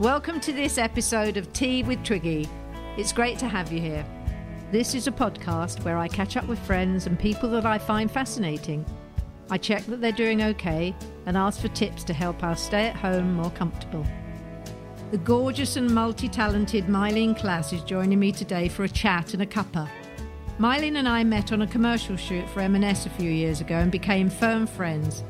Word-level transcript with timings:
Welcome 0.00 0.40
to 0.40 0.52
this 0.54 0.78
episode 0.78 1.36
of 1.36 1.52
Tea 1.52 1.82
with 1.82 2.02
Twiggy. 2.04 2.48
It's 2.96 3.12
great 3.12 3.38
to 3.40 3.46
have 3.46 3.70
you 3.70 3.82
here. 3.82 4.02
This 4.72 4.94
is 4.94 5.06
a 5.06 5.12
podcast 5.12 5.84
where 5.84 5.98
I 5.98 6.08
catch 6.08 6.38
up 6.38 6.46
with 6.46 6.58
friends 6.60 7.06
and 7.06 7.18
people 7.18 7.50
that 7.50 7.66
I 7.66 7.76
find 7.76 8.10
fascinating. 8.10 8.86
I 9.50 9.58
check 9.58 9.84
that 9.84 10.00
they're 10.00 10.10
doing 10.10 10.42
okay 10.42 10.96
and 11.26 11.36
ask 11.36 11.60
for 11.60 11.68
tips 11.68 12.02
to 12.04 12.14
help 12.14 12.42
us 12.42 12.62
stay 12.62 12.86
at 12.86 12.96
home 12.96 13.34
more 13.34 13.50
comfortable. 13.50 14.06
The 15.10 15.18
gorgeous 15.18 15.76
and 15.76 15.94
multi 15.94 16.30
talented 16.30 16.86
Myleene 16.86 17.38
Klass 17.38 17.74
is 17.74 17.82
joining 17.82 18.18
me 18.18 18.32
today 18.32 18.68
for 18.68 18.84
a 18.84 18.88
chat 18.88 19.34
and 19.34 19.42
a 19.42 19.46
cuppa. 19.46 19.86
Myleene 20.58 20.96
and 20.96 21.10
I 21.10 21.24
met 21.24 21.52
on 21.52 21.60
a 21.60 21.66
commercial 21.66 22.16
shoot 22.16 22.48
for 22.48 22.60
M&S 22.60 23.04
a 23.04 23.10
few 23.10 23.30
years 23.30 23.60
ago 23.60 23.74
and 23.74 23.92
became 23.92 24.30
firm 24.30 24.66
friends. 24.66 25.24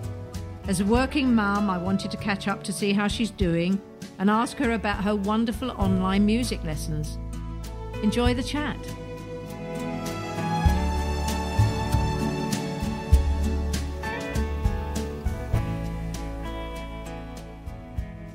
As 0.69 0.79
a 0.79 0.85
working 0.85 1.35
mum, 1.35 1.69
I 1.69 1.77
wanted 1.77 2.13
to 2.13 2.17
catch 2.17 2.47
up 2.47 2.63
to 2.63 2.73
see 2.73 2.93
how 2.93 3.09
she's 3.09 3.33
doing 3.33 3.83
and 4.21 4.29
ask 4.29 4.59
her 4.59 4.73
about 4.73 5.03
her 5.03 5.17
wonderful 5.17 5.71
online 5.73 6.27
music 6.27 6.63
lessons. 6.63 7.19
Enjoy 8.03 8.35
the 8.35 8.43
chat. 8.43 8.77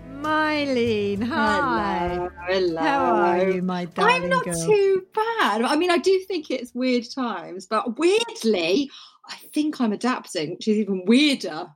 Myleene, 0.10 1.24
hi. 1.24 2.16
Hello, 2.16 2.30
hello. 2.48 2.82
How 2.82 3.16
are 3.16 3.50
you, 3.52 3.62
my 3.62 3.86
darling 3.86 4.24
I'm 4.24 4.30
not 4.30 4.44
girl? 4.44 4.66
too 4.66 5.06
bad. 5.14 5.62
I 5.62 5.76
mean, 5.76 5.92
I 5.92 6.00
do 6.00 6.20
think 6.28 6.50
it's 6.50 6.74
weird 6.74 7.06
times, 7.12 7.68
but 7.68 8.00
weirdly, 8.00 8.90
I 9.30 9.36
think 9.54 9.80
I'm 9.80 9.94
adapting, 9.94 10.56
which 10.56 10.68
is 10.68 10.78
even 10.78 11.06
weirder. 11.06 11.68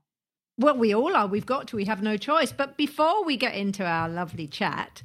Well, 0.59 0.77
we 0.77 0.93
all 0.93 1.15
are. 1.15 1.25
We've 1.25 1.45
got 1.45 1.69
to. 1.69 1.77
We 1.77 1.85
have 1.85 2.03
no 2.03 2.17
choice. 2.17 2.51
But 2.51 2.75
before 2.75 3.23
we 3.23 3.37
get 3.37 3.55
into 3.55 3.85
our 3.85 4.09
lovely 4.09 4.45
chat, 4.45 5.01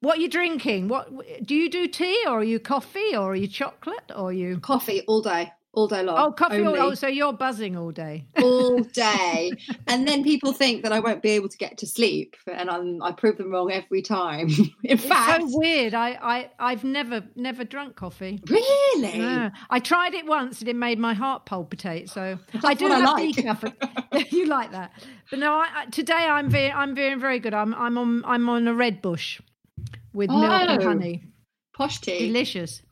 what 0.00 0.18
are 0.18 0.20
you 0.22 0.28
drinking? 0.30 0.88
What 0.88 1.10
do 1.44 1.54
you 1.54 1.70
do? 1.70 1.86
Tea 1.86 2.24
or 2.26 2.40
are 2.40 2.44
you 2.44 2.58
coffee 2.58 3.14
or 3.14 3.32
are 3.32 3.36
you 3.36 3.46
chocolate 3.46 4.10
or 4.16 4.30
are 4.30 4.32
you? 4.32 4.58
Coffee 4.60 5.02
all 5.02 5.20
day, 5.20 5.52
all 5.74 5.88
day 5.88 6.02
long. 6.02 6.16
Oh, 6.18 6.32
coffee. 6.32 6.64
All, 6.64 6.76
oh, 6.76 6.94
so 6.94 7.06
you're 7.06 7.32
buzzing 7.32 7.76
all 7.76 7.90
day. 7.90 8.26
all 8.42 8.78
day. 8.92 9.52
and 9.86 10.06
then 10.08 10.22
people 10.24 10.52
think 10.52 10.82
that 10.82 10.92
I 10.92 11.00
won't 11.00 11.22
be 11.22 11.30
able 11.30 11.48
to 11.48 11.56
get 11.58 11.78
to 11.78 11.86
sleep, 11.86 12.36
and 12.46 12.70
I'm, 12.70 13.02
I 13.02 13.12
prove 13.12 13.36
them 13.38 13.50
wrong 13.50 13.70
every 13.72 14.02
time. 14.02 14.48
In 14.58 14.70
It's 14.84 15.04
fact, 15.04 15.42
so 15.42 15.58
weird. 15.58 15.94
I, 15.94 16.10
I, 16.22 16.50
I've 16.58 16.84
never, 16.84 17.22
never 17.36 17.64
drunk 17.64 17.96
coffee. 17.96 18.40
really, 18.48 19.18
No. 19.18 19.50
I 19.70 19.78
tried 19.80 20.14
it 20.14 20.26
once 20.26 20.60
and 20.60 20.68
it 20.68 20.76
made 20.76 20.98
my 20.98 21.14
heart 21.14 21.44
palpitate. 21.46 22.08
So 22.10 22.38
That's 22.52 22.64
I 22.64 22.74
do 22.74 22.86
I 22.90 22.98
like. 22.98 23.34
decaf. 23.34 24.32
you 24.32 24.46
like 24.46 24.70
that? 24.72 24.92
But 25.30 25.38
no, 25.40 25.52
I, 25.54 25.86
today 25.90 26.12
I'm 26.14 26.48
very, 26.50 26.70
I'm 26.70 26.94
very, 26.94 27.18
very 27.18 27.38
good. 27.40 27.54
I'm, 27.54 27.74
I'm 27.74 27.98
on, 27.98 28.24
I'm 28.24 28.48
on 28.48 28.68
a 28.68 28.74
red 28.74 29.02
bush 29.02 29.40
with 30.12 30.30
milk 30.30 30.44
and 30.44 30.80
Oh. 30.82 30.84
honey. 30.84 31.24
posh 31.76 32.00
tea. 32.00 32.26
Delicious. 32.28 32.82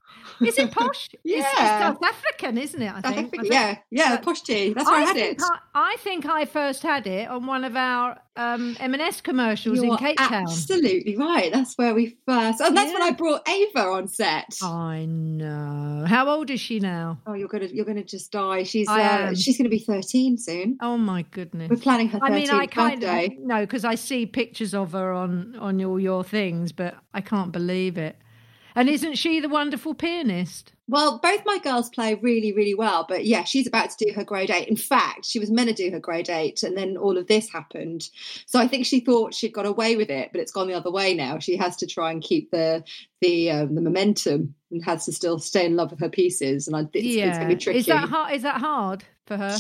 Is 0.46 0.58
it 0.58 0.70
posh? 0.70 1.10
Yeah. 1.24 1.38
It's, 1.38 1.58
South 1.58 2.02
African, 2.02 2.58
isn't 2.58 2.82
it? 2.82 2.92
I 2.92 2.98
I 2.98 3.12
think. 3.12 3.34
I 3.34 3.38
think- 3.38 3.52
yeah, 3.52 3.78
yeah, 3.90 4.16
posh 4.18 4.42
tea. 4.42 4.72
That's 4.72 4.88
where 4.90 5.00
I, 5.00 5.04
had 5.04 5.16
it. 5.16 5.40
I, 5.40 5.58
I 5.74 5.96
think 6.00 6.26
I 6.26 6.44
first 6.44 6.82
had 6.82 7.06
it 7.06 7.28
on 7.28 7.46
one 7.46 7.64
of 7.64 7.76
our 7.76 8.18
um, 8.36 8.76
M&S 8.80 9.20
commercials 9.20 9.78
in 9.78 9.84
You're 9.84 9.98
Cape 9.98 10.16
Town. 10.16 10.44
absolutely 10.44 11.16
right. 11.16 11.52
That's 11.52 11.76
where 11.76 11.94
we 11.94 12.16
first. 12.26 12.60
And 12.60 12.76
that's 12.76 12.92
when 12.92 13.02
I 13.02 13.10
brought 13.12 13.46
Ava 13.48 13.80
on 13.80 14.08
set. 14.08 14.58
I 14.62 15.04
know. 15.06 16.04
How 16.06 16.28
old 16.28 16.50
is 16.50 16.60
she 16.60 16.80
now? 16.80 17.18
Oh, 17.26 17.34
you're 17.34 17.48
gonna 17.48 17.66
you're 17.66 17.84
gonna 17.84 18.04
just 18.04 18.32
die. 18.32 18.62
She's 18.62 18.88
uh, 18.88 19.34
she's 19.34 19.58
gonna 19.58 19.68
be 19.68 19.78
13 19.78 20.38
soon. 20.38 20.78
Oh 20.80 20.96
my 20.96 21.22
goodness. 21.30 21.68
We're 21.70 21.76
planning 21.76 22.08
her 22.08 22.18
13th 22.18 22.22
I 22.22 22.30
mean, 22.30 22.50
I 22.50 22.66
kind 22.66 23.00
birthday. 23.00 23.26
of 23.26 23.38
no, 23.38 23.60
because 23.60 23.84
I 23.84 23.94
see 23.96 24.26
pictures 24.26 24.74
of 24.74 24.92
her 24.92 25.12
on 25.12 25.56
on 25.58 25.82
all 25.84 26.00
your 26.00 26.24
things, 26.24 26.72
but 26.72 26.96
I 27.12 27.20
can't 27.20 27.52
believe 27.52 27.98
it. 27.98 28.16
And 28.74 28.88
isn't 28.88 29.16
she 29.16 29.40
the 29.40 29.48
wonderful 29.48 29.94
pianist? 29.94 30.72
Well, 30.88 31.20
both 31.22 31.42
my 31.46 31.58
girls 31.58 31.88
play 31.88 32.14
really, 32.14 32.52
really 32.52 32.74
well, 32.74 33.06
but 33.08 33.24
yeah, 33.24 33.44
she's 33.44 33.66
about 33.66 33.90
to 33.90 34.04
do 34.04 34.12
her 34.14 34.24
grade 34.24 34.50
eight. 34.50 34.68
In 34.68 34.76
fact, 34.76 35.24
she 35.24 35.38
was 35.38 35.50
meant 35.50 35.68
to 35.68 35.74
do 35.74 35.90
her 35.90 36.00
grade 36.00 36.28
eight, 36.28 36.62
and 36.62 36.76
then 36.76 36.96
all 36.96 37.16
of 37.16 37.28
this 37.28 37.50
happened. 37.50 38.08
So 38.46 38.58
I 38.58 38.68
think 38.68 38.84
she 38.84 39.00
thought 39.00 39.32
she'd 39.34 39.54
got 39.54 39.64
away 39.64 39.96
with 39.96 40.10
it, 40.10 40.30
but 40.32 40.40
it's 40.40 40.52
gone 40.52 40.68
the 40.68 40.74
other 40.74 40.90
way 40.90 41.14
now. 41.14 41.38
She 41.38 41.56
has 41.56 41.76
to 41.78 41.86
try 41.86 42.10
and 42.10 42.22
keep 42.22 42.50
the 42.50 42.84
the 43.20 43.50
um, 43.50 43.74
the 43.74 43.80
momentum 43.80 44.54
and 44.70 44.84
has 44.84 45.06
to 45.06 45.12
still 45.12 45.38
stay 45.38 45.64
in 45.64 45.76
love 45.76 45.90
with 45.90 46.00
her 46.00 46.10
pieces. 46.10 46.66
And 46.66 46.76
I, 46.76 46.80
it's, 46.80 46.90
it's 46.94 47.38
going 47.38 47.48
to 47.48 47.54
be 47.54 47.60
tricky. 47.60 47.78
Is 47.78 47.86
that 47.86 48.08
hard? 48.08 48.34
Is 48.34 48.42
that 48.42 48.60
hard 48.60 49.04
for 49.26 49.36
her? 49.36 49.56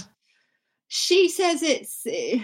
She 0.94 1.26
says 1.30 1.62
it's 1.62 2.02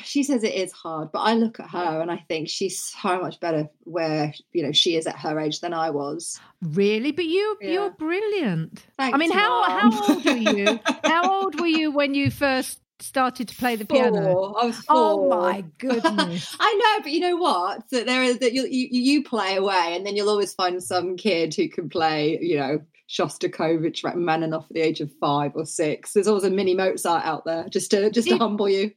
she 0.09 0.23
says 0.23 0.43
it 0.43 0.55
is 0.55 0.73
hard 0.73 1.13
but 1.13 1.19
i 1.19 1.35
look 1.35 1.61
at 1.61 1.69
her 1.69 2.01
and 2.01 2.11
i 2.11 2.17
think 2.29 2.49
she's 2.49 2.81
so 2.81 3.21
much 3.21 3.39
better 3.41 3.69
where 3.85 4.33
you 4.55 4.63
know 4.63 4.73
she 4.73 4.97
is 4.97 5.07
at 5.07 5.19
her 5.19 5.39
age 5.39 5.61
than 5.61 5.75
i 5.75 5.91
was 5.91 6.41
Really? 6.63 7.13
But 7.13 7.27
you 7.27 7.57
Yeah. 7.61 7.71
you're 7.73 7.91
brilliant. 7.91 8.85
I 8.99 9.17
mean, 9.17 9.31
how 9.31 9.63
how 9.65 10.09
old 10.09 10.25
were 10.25 10.33
you? 10.33 10.81
how 11.05 11.31
old 11.43 11.61
were 11.61 11.67
you 11.69 11.93
when 11.93 12.15
you 12.15 12.31
first 12.33 12.81
started 13.01 13.47
to 13.49 13.55
play 13.55 13.77
the 13.77 13.85
piano? 13.85 14.55
I 14.55 14.65
was 14.65 14.85
oh 14.89 15.19
four. 15.19 15.35
Oh 15.35 15.43
my 15.45 15.61
goodness. 15.79 16.57
I 16.59 16.75
know, 16.75 17.03
but 17.05 17.13
you 17.13 17.21
know 17.21 17.37
what? 17.37 17.89
That 17.91 18.07
there 18.07 18.25
is 18.25 18.39
that 18.39 18.55
you, 18.55 18.63
you 18.65 18.89
you 18.91 19.23
play 19.23 19.55
away, 19.57 19.93
and 19.95 20.05
then 20.05 20.17
you'll 20.17 20.31
always 20.31 20.53
find 20.55 20.83
some 20.83 21.17
kid 21.17 21.55
who 21.55 21.69
can 21.69 21.89
play. 21.89 22.39
You 22.43 22.57
know, 22.59 22.81
Shostakovich, 23.09 24.05
Rachmaninoff 24.05 24.65
at 24.65 24.75
the 24.75 24.81
age 24.81 25.01
of 25.01 25.11
five 25.21 25.53
or 25.55 25.65
six. 25.65 26.13
There's 26.13 26.29
always 26.29 26.45
a 26.45 26.51
mini 26.51 26.75
Mozart 26.75 27.25
out 27.25 27.45
there, 27.45 27.69
just 27.69 27.91
to 27.93 28.11
just 28.11 28.29
to 28.29 28.37
humble 28.37 28.69
you. 28.69 28.93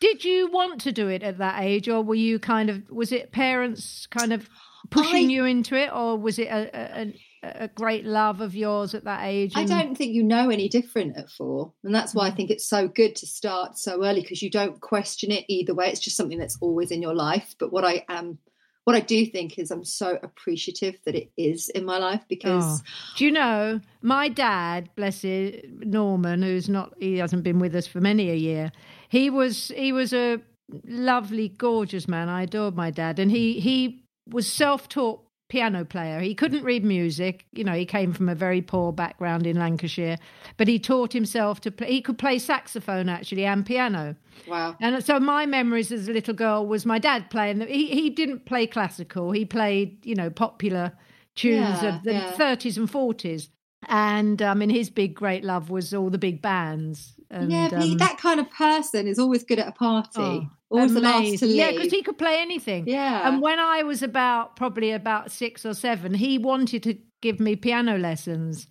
Did 0.00 0.24
you 0.24 0.50
want 0.50 0.80
to 0.82 0.92
do 0.92 1.08
it 1.08 1.22
at 1.22 1.38
that 1.38 1.62
age, 1.62 1.88
or 1.88 2.02
were 2.02 2.14
you 2.14 2.38
kind 2.38 2.70
of 2.70 2.88
was 2.90 3.12
it 3.12 3.32
parents 3.32 4.06
kind 4.06 4.32
of 4.32 4.48
pushing 4.90 5.26
I- 5.26 5.32
you 5.32 5.44
into 5.44 5.74
it, 5.74 5.90
or 5.92 6.18
was 6.18 6.38
it 6.38 6.48
a, 6.48 6.70
a, 6.74 7.14
a, 7.42 7.64
a 7.64 7.68
great 7.68 8.04
love 8.04 8.40
of 8.40 8.54
yours 8.54 8.94
at 8.94 9.04
that 9.04 9.24
age? 9.24 9.52
I 9.54 9.64
don't 9.64 9.96
think 9.96 10.12
you 10.12 10.22
know 10.22 10.50
any 10.50 10.68
different 10.68 11.16
at 11.16 11.30
four. 11.30 11.72
And 11.82 11.94
that's 11.94 12.14
why 12.14 12.26
I 12.26 12.30
mm. 12.30 12.36
think 12.36 12.50
it's 12.50 12.68
so 12.68 12.88
good 12.88 13.16
to 13.16 13.26
start 13.26 13.78
so 13.78 14.04
early 14.04 14.20
because 14.20 14.42
you 14.42 14.50
don't 14.50 14.80
question 14.80 15.30
it 15.30 15.44
either 15.48 15.74
way. 15.74 15.88
It's 15.88 16.00
just 16.00 16.16
something 16.16 16.38
that's 16.38 16.58
always 16.60 16.90
in 16.90 17.02
your 17.02 17.14
life. 17.14 17.54
But 17.58 17.72
what 17.72 17.84
I 17.84 18.04
am, 18.08 18.38
what 18.86 18.94
I 18.94 19.00
do 19.00 19.26
think 19.26 19.58
is 19.58 19.72
I'm 19.72 19.84
so 19.84 20.16
appreciative 20.22 20.94
that 21.04 21.16
it 21.16 21.28
is 21.36 21.68
in 21.70 21.84
my 21.84 21.98
life 21.98 22.22
because 22.28 22.80
oh. 22.80 22.84
Do 23.16 23.24
you 23.24 23.32
know 23.32 23.80
my 24.00 24.28
dad, 24.28 24.88
bless 24.94 25.24
it, 25.24 25.84
Norman, 25.84 26.40
who's 26.40 26.68
not 26.68 26.94
he 27.00 27.18
hasn't 27.18 27.42
been 27.42 27.58
with 27.58 27.74
us 27.74 27.88
for 27.88 28.00
many 28.00 28.30
a 28.30 28.36
year. 28.36 28.70
He 29.08 29.28
was 29.28 29.72
he 29.74 29.92
was 29.92 30.12
a 30.12 30.40
lovely, 30.86 31.48
gorgeous 31.48 32.06
man. 32.06 32.28
I 32.28 32.44
adored 32.44 32.76
my 32.76 32.92
dad, 32.92 33.18
and 33.18 33.32
he 33.32 33.58
he 33.58 34.04
was 34.30 34.46
self 34.46 34.88
taught 34.88 35.25
piano 35.48 35.84
player. 35.84 36.20
He 36.20 36.34
couldn't 36.34 36.64
read 36.64 36.84
music. 36.84 37.46
You 37.52 37.64
know, 37.64 37.72
he 37.72 37.86
came 37.86 38.12
from 38.12 38.28
a 38.28 38.34
very 38.34 38.60
poor 38.60 38.92
background 38.92 39.46
in 39.46 39.58
Lancashire, 39.58 40.18
but 40.56 40.68
he 40.68 40.78
taught 40.78 41.12
himself 41.12 41.60
to 41.62 41.70
play. 41.70 41.88
He 41.92 42.00
could 42.00 42.18
play 42.18 42.38
saxophone 42.38 43.08
actually 43.08 43.44
and 43.44 43.64
piano. 43.64 44.16
wow. 44.48 44.76
And 44.80 45.04
so 45.04 45.20
my 45.20 45.46
memories 45.46 45.92
as 45.92 46.08
a 46.08 46.12
little 46.12 46.34
girl 46.34 46.66
was 46.66 46.84
my 46.84 46.98
dad 46.98 47.30
playing. 47.30 47.58
The, 47.58 47.66
he 47.66 47.86
he 47.88 48.10
didn't 48.10 48.44
play 48.46 48.66
classical. 48.66 49.30
He 49.32 49.44
played 49.44 50.04
you 50.04 50.14
know 50.14 50.30
popular 50.30 50.92
tunes 51.36 51.82
Yeah, 51.82 51.96
of 51.96 52.02
the 52.02 52.12
yeah. 52.14 52.30
thirties 52.32 52.76
and 52.78 52.90
forties. 52.90 53.50
And 53.88 54.42
um, 54.42 54.58
mean, 54.58 54.70
his 54.70 54.90
big 54.90 55.14
great 55.14 55.44
love 55.44 55.70
was 55.70 55.94
all 55.94 56.10
the 56.10 56.18
big 56.18 56.42
bands. 56.42 57.12
And, 57.30 57.52
yeah, 57.52 57.68
but 57.70 57.82
he- 57.82 57.92
um, 57.92 57.98
that 57.98 58.18
kind 58.18 58.40
of 58.40 58.50
person 58.50 59.06
is 59.06 59.18
always 59.18 59.44
good 59.44 59.58
at 59.60 59.68
a 59.68 59.72
party. 59.72 60.10
oh, 60.16 60.50
always 60.70 60.94
the 60.94 61.00
last 61.00 61.38
to 61.38 61.46
leave. 61.46 61.56
Yeah, 61.56 61.70
because 61.72 61.90
he 61.90 62.02
could 62.02 62.18
play 62.18 62.40
anything. 62.40 62.86
Yeah. 62.86 63.28
And 63.28 63.40
when 63.40 63.58
I 63.58 63.82
was 63.82 64.02
about 64.02 64.56
probably 64.56 64.90
about 64.92 65.30
six 65.30 65.64
or 65.64 65.74
seven, 65.74 66.14
he 66.14 66.38
wanted 66.38 66.82
to 66.84 66.98
give 67.20 67.40
me 67.40 67.56
piano 67.56 67.98
lessons. 67.98 68.68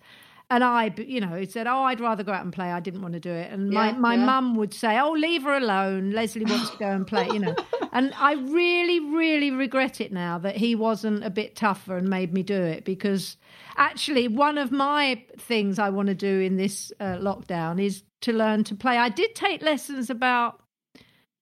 And 0.48 0.62
I, 0.62 0.94
you 0.96 1.20
know, 1.20 1.34
he 1.34 1.46
said, 1.46 1.66
"Oh, 1.66 1.82
I'd 1.82 1.98
rather 1.98 2.22
go 2.22 2.32
out 2.32 2.44
and 2.44 2.52
play. 2.52 2.70
I 2.70 2.78
didn't 2.78 3.02
want 3.02 3.14
to 3.14 3.20
do 3.20 3.32
it." 3.32 3.50
And 3.50 3.70
my 3.70 3.88
Yeah, 3.88 3.96
my 3.98 4.14
yeah. 4.14 4.24
mum 4.26 4.54
would 4.54 4.72
say, 4.72 4.96
"Oh, 4.98 5.10
leave 5.10 5.42
her 5.42 5.54
alone. 5.56 6.12
Lesley 6.12 6.44
wants 6.44 6.70
to 6.70 6.76
go 6.76 6.88
and 6.88 7.04
play," 7.04 7.26
you 7.32 7.40
know. 7.40 7.54
And 7.92 8.12
I 8.18 8.34
really, 8.34 9.00
really 9.00 9.50
regret 9.50 10.02
it 10.02 10.12
now 10.12 10.36
that 10.40 10.54
he 10.56 10.74
wasn't 10.74 11.24
a 11.24 11.30
bit 11.30 11.56
tougher 11.56 11.96
and 11.96 12.08
made 12.10 12.30
me 12.30 12.42
do 12.42 12.60
it 12.60 12.84
because 12.84 13.38
actually 13.78 14.28
one 14.28 14.58
of 14.58 14.70
my 14.70 15.24
things 15.38 15.78
I 15.78 15.88
want 15.88 16.08
to 16.08 16.14
do 16.14 16.40
in 16.40 16.56
this 16.56 16.92
uh, 17.00 17.16
lockdown 17.16 17.82
is 17.82 18.02
to 18.20 18.34
learn 18.34 18.64
to 18.64 18.74
play. 18.74 18.98
I 18.98 19.08
did 19.08 19.34
take 19.34 19.62
lessons 19.62 20.10
about. 20.10 20.60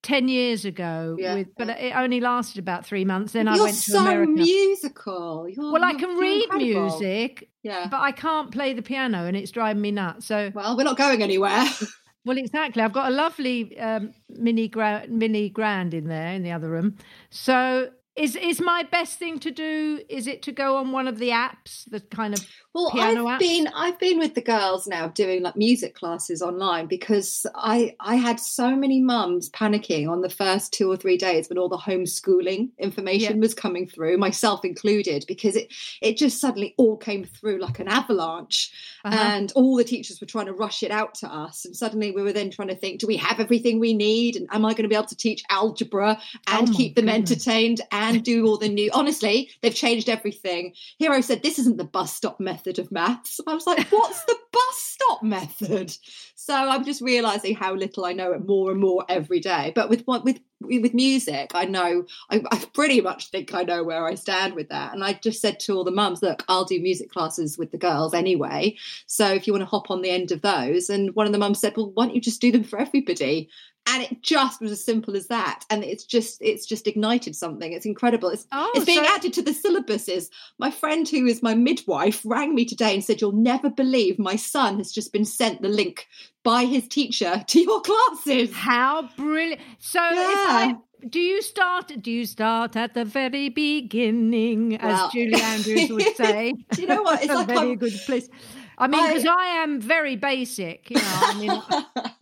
10 0.05 0.29
years 0.29 0.65
ago 0.65 1.17
Yeah, 1.19 1.35
with 1.35 1.49
but 1.59 1.69
it 1.71 1.93
only 1.97 2.21
lasted 2.21 2.59
about 2.61 2.87
3 2.87 3.05
months 3.05 3.33
then 3.33 3.49
I 3.49 3.57
You're 3.57 3.65
went 3.65 3.77
to 3.77 3.91
so 3.91 4.01
America. 4.01 4.31
musical. 4.33 5.49
You're, 5.49 5.73
well 5.73 5.83
I 5.85 5.95
can 5.95 6.17
read 6.17 6.45
incredible. 6.45 6.83
music 7.01 7.49
Yeah. 7.63 7.89
but 7.91 8.01
I 8.01 8.13
can't 8.13 8.51
play 8.53 8.73
the 8.75 8.83
piano 8.83 9.27
and 9.27 9.37
it's 9.37 9.51
driving 9.51 9.83
me 9.83 9.91
nuts. 9.91 10.27
So 10.27 10.53
well, 10.55 10.77
we're 10.77 10.85
not 10.85 10.97
going 10.97 11.23
anywhere. 11.23 11.65
well 12.25 12.39
exactly 12.39 12.83
I've 12.83 12.93
got 12.93 13.11
a 13.11 13.15
lovely 13.15 13.77
um, 13.79 14.13
mini 14.29 14.69
gra- 14.69 15.07
mini 15.09 15.49
grand 15.49 15.95
in 15.95 16.07
there 16.09 16.33
in 16.35 16.43
the 16.43 16.53
other 16.53 16.69
room. 16.71 16.97
So 17.31 17.91
is 18.17 18.37
is 18.37 18.61
my 18.61 18.85
best 18.85 19.19
thing 19.19 19.41
to 19.41 19.51
do 19.51 20.01
is 20.09 20.27
it 20.29 20.41
to 20.43 20.53
go 20.53 20.77
on 20.77 20.93
one 20.93 21.09
of 21.09 21.19
the 21.19 21.31
apps 21.31 21.85
the 21.91 21.99
kind 22.01 22.33
of 22.33 22.47
Well, 22.73 22.91
I've 22.95 23.17
apps? 23.19 23.39
been 23.41 23.67
I've 23.75 23.99
been 23.99 24.19
with 24.21 24.35
the 24.35 24.41
girls 24.41 24.87
now 24.87 25.09
doing 25.09 25.43
like 25.43 25.57
music 25.57 25.95
classes 25.97 26.41
online 26.43 26.87
because 26.87 27.45
I 27.57 27.97
I 28.01 28.15
had 28.17 28.39
so 28.39 28.77
many 28.77 29.01
mums 29.01 29.51
panicking 29.51 30.09
on 30.09 30.21
the 30.21 30.29
first 30.31 30.73
two 30.73 30.89
or 30.91 30.97
three 30.97 31.17
days 31.17 31.49
when 31.49 31.59
all 31.59 31.69
the 31.69 31.77
homeschooling 31.79 32.71
information 32.79 33.41
was 33.41 33.55
coming 33.55 33.89
through, 33.89 34.17
myself 34.19 34.65
included, 34.65 35.25
because 35.27 35.57
it 35.57 35.73
it 36.01 36.17
just 36.17 36.41
suddenly 36.41 36.75
all 36.79 36.97
came 36.97 37.25
through 37.25 37.59
like 37.59 37.81
an 37.81 37.89
avalanche, 37.89 38.71
Uh-huh. 39.05 39.17
and 39.19 39.53
all 39.57 39.77
the 39.77 39.85
teachers 39.85 40.21
were 40.21 40.27
trying 40.27 40.47
to 40.47 40.53
rush 40.53 40.83
it 40.85 40.91
out 40.93 41.15
to 41.17 41.27
us, 41.33 41.65
and 41.65 41.75
suddenly 41.77 42.11
we 42.13 42.23
were 42.23 42.33
then 42.33 42.51
trying 42.51 42.69
to 42.69 42.77
think, 42.77 43.01
do 43.01 43.07
we 43.09 43.17
have 43.17 43.41
everything 43.41 43.81
we 43.81 43.93
need, 43.95 44.37
and 44.37 44.47
am 44.53 44.65
I 44.65 44.71
going 44.73 44.85
to 44.85 44.89
be 44.89 44.95
able 44.95 45.07
to 45.09 45.17
teach 45.17 45.43
algebra 45.51 46.21
and 46.47 46.69
Oh 46.69 46.73
keep 46.77 46.95
them 46.95 47.07
goodness. 47.07 47.31
entertained 47.31 47.81
and 47.93 48.04
do 48.13 48.47
all 48.47 48.59
the 48.59 48.69
new? 48.69 48.91
Honestly, 48.93 49.51
they've 49.63 49.75
changed 49.75 50.09
everything. 50.09 50.75
Hero 50.99 51.21
said, 51.21 51.43
This 51.43 51.59
isn't 51.59 51.77
the 51.77 51.85
bus 51.85 52.15
stop 52.15 52.41
method 52.41 52.79
of 52.79 52.93
maths. 52.93 53.41
I 53.47 53.55
was 53.55 53.67
like, 53.67 53.87
What's 53.91 54.25
the 54.25 54.37
bus 54.53 54.77
stop 54.77 55.23
method? 55.23 55.97
So 56.35 56.55
I'm 56.55 56.85
just 56.85 57.01
realizing 57.01 57.55
how 57.55 57.75
little 57.75 58.05
I 58.05 58.13
know 58.13 58.33
it 58.33 58.47
more 58.47 58.71
and 58.71 58.81
more 58.81 59.05
every 59.09 59.41
day. 59.41 59.73
But 59.75 59.89
with 59.89 60.03
what 60.05 60.25
with 60.25 60.41
with 60.61 60.95
music, 60.95 61.51
I 61.55 61.65
know 61.65 62.05
I, 62.31 62.43
I 62.51 62.65
pretty 62.73 63.01
much 63.01 63.31
think 63.31 63.55
I 63.55 63.63
know 63.63 63.85
where 63.85 64.07
I 64.07 64.15
stand 64.15 64.55
with 64.55 64.69
that. 64.71 64.95
And 64.95 65.05
I 65.05 65.15
just 65.15 65.41
said 65.41 65.61
to 65.61 65.75
all 65.75 65.85
the 65.85 65.91
mums, 65.91 66.23
look, 66.23 66.45
I'll 66.49 66.65
do 66.65 66.81
music 66.81 67.11
classes 67.11 67.59
with 67.59 67.71
the 67.71 67.79
girls 67.79 68.15
anyway. 68.15 68.77
So 69.07 69.33
if 69.33 69.47
you 69.47 69.53
want 69.53 69.63
to 69.63 69.67
hop 69.67 69.91
on 69.91 70.03
the 70.03 70.11
end 70.11 70.33
of 70.33 70.43
those, 70.43 70.91
and 70.91 71.15
one 71.15 71.27
of 71.27 71.33
the 71.33 71.39
mums 71.39 71.61
said, 71.61 71.77
well, 71.77 71.91
why 71.93 72.07
don't 72.07 72.15
you 72.15 72.21
just 72.21 72.41
do 72.41 72.53
them 72.53 72.65
for 72.65 72.79
everybody? 72.79 73.49
And 73.87 74.03
it 74.03 74.23
just 74.23 74.61
was 74.61 74.71
as 74.73 74.83
simple 74.85 75.15
as 75.17 75.27
that 75.29 75.65
and 75.71 75.85
it's 75.85 76.05
just 76.05 76.39
it's 76.41 76.65
just 76.67 76.87
ignited 76.87 77.37
something 77.37 77.73
it's 77.73 77.87
incredible 77.87 78.29
it's 78.31 78.47
Oh, 78.53 78.71
it's 78.75 78.85
being 78.87 79.05
so- 79.05 79.15
added 79.15 79.33
to 79.35 79.43
the 79.43 79.51
syllabuses 79.53 80.29
my 80.59 80.71
friend 80.71 81.07
who 81.09 81.27
is 81.27 81.43
my 81.43 81.55
midwife 81.55 82.23
rang 82.25 82.55
me 82.55 82.65
today 82.65 82.95
and 82.95 83.05
said 83.05 83.21
you'll 83.21 83.33
never 83.33 83.69
believe 83.71 84.19
my 84.19 84.37
son 84.37 84.79
has 84.79 84.91
just 84.93 85.13
been 85.13 85.25
sent 85.25 85.61
the 85.63 85.69
link 85.69 86.07
by 86.43 86.65
his 86.65 86.89
teacher 86.89 87.45
to 87.49 87.61
your 87.61 87.81
classes 87.83 88.53
How 88.55 89.09
brilliant! 89.17 89.61
So, 89.79 90.01
if 90.03 90.19
I, 90.19 90.75
do 91.09 91.21
you 91.21 91.43
start? 91.43 91.93
Do 92.01 92.11
you 92.11 92.25
start 92.25 92.77
at 92.77 92.95
the 92.95 93.05
very 93.05 93.51
beginning, 93.51 94.77
as 94.77 94.93
Well- 94.99 95.11
Julie 95.11 95.41
Andrews 95.41 95.91
would 95.91 96.17
say? 96.17 96.55
Do 96.73 96.81
you 96.83 96.89
know 96.89 97.03
what? 97.03 97.23
It's 97.23 97.31
a 97.33 97.37
like 97.37 97.47
very 97.47 97.59
I'm- 97.71 97.77
good 97.77 97.93
place. 98.07 98.29
I 98.79 98.89
mean, 98.89 99.01
I- 99.01 99.09
because 99.09 99.27
I, 99.27 99.47
am 99.63 99.81
very 99.81 100.17
basic. 100.17 100.91
You 100.91 100.97
know, 100.97 101.03
I 101.05 101.35
mean, 101.39 102.14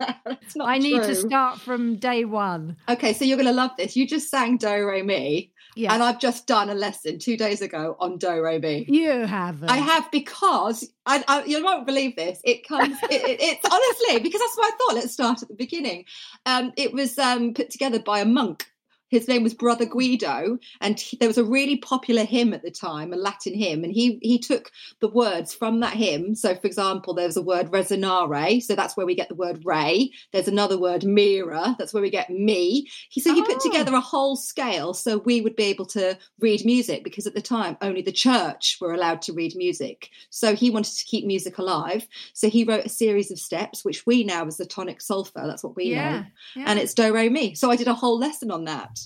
It's 0.53 0.57
not 0.59 0.67
I 0.69 0.77
need 0.77 1.01
to 1.01 1.15
start 1.15 1.59
from 1.59 1.95
day 1.95 2.25
one. 2.25 2.77
okay 2.87 3.13
so 3.13 3.25
you're 3.25 3.37
going 3.37 3.47
to 3.47 3.53
love 3.53 3.71
this 3.75 3.95
you 3.95 4.05
just 4.07 4.29
sang 4.29 4.57
do 4.57 4.85
re 4.85 5.01
mi 5.01 5.51
Yeah, 5.75 5.91
and 5.91 6.03
i've 6.03 6.19
just 6.19 6.45
done 6.45 6.69
a 6.69 6.75
lesson 6.75 7.17
two 7.17 7.37
days 7.37 7.63
ago 7.63 7.95
on 7.99 8.19
do 8.19 8.39
re 8.39 8.59
mi 8.59 8.85
you 8.87 9.25
haven't. 9.25 9.71
I 9.71 9.77
have 9.77 10.11
because 10.11 10.87
I, 11.07 11.23
I 11.27 11.43
you 11.45 11.63
won't 11.63 11.87
believe 11.87 12.15
this. 12.15 12.39
It 12.43 12.67
comes. 12.67 12.95
It, 13.09 13.21
it, 13.31 13.37
it's 13.41 13.65
honestly 13.65 14.19
because 14.21 14.39
that's 14.41 14.57
what 14.57 14.71
I 14.71 14.77
thought. 14.77 14.95
Let's 14.95 15.13
start 15.13 15.41
at 15.41 15.47
the 15.47 15.55
beginning. 15.55 16.05
Um, 16.45 16.71
it 16.77 16.93
was 16.93 17.17
um, 17.17 17.53
put 17.55 17.71
together 17.71 17.99
by 17.99 18.19
a 18.19 18.25
monk. 18.25 18.67
His 19.13 19.27
name 19.27 19.43
was 19.43 19.53
Brother 19.53 19.85
Guido, 19.85 20.57
and 20.81 20.99
he- 20.99 21.17
there 21.17 21.29
was 21.29 21.37
a 21.37 21.43
really 21.43 21.77
popular 21.77 22.23
hymn 22.23 22.51
at 22.51 22.63
the 22.63 22.71
time, 22.71 23.13
a 23.13 23.15
Latin 23.15 23.53
hymn, 23.53 23.83
and 23.83 23.93
he 23.93 24.17
he 24.23 24.39
took 24.39 24.71
the 25.01 25.07
words 25.07 25.53
from 25.53 25.79
that 25.81 25.93
hymn. 25.93 26.33
So, 26.33 26.55
for 26.55 26.65
example, 26.65 27.13
there's 27.13 27.37
a 27.37 27.41
word 27.41 27.69
resonare, 27.71 28.61
so 28.63 28.73
that's 28.75 28.97
where 28.97 29.05
we 29.05 29.13
get 29.13 29.29
the 29.29 29.35
word 29.35 29.61
ray. 29.63 30.09
There's 30.31 30.47
another 30.47 30.79
word 30.79 31.03
mira, 31.03 31.75
that's 31.77 31.93
where 31.93 32.01
we 32.01 32.09
get 32.09 32.29
me. 32.31 32.89
He 33.09 33.21
so 33.21 33.33
he 33.35 33.41
put 33.43 33.57
Oh. 33.57 33.69
together 33.69 33.93
a 33.93 34.01
whole 34.01 34.35
scale 34.35 34.93
so 34.95 35.19
we 35.19 35.41
would 35.41 35.55
be 35.55 35.65
able 35.65 35.85
to 35.87 36.17
read 36.39 36.65
music 36.65 37.03
because 37.03 37.27
at 37.27 37.35
the 37.35 37.41
time 37.41 37.77
only 37.81 38.01
the 38.01 38.11
church 38.11 38.77
were 38.81 38.93
allowed 38.93 39.21
to 39.23 39.33
read 39.33 39.55
music. 39.55 40.09
So 40.31 40.55
he 40.55 40.71
wanted 40.71 40.95
to 40.97 41.05
keep 41.05 41.25
music 41.25 41.59
alive. 41.59 42.07
So 42.33 42.49
he 42.49 42.63
wrote 42.63 42.85
a 42.85 42.89
series 42.89 43.29
of 43.29 43.39
steps, 43.39 43.85
which 43.85 44.05
we 44.07 44.23
now 44.23 44.45
as 44.47 44.57
the 44.57 44.65
tonic 44.65 45.01
sol-fa. 45.01 45.43
That's 45.45 45.63
what 45.63 45.75
we 45.75 45.85
yeah, 45.91 46.11
know, 46.21 46.25
yeah. 46.55 46.63
and 46.67 46.79
it's 46.79 46.93
do 46.95 47.13
re 47.13 47.29
mi. 47.29 47.53
So 47.53 47.69
I 47.69 47.75
did 47.75 47.87
a 47.87 47.93
whole 47.93 48.17
lesson 48.17 48.49
on 48.49 48.65
that. 48.65 48.99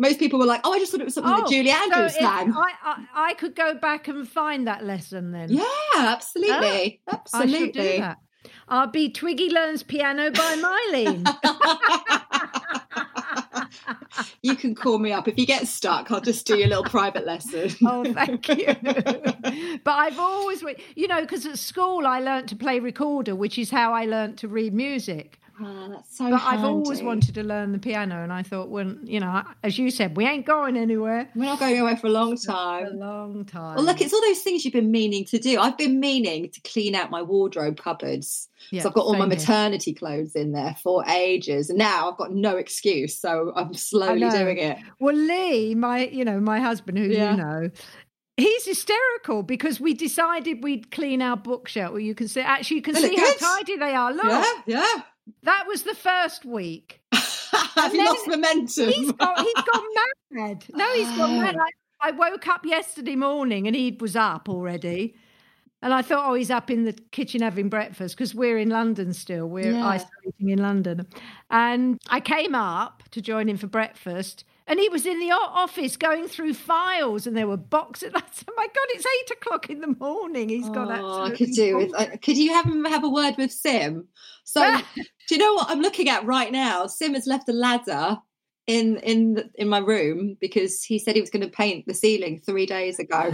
Most 0.00 0.18
people 0.18 0.38
were 0.38 0.46
like, 0.46 0.62
"Oh, 0.64 0.72
I 0.72 0.78
just 0.78 0.90
thought 0.92 1.02
it 1.02 1.04
was 1.04 1.14
something 1.14 1.30
that 1.30 1.44
Oh, 1.44 1.50
Julie 1.50 1.68
so 1.70 1.76
Andrews 1.76 2.14
if 2.14 2.20
sang." 2.20 2.54
I, 2.54 2.72
I, 2.82 3.06
I 3.14 3.34
could 3.34 3.54
go 3.54 3.74
back 3.74 4.08
and 4.08 4.26
find 4.26 4.66
that 4.66 4.82
lesson 4.82 5.30
then. 5.30 5.50
Yeah, 5.50 5.64
absolutely, 5.94 7.02
ah, 7.06 7.12
I 7.12 7.12
absolutely. 7.12 7.98
that. 7.98 8.18
I'll 8.68 8.86
be 8.86 9.10
Twiggy 9.10 9.50
Learns 9.50 9.82
Piano 9.82 10.30
by 10.30 10.56
Myleene. 10.56 11.26
you 14.42 14.56
can 14.56 14.74
call 14.74 14.98
me 14.98 15.12
up 15.12 15.28
if 15.28 15.38
you 15.38 15.44
get 15.44 15.66
stuck. 15.66 16.10
I'll 16.10 16.20
just 16.20 16.46
do 16.46 16.56
your 16.56 16.68
little 16.68 16.84
private 16.84 17.26
lesson. 17.26 17.70
Oh, 17.92 18.04
thank 18.12 18.48
you. 18.48 18.66
but 19.84 19.90
I've 19.90 20.18
always, 20.18 20.62
you 20.94 21.08
know, 21.08 21.20
because 21.22 21.44
at 21.44 21.58
school 21.58 22.06
I 22.06 22.20
learnt 22.20 22.48
to 22.50 22.56
play 22.56 22.78
recorder, 22.78 23.34
which 23.34 23.58
is 23.58 23.70
how 23.70 23.92
I 23.92 24.04
learnt 24.04 24.38
to 24.38 24.48
read 24.48 24.72
music. 24.72 25.39
Ah, 25.62 25.88
that's 25.90 26.16
so 26.16 26.30
But 26.30 26.42
I've 26.42 26.64
always 26.64 27.02
wanted 27.02 27.34
to 27.34 27.42
learn 27.42 27.72
the 27.72 27.78
piano, 27.78 28.22
and 28.22 28.32
I 28.32 28.42
thought, 28.42 28.70
well, 28.70 28.94
you 29.04 29.20
know, 29.20 29.42
as 29.62 29.78
you 29.78 29.90
said, 29.90 30.16
we 30.16 30.26
ain't 30.26 30.46
going 30.46 30.76
anywhere. 30.76 31.28
We're 31.34 31.44
not 31.44 31.58
going 31.58 31.78
away 31.78 31.96
for 31.96 32.06
a 32.06 32.10
long 32.10 32.36
time. 32.36 32.86
A 32.86 32.90
long 32.90 33.44
time. 33.44 33.76
Well, 33.76 33.84
look, 33.84 34.00
it's 34.00 34.12
all 34.14 34.22
those 34.22 34.40
things 34.40 34.64
you've 34.64 34.72
been 34.72 34.90
meaning 34.90 35.24
to 35.26 35.38
do. 35.38 35.60
I've 35.60 35.76
been 35.76 36.00
meaning 36.00 36.50
to 36.50 36.60
clean 36.62 36.94
out 36.94 37.10
my 37.10 37.22
wardrobe 37.22 37.78
cupboards. 37.78 38.48
Yeah, 38.70 38.82
so 38.82 38.88
I've 38.88 38.94
got 38.94 39.04
all 39.06 39.12
my 39.14 39.20
same 39.20 39.30
here. 39.30 39.38
maternity 39.38 39.94
clothes 39.94 40.34
in 40.34 40.52
there 40.52 40.76
for 40.82 41.04
ages. 41.08 41.70
And 41.70 41.78
now 41.78 42.10
I've 42.10 42.16
got 42.16 42.32
no 42.32 42.56
excuse. 42.56 43.18
So 43.18 43.52
I'm 43.54 43.74
slowly 43.74 44.28
doing 44.30 44.58
it. 44.58 44.78
Well, 44.98 45.14
Lee, 45.14 45.74
my, 45.74 46.06
you 46.06 46.24
know, 46.24 46.40
my 46.40 46.60
husband, 46.60 46.98
who 46.98 47.04
Yeah. 47.04 47.32
you 47.32 47.36
know, 47.36 47.70
he's 48.36 48.64
hysterical 48.66 49.42
because 49.42 49.80
we 49.80 49.94
decided 49.94 50.62
we'd 50.62 50.90
clean 50.90 51.22
our 51.22 51.36
bookshelf. 51.36 51.92
Well, 51.92 52.00
you 52.00 52.14
can 52.14 52.28
see, 52.28 52.40
actually, 52.40 52.76
you 52.76 52.82
can 52.82 52.94
They 52.94 53.00
see 53.08 53.16
how 53.16 53.34
tidy 53.56 53.76
they 53.76 53.94
are. 53.94 54.12
Look, 54.12 54.24
Yeah, 54.24 54.52
yeah. 54.66 55.02
That 55.42 55.64
was 55.66 55.82
the 55.82 55.94
first 55.94 56.44
week. 56.44 57.00
Have 57.12 57.94
you 57.94 58.04
lost 58.04 58.26
momentum? 58.28 58.88
He's 58.88 59.12
got, 59.12 59.38
he's 59.40 59.54
gone 59.54 59.84
mad. 60.32 60.64
No, 60.74 60.92
he's 60.94 61.08
gone 61.16 61.40
mad. 61.40 61.56
Oh. 61.58 61.64
I, 62.00 62.08
I 62.08 62.10
woke 62.12 62.46
up 62.48 62.64
yesterday 62.64 63.16
morning 63.16 63.66
and 63.66 63.74
he 63.76 63.96
was 64.00 64.16
up 64.16 64.48
already. 64.48 65.14
And 65.82 65.94
I 65.94 66.02
thought, 66.02 66.28
oh, 66.28 66.34
he's 66.34 66.50
up 66.50 66.70
in 66.70 66.84
the 66.84 66.92
kitchen 66.92 67.40
having 67.40 67.68
breakfast 67.70 68.14
because 68.16 68.34
we're 68.34 68.58
in 68.58 68.68
London 68.68 69.12
still. 69.14 69.46
We're 69.48 69.72
Yeah. 69.72 69.86
isolating 69.86 70.50
in 70.50 70.58
London. 70.60 71.06
And 71.50 71.98
I 72.08 72.20
came 72.20 72.54
up 72.54 73.02
to 73.12 73.22
join 73.22 73.48
him 73.48 73.56
for 73.56 73.66
breakfast. 73.66 74.44
And 74.70 74.78
he 74.78 74.88
was 74.88 75.04
in 75.04 75.18
the 75.18 75.32
office 75.32 75.96
going 75.96 76.28
through 76.28 76.54
files, 76.54 77.26
and 77.26 77.36
there 77.36 77.48
were 77.48 77.56
boxes. 77.56 78.12
I 78.14 78.22
said, 78.30 78.48
"My 78.56 78.66
God, 78.66 78.86
it's 78.90 79.04
eight 79.04 79.36
o'clock 79.36 79.68
in 79.68 79.80
the 79.80 79.96
morning. 79.98 80.48
He's 80.48 80.68
got 80.68 80.88
Oh, 80.88 81.24
I 81.24 81.30
could 81.30 81.50
do 81.50 81.76
with. 81.76 81.90
bonkers." 81.90 82.14
uh, 82.14 82.16
Could 82.22 82.38
you 82.38 82.52
have 82.52 82.66
him 82.66 82.84
have 82.84 83.02
a 83.02 83.08
word 83.08 83.34
with 83.36 83.50
Sim? 83.50 84.06
So, 84.44 84.60
do 85.28 85.34
you 85.34 85.38
know 85.38 85.54
what 85.54 85.68
I'm 85.68 85.80
looking 85.80 86.08
at 86.08 86.24
right 86.24 86.52
now? 86.52 86.86
Sim 86.86 87.14
has 87.14 87.26
left 87.26 87.48
a 87.48 87.52
ladder 87.52 88.18
in 88.68 88.98
in 88.98 89.34
the, 89.34 89.50
in 89.56 89.68
my 89.68 89.78
room 89.78 90.36
because 90.40 90.84
he 90.84 91.00
said 91.00 91.16
he 91.16 91.20
was 91.20 91.30
going 91.30 91.42
to 91.42 91.48
paint 91.48 91.86
the 91.88 91.94
ceiling 91.94 92.40
three 92.40 92.66
days 92.66 93.00
ago. 93.00 93.22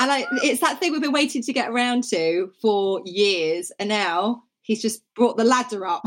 and 0.00 0.10
I, 0.10 0.26
it's 0.42 0.62
that 0.62 0.80
thing 0.80 0.92
we've 0.92 1.02
been 1.02 1.12
waiting 1.12 1.42
to 1.42 1.52
get 1.52 1.68
around 1.68 2.04
to 2.04 2.50
for 2.62 3.02
years, 3.04 3.70
and 3.78 3.90
now 3.90 4.44
he's 4.62 4.80
just 4.80 5.02
brought 5.14 5.36
the 5.36 5.44
ladder 5.44 5.86
up. 5.86 6.06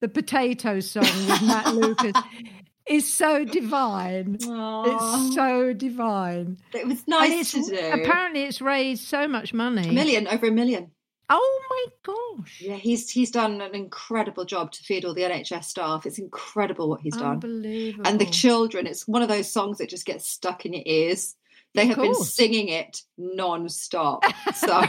the 0.00 0.08
potato 0.08 0.80
song 0.80 1.02
with 1.02 1.42
Matt 1.42 1.74
Lucas 1.74 2.12
is 2.88 3.10
so 3.12 3.44
divine. 3.44 4.38
Aw. 4.46 4.84
It's 5.26 5.34
so 5.34 5.72
divine. 5.72 6.58
It 6.74 6.86
was 6.86 7.06
nice 7.06 7.52
to 7.52 7.62
do. 7.62 7.90
apparently, 7.92 8.44
it's 8.44 8.60
raised 8.60 9.04
so 9.04 9.28
much 9.28 9.52
money. 9.52 9.88
a 9.88 9.92
million, 9.92 10.26
over 10.28 10.46
a 10.46 10.50
million. 10.50 10.90
Oh 11.30 11.62
my 11.68 12.14
gosh! 12.14 12.62
Yeah, 12.62 12.76
he's 12.76 13.10
he's 13.10 13.30
done 13.30 13.60
an 13.60 13.74
incredible 13.74 14.46
job 14.46 14.72
to 14.72 14.82
feed 14.82 15.04
all 15.04 15.12
the 15.12 15.22
NHS 15.22 15.64
staff. 15.64 16.06
It's 16.06 16.18
incredible 16.18 16.88
what 16.88 17.02
he's 17.02 17.16
done. 17.16 17.32
Unbelievable. 17.32 18.08
And 18.08 18.18
the 18.18 18.24
children, 18.24 18.86
it's 18.86 19.06
one 19.06 19.20
of 19.20 19.28
those 19.28 19.52
songs 19.52 19.76
that 19.78 19.90
just 19.90 20.06
gets 20.06 20.26
stuck 20.26 20.64
in 20.64 20.72
your 20.72 20.84
ears. 20.86 21.34
They 21.74 21.82
Of 21.82 21.88
have 21.88 21.96
been 21.98 22.14
singing 22.14 22.68
it 22.68 23.02
non-stop. 23.16 24.24
So 24.54 24.82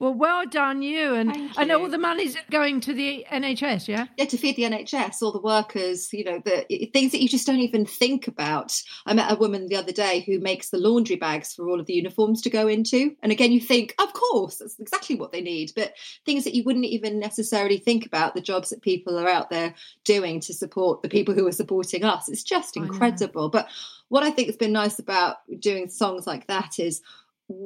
well, 0.00 0.14
well 0.14 0.46
done 0.46 0.82
you, 0.82 1.14
and 1.14 1.32
Thank 1.32 1.58
and 1.58 1.70
all 1.70 1.88
the 1.88 1.98
money's 1.98 2.36
going 2.50 2.80
to 2.80 2.94
the 2.94 3.24
NHS. 3.30 3.86
Yeah. 3.86 4.06
yeah, 4.16 4.24
to 4.24 4.36
feed 4.36 4.56
the 4.56 4.62
NHS, 4.62 5.22
all 5.22 5.32
the 5.32 5.40
workers, 5.40 6.12
you 6.12 6.24
know, 6.24 6.40
the 6.44 6.64
things 6.92 7.12
that 7.12 7.22
you 7.22 7.28
just 7.28 7.46
don't 7.46 7.60
even 7.60 7.84
think 7.84 8.26
about. 8.26 8.74
I 9.06 9.14
met 9.14 9.30
a 9.30 9.36
woman 9.36 9.68
the 9.68 9.76
other 9.76 9.92
day 9.92 10.20
who 10.20 10.40
makes 10.40 10.70
the 10.70 10.78
laundry 10.78 11.16
bags 11.16 11.52
for 11.52 11.68
all 11.68 11.78
of 11.78 11.86
the 11.86 11.92
uniforms 11.92 12.42
to 12.42 12.50
go 12.50 12.66
into. 12.66 13.14
And 13.22 13.30
again, 13.30 13.52
you 13.52 13.60
think, 13.60 13.94
of 14.00 14.12
course, 14.12 14.56
that's 14.56 14.80
exactly 14.80 15.16
what 15.16 15.32
they 15.32 15.42
need. 15.42 15.72
But 15.76 15.92
things 16.24 16.44
that 16.44 16.54
you 16.54 16.64
wouldn't 16.64 16.86
even 16.86 17.18
necessarily 17.18 17.78
think 17.78 18.06
about, 18.06 18.34
the 18.34 18.40
jobs 18.40 18.70
that 18.70 18.82
people 18.82 19.18
are 19.18 19.28
out 19.28 19.50
there 19.50 19.74
doing 20.04 20.40
to 20.40 20.54
support 20.54 21.02
the 21.02 21.08
people 21.08 21.34
who 21.34 21.46
are 21.46 21.52
supporting 21.52 22.04
us. 22.04 22.28
It's 22.28 22.42
just 22.42 22.76
incredible. 22.76 23.50
But 23.50 23.68
what 24.08 24.22
I 24.22 24.30
think 24.30 24.48
has 24.48 24.56
been 24.56 24.72
nice 24.72 24.98
about 24.98 25.36
doing 25.58 25.88
songs 25.88 26.26
like 26.26 26.46
that 26.46 26.78
is 26.78 27.00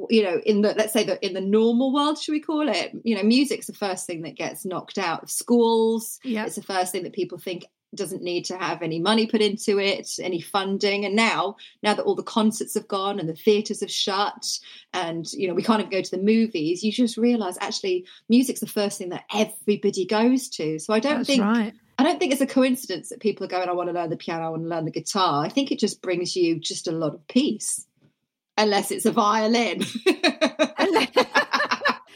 you 0.09 0.21
know 0.23 0.41
in 0.45 0.61
the 0.61 0.73
let's 0.73 0.91
say 0.93 1.03
that 1.05 1.23
in 1.23 1.33
the 1.33 1.41
normal 1.41 1.93
world 1.93 2.17
should 2.19 2.33
we 2.33 2.39
call 2.41 2.67
it 2.67 2.91
you 3.03 3.15
know 3.15 3.23
music's 3.23 3.67
the 3.67 3.73
first 3.73 4.05
thing 4.05 4.21
that 4.23 4.35
gets 4.35 4.65
knocked 4.65 4.97
out 4.97 5.23
of 5.23 5.31
schools 5.31 6.19
Yeah. 6.23 6.45
it's 6.45 6.55
the 6.57 6.61
first 6.63 6.91
thing 6.91 7.03
that 7.03 7.13
people 7.13 7.37
think 7.37 7.63
doesn't 7.95 8.21
need 8.21 8.43
to 8.45 8.57
have 8.57 8.81
any 8.81 8.99
money 8.99 9.25
put 9.25 9.41
into 9.41 9.79
it 9.79 10.07
any 10.21 10.41
funding 10.41 11.05
and 11.05 11.15
now 11.15 11.55
now 11.81 11.93
that 11.93 12.03
all 12.03 12.13
the 12.13 12.21
concerts 12.21 12.73
have 12.73 12.87
gone 12.89 13.19
and 13.19 13.29
the 13.29 13.33
theaters 13.33 13.79
have 13.79 13.89
shut 13.89 14.59
and 14.93 15.31
you 15.33 15.47
know 15.47 15.53
we 15.53 15.63
can't 15.63 15.79
even 15.79 15.89
go 15.91 16.01
to 16.01 16.11
the 16.11 16.21
movies 16.21 16.83
you 16.83 16.91
just 16.91 17.17
realize 17.17 17.57
actually 17.61 18.05
music's 18.27 18.59
the 18.59 18.67
first 18.67 18.97
thing 18.97 19.09
that 19.09 19.23
everybody 19.33 20.05
goes 20.05 20.49
to 20.49 20.77
so 20.77 20.93
i 20.93 20.99
don't 20.99 21.17
That's 21.19 21.27
think 21.29 21.41
right. 21.41 21.73
I 21.99 22.03
don't 22.03 22.17
think 22.17 22.31
it's 22.31 22.39
a 22.39 22.47
coincidence 22.47 23.09
that 23.09 23.19
people 23.19 23.45
are 23.45 23.49
going, 23.49 23.67
I 23.67 23.73
want 23.73 23.89
to 23.89 23.93
learn 23.93 24.09
the 24.09 24.15
piano, 24.15 24.45
I 24.45 24.49
want 24.49 24.63
to 24.63 24.69
learn 24.69 24.85
the 24.85 24.91
guitar. 24.91 25.43
I 25.43 25.49
think 25.49 25.69
it 25.69 25.79
just 25.79 26.01
brings 26.01 26.33
you 26.33 26.57
just 26.57 26.87
a 26.87 26.93
lot 26.93 27.13
of 27.13 27.27
peace. 27.27 27.85
Unless 28.57 28.91
it's 28.91 29.05
a 29.05 29.11
violin 29.11 29.83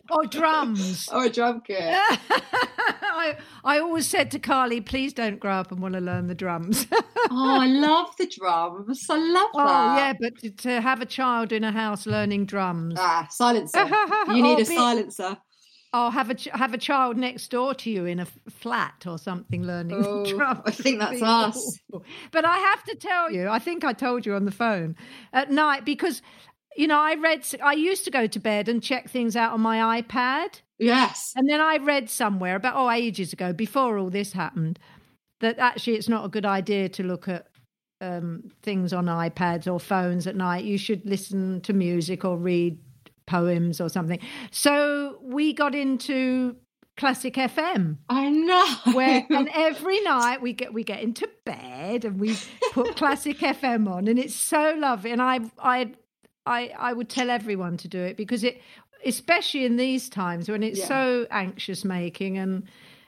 or 0.10 0.25
drums. 0.25 1.10
or 1.13 1.25
a 1.25 1.30
drum 1.30 1.62
kit. 1.68 1.80
I, 1.82 3.36
I 3.66 3.80
always 3.80 4.08
said 4.08 4.32
to 4.32 4.40
Carly, 4.40 4.80
please 4.80 5.12
don't 5.12 5.38
grow 5.38 5.52
up 5.52 5.74
and 5.74 5.82
want 5.82 5.96
to 5.96 6.02
learn 6.02 6.28
the 6.28 6.36
drums. 6.36 6.88
Oh, 7.30 7.58
I 7.60 7.68
love 7.68 8.16
the 8.18 8.28
drums. 8.28 9.06
I 9.10 9.18
love 9.18 9.50
oh, 9.54 9.68
that. 9.68 9.98
yeah, 9.98 10.13
but 10.20 10.38
to, 10.40 10.50
to 10.50 10.82
have 10.82 11.02
a 11.02 11.06
child 11.06 11.52
in 11.52 11.66
a 11.66 11.74
house 11.74 12.06
learning 12.06 12.46
drums. 12.46 12.96
Ah, 12.98 13.28
silencer. 13.30 13.86
You 14.28 14.44
need 14.44 14.60
a 14.60 14.66
be- 14.66 14.75
silencer. 14.75 15.38
I'll 15.94 16.12
have 16.12 16.30
a 16.32 16.36
ch- 16.36 16.50
have 16.54 16.74
a 16.74 16.78
child 16.78 17.18
next 17.18 17.50
door 17.52 17.76
to 17.76 17.90
you 17.92 18.06
in 18.06 18.20
a 18.20 18.24
f- 18.24 18.38
flat 18.50 19.06
or 19.08 19.18
something 19.20 19.64
learning 19.64 20.04
Oh, 20.04 20.26
drums. 20.38 20.62
I 20.66 20.72
think 20.72 21.00
that's 21.00 21.22
us. 21.22 21.80
awful. 21.92 22.04
But 22.32 22.46
I 22.46 22.58
have 22.58 22.84
to 22.86 22.96
tell 22.96 23.32
you, 23.32 23.48
I 23.48 23.60
think 23.60 23.84
I 23.84 23.94
told 23.94 24.26
you 24.26 24.34
on 24.34 24.46
the 24.46 24.52
phone 24.52 24.96
at 25.34 25.52
night 25.52 25.86
because 25.86 26.22
you 26.76 26.88
know 26.88 27.00
I 27.00 27.14
read. 27.14 27.46
I 27.64 27.74
used 27.74 28.04
to 28.06 28.12
go 28.12 28.26
to 28.26 28.40
bed 28.40 28.68
and 28.68 28.82
check 28.82 29.10
things 29.10 29.36
out 29.36 29.54
on 29.54 29.62
my 29.62 30.02
iPad, 30.02 30.62
Yes. 30.80 31.32
and 31.36 31.48
then 31.48 31.62
I 31.62 31.78
read 31.78 32.10
somewhere 32.10 32.56
about 32.56 32.74
oh 32.76 32.90
ages 32.90 33.32
ago, 33.32 33.54
before 33.54 34.00
all 34.00 34.10
this 34.10 34.34
happened, 34.34 34.80
that 35.42 35.60
actually 35.60 35.94
it's 35.96 36.10
not 36.10 36.26
a 36.26 36.30
good 36.30 36.46
idea 36.46 36.90
to 36.90 37.04
look 37.04 37.28
at 37.28 37.46
um, 38.02 38.50
things 38.64 38.92
on 38.94 39.06
iPads 39.06 39.72
or 39.72 39.80
phones 39.80 40.26
at 40.26 40.36
night. 40.36 40.66
You 40.66 40.80
should 40.80 41.06
listen 41.06 41.62
to 41.62 41.74
music 41.74 42.26
or 42.26 42.36
read 42.38 42.80
poems 43.25 43.80
or 43.82 43.89
something. 43.89 44.20
So 44.51 45.18
we 45.22 45.53
got 45.53 45.75
into 45.75 46.56
classic 46.96 47.34
FM 47.34 47.98
I 48.08 48.30
know. 48.30 48.94
where 48.94 49.25
and 49.32 49.50
every 49.53 50.00
night 50.03 50.42
we 50.44 50.53
get 50.53 50.74
we 50.74 50.84
get 50.84 51.01
into 51.01 51.27
bed 51.44 52.06
and 52.06 52.20
we 52.20 52.38
put 52.72 52.96
classic 52.96 53.38
FM 53.39 53.89
on 53.89 54.08
and 54.08 54.20
it's 54.20 54.36
so 54.36 54.75
lovely 54.77 55.12
and 55.12 55.20
I 55.22 55.39
I 55.58 55.92
I 56.46 56.72
I 56.77 56.94
would 56.94 57.10
tell 57.10 57.32
everyone 57.32 57.77
to 57.77 57.88
do 57.88 58.00
it 58.00 58.15
because 58.15 58.44
it 58.44 58.62
especially 59.06 59.65
in 59.65 59.75
these 59.77 60.08
times 60.08 60.48
when 60.50 60.62
it's 60.62 60.80
Yeah. 60.82 60.88
so 60.88 61.27
anxious 61.32 61.84
making 61.84 62.38
and 62.38 62.63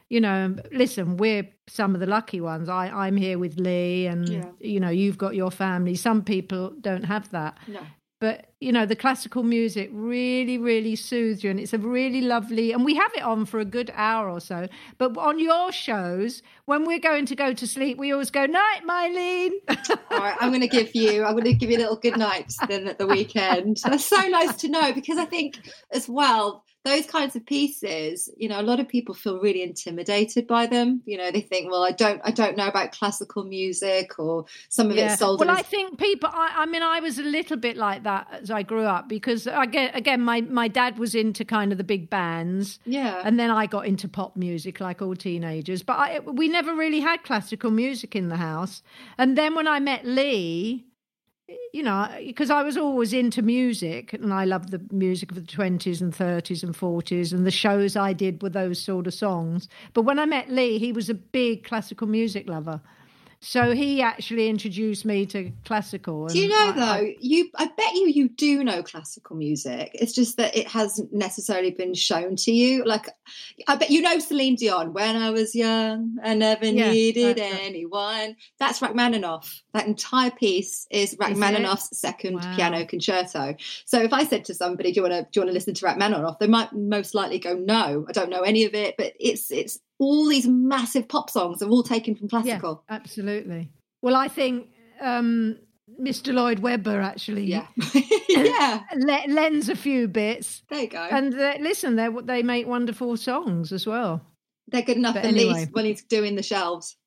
you 0.09 0.19
know 0.19 0.55
listen 0.71 1.17
we're 1.17 1.47
some 1.67 1.93
of 1.93 1.99
the 2.01 2.07
lucky 2.07 2.41
ones 2.41 2.67
I 2.69 2.87
I'm 2.87 3.15
here 3.17 3.37
with 3.37 3.59
Lee 3.59 4.07
and 4.07 4.27
Yeah. 4.27 4.45
you 4.59 4.79
know 4.79 4.89
you've 4.89 5.19
got 5.19 5.35
your 5.35 5.51
family 5.51 5.93
some 5.93 6.23
people 6.23 6.73
don't 6.81 7.03
have 7.05 7.29
that 7.31 7.55
no. 7.67 7.81
but 8.19 8.49
you 8.59 8.71
know 8.71 8.85
the 8.85 8.95
classical 8.95 9.43
music 9.43 9.89
really 9.91 10.57
really 10.57 10.95
soothes 10.95 11.43
you 11.43 11.49
and 11.49 11.59
it's 11.59 11.73
a 11.73 11.77
really 11.77 12.21
lovely 12.21 12.71
and 12.71 12.85
we 12.85 12.95
have 12.95 13.11
it 13.15 13.21
on 13.21 13.45
for 13.45 13.59
a 13.59 13.65
good 13.65 13.91
hour 13.95 14.29
or 14.29 14.39
so 14.39 14.67
but 14.97 15.15
on 15.17 15.39
your 15.39 15.71
shows 15.71 16.41
when 16.65 16.85
we're 16.85 16.99
going 16.99 17.25
to 17.25 17.35
go 17.35 17.53
to 17.53 17.67
sleep 17.67 17.97
we 17.97 18.11
always 18.11 18.31
go 18.31 18.45
night 18.45 18.81
myleene 18.87 19.51
All 20.11 20.19
right, 20.19 20.37
I'm 20.39 20.49
going 20.49 20.61
to 20.61 20.67
give 20.67 20.95
you. 20.95 21.23
I'm 21.23 21.33
going 21.33 21.45
to 21.45 21.53
give 21.53 21.69
you 21.69 21.77
a 21.77 21.79
little 21.79 21.97
good 21.97 22.17
night 22.17 22.53
then 22.67 22.87
at 22.87 22.97
the 22.97 23.07
weekend. 23.07 23.77
That's 23.83 24.05
so 24.05 24.21
nice 24.27 24.55
to 24.57 24.69
know 24.69 24.93
because 24.93 25.17
I 25.17 25.25
think 25.25 25.59
as 25.91 26.07
well 26.07 26.63
those 26.85 27.05
kinds 27.07 27.35
of 27.35 27.45
pieces. 27.45 28.29
You 28.37 28.47
know, 28.47 28.61
a 28.61 28.63
lot 28.63 28.79
of 28.79 28.87
people 28.87 29.15
feel 29.15 29.39
really 29.41 29.63
intimidated 29.63 30.47
by 30.47 30.67
them. 30.67 31.01
You 31.05 31.17
know, 31.17 31.31
they 31.31 31.41
think, 31.41 31.71
well, 31.71 31.83
I 31.83 31.91
don't, 31.91 32.21
I 32.23 32.31
don't 32.31 32.55
know 32.55 32.67
about 32.67 32.91
classical 32.91 33.43
music 33.43 34.17
or 34.19 34.45
some 34.69 34.91
of 34.91 34.97
it's 34.97 35.17
sold. 35.17 35.39
Well, 35.39 35.49
I 35.49 35.63
think 35.63 35.97
people. 35.97 36.29
I, 36.31 36.53
I 36.57 36.65
mean, 36.67 36.83
I 36.83 36.99
was 36.99 37.17
a 37.17 37.23
little 37.23 37.57
bit 37.57 37.75
like 37.75 38.03
that 38.03 38.44
as 38.45 38.51
I 38.51 38.61
grew 38.61 38.83
up 38.83 39.09
because 39.09 39.47
again, 39.47 39.89
again, 39.95 40.21
my 40.21 40.41
my 40.41 40.67
dad 40.67 40.99
was 40.99 41.15
into 41.15 41.43
kind 41.43 41.71
of 41.71 41.79
the 41.79 41.83
big 41.83 42.09
bands, 42.11 42.79
yeah, 42.85 43.21
and 43.25 43.39
then 43.39 43.49
I 43.49 43.65
got 43.65 43.87
into 43.87 44.07
pop 44.07 44.35
music 44.35 44.79
like 44.79 45.01
all 45.01 45.15
teenagers. 45.15 45.81
But 45.81 45.93
I, 45.93 46.19
we 46.19 46.47
never 46.47 46.75
really 46.75 46.99
had 46.99 47.23
classical 47.23 47.71
music 47.71 48.15
in 48.15 48.29
the 48.29 48.37
house. 48.37 48.83
And 49.17 49.35
then 49.35 49.55
when 49.55 49.67
I 49.67 49.79
met 49.79 50.05
Lee, 50.05 50.85
you 51.73 51.81
know, 51.81 52.07
because 52.23 52.51
I 52.51 52.61
was 52.61 52.77
always 52.77 53.13
into 53.13 53.41
music 53.41 54.13
and 54.13 54.31
I 54.31 54.45
loved 54.45 54.69
the 54.69 54.81
music 54.91 55.31
of 55.31 55.35
the 55.35 55.41
20s 55.41 56.01
and 56.01 56.13
30s 56.13 56.63
and 56.63 56.75
40s, 56.75 57.33
and 57.33 57.47
the 57.47 57.51
shows 57.51 57.95
I 57.95 58.13
did 58.13 58.43
were 58.43 58.49
those 58.49 58.79
sort 58.79 59.07
of 59.07 59.15
songs. 59.15 59.67
But 59.93 60.03
when 60.03 60.19
I 60.19 60.27
met 60.27 60.51
Lee, 60.51 60.77
he 60.77 60.91
was 60.91 61.09
a 61.09 61.15
big 61.15 61.63
classical 61.63 62.05
music 62.05 62.47
lover. 62.47 62.79
So 63.47 63.75
he 63.75 64.01
actually 64.01 64.49
introduced 64.49 65.05
me 65.05 65.27
to 65.27 65.51
classical. 65.65 66.25
Do 66.25 66.39
you 66.39 66.47
know 66.49 66.69
I- 66.69 66.71
though? 66.71 67.11
You, 67.19 67.47
I 67.55 67.67
bet 67.67 67.93
you, 67.93 68.07
you 68.07 68.27
do 68.29 68.63
know 68.63 68.81
classical 68.81 69.35
music. 69.35 69.91
It's 69.93 70.13
just 70.13 70.37
that 70.37 70.57
it 70.57 70.67
hasn't 70.67 71.13
necessarily 71.13 71.69
been 71.69 71.93
shown 71.93 72.37
to 72.37 72.51
you. 72.51 72.83
Like, 72.85 73.07
I 73.67 73.75
bet 73.75 73.91
you 73.91 74.01
know 74.01 74.17
Celine 74.17 74.55
Dion. 74.55 74.93
When 74.93 75.15
I 75.15 75.29
was 75.29 75.53
young, 75.53 76.17
I 76.23 76.33
never 76.33 76.65
Yeah, 76.65 76.89
needed 76.91 77.37
that's 77.37 77.59
anyone. 77.61 78.35
That's 78.57 78.81
Rachmaninoff. 78.81 79.61
That 79.73 79.85
entire 79.85 80.31
piece 80.31 80.87
is 80.89 81.15
Rachmaninoff's 81.19 81.95
second 81.99 82.35
Wow. 82.37 82.55
piano 82.55 82.83
concerto. 82.87 83.55
So 83.85 84.01
if 84.01 84.11
I 84.11 84.23
said 84.25 84.45
to 84.45 84.55
somebody, 84.55 84.91
"Do 84.91 85.01
you 85.01 85.01
want 85.03 85.13
to, 85.13 85.21
do 85.21 85.29
you 85.35 85.41
want 85.41 85.49
to 85.49 85.53
listen 85.53 85.75
to 85.75 85.85
Rachmaninoff?" 85.85 86.39
They 86.39 86.47
might 86.47 86.73
most 86.73 87.13
likely 87.13 87.37
go, 87.37 87.53
"No, 87.53 88.05
I 88.09 88.11
don't 88.11 88.31
know 88.31 88.41
any 88.41 88.63
of 88.63 88.73
it." 88.73 88.95
But 88.97 89.13
it's 89.19 89.51
it's 89.51 89.77
all 89.99 90.27
these 90.27 90.47
massive 90.47 91.07
pop 91.07 91.29
songs 91.29 91.61
are 91.61 91.69
all 91.69 91.83
taken 91.83 92.15
from 92.15 92.27
classical. 92.29 92.83
Yeah, 92.89 92.95
absolutely. 92.95 93.69
Well, 94.01 94.15
I 94.15 94.27
think 94.27 94.67
um, 95.01 95.57
Mr. 96.01 96.33
Lloyd 96.33 96.59
Webber 96.59 96.99
actually 97.01 97.45
Yeah, 97.45 97.67
yeah. 98.29 98.81
le- 98.95 99.31
lends 99.33 99.69
a 99.69 99.75
few 99.75 100.07
bits. 100.07 100.63
There 100.69 100.81
you 100.81 100.87
go. 100.89 100.99
And 101.09 101.33
they, 101.33 101.57
listen, 101.59 101.95
they 101.95 102.09
they 102.23 102.43
make 102.43 102.67
wonderful 102.67 103.15
songs 103.17 103.71
as 103.71 103.87
well. 103.87 104.21
They're 104.67 104.81
good 104.81 104.97
enough 104.97 105.13
But 105.15 105.21
for 105.23 105.27
anyway. 105.29 105.53
Lee 105.65 105.67
when 105.71 105.85
he's 105.85 106.03
doing 106.03 106.35
the 106.35 106.43
shelves. 106.43 106.97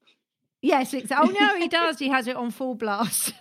Yes, 0.63 0.93
it's, 0.95 1.13
oh 1.13 1.25
no, 1.39 1.57
he 1.57 1.69
does. 1.81 1.99
He 1.99 2.09
has 2.09 2.27
it 2.27 2.37
on 2.37 2.51
full 2.51 2.75
blast. 2.75 3.33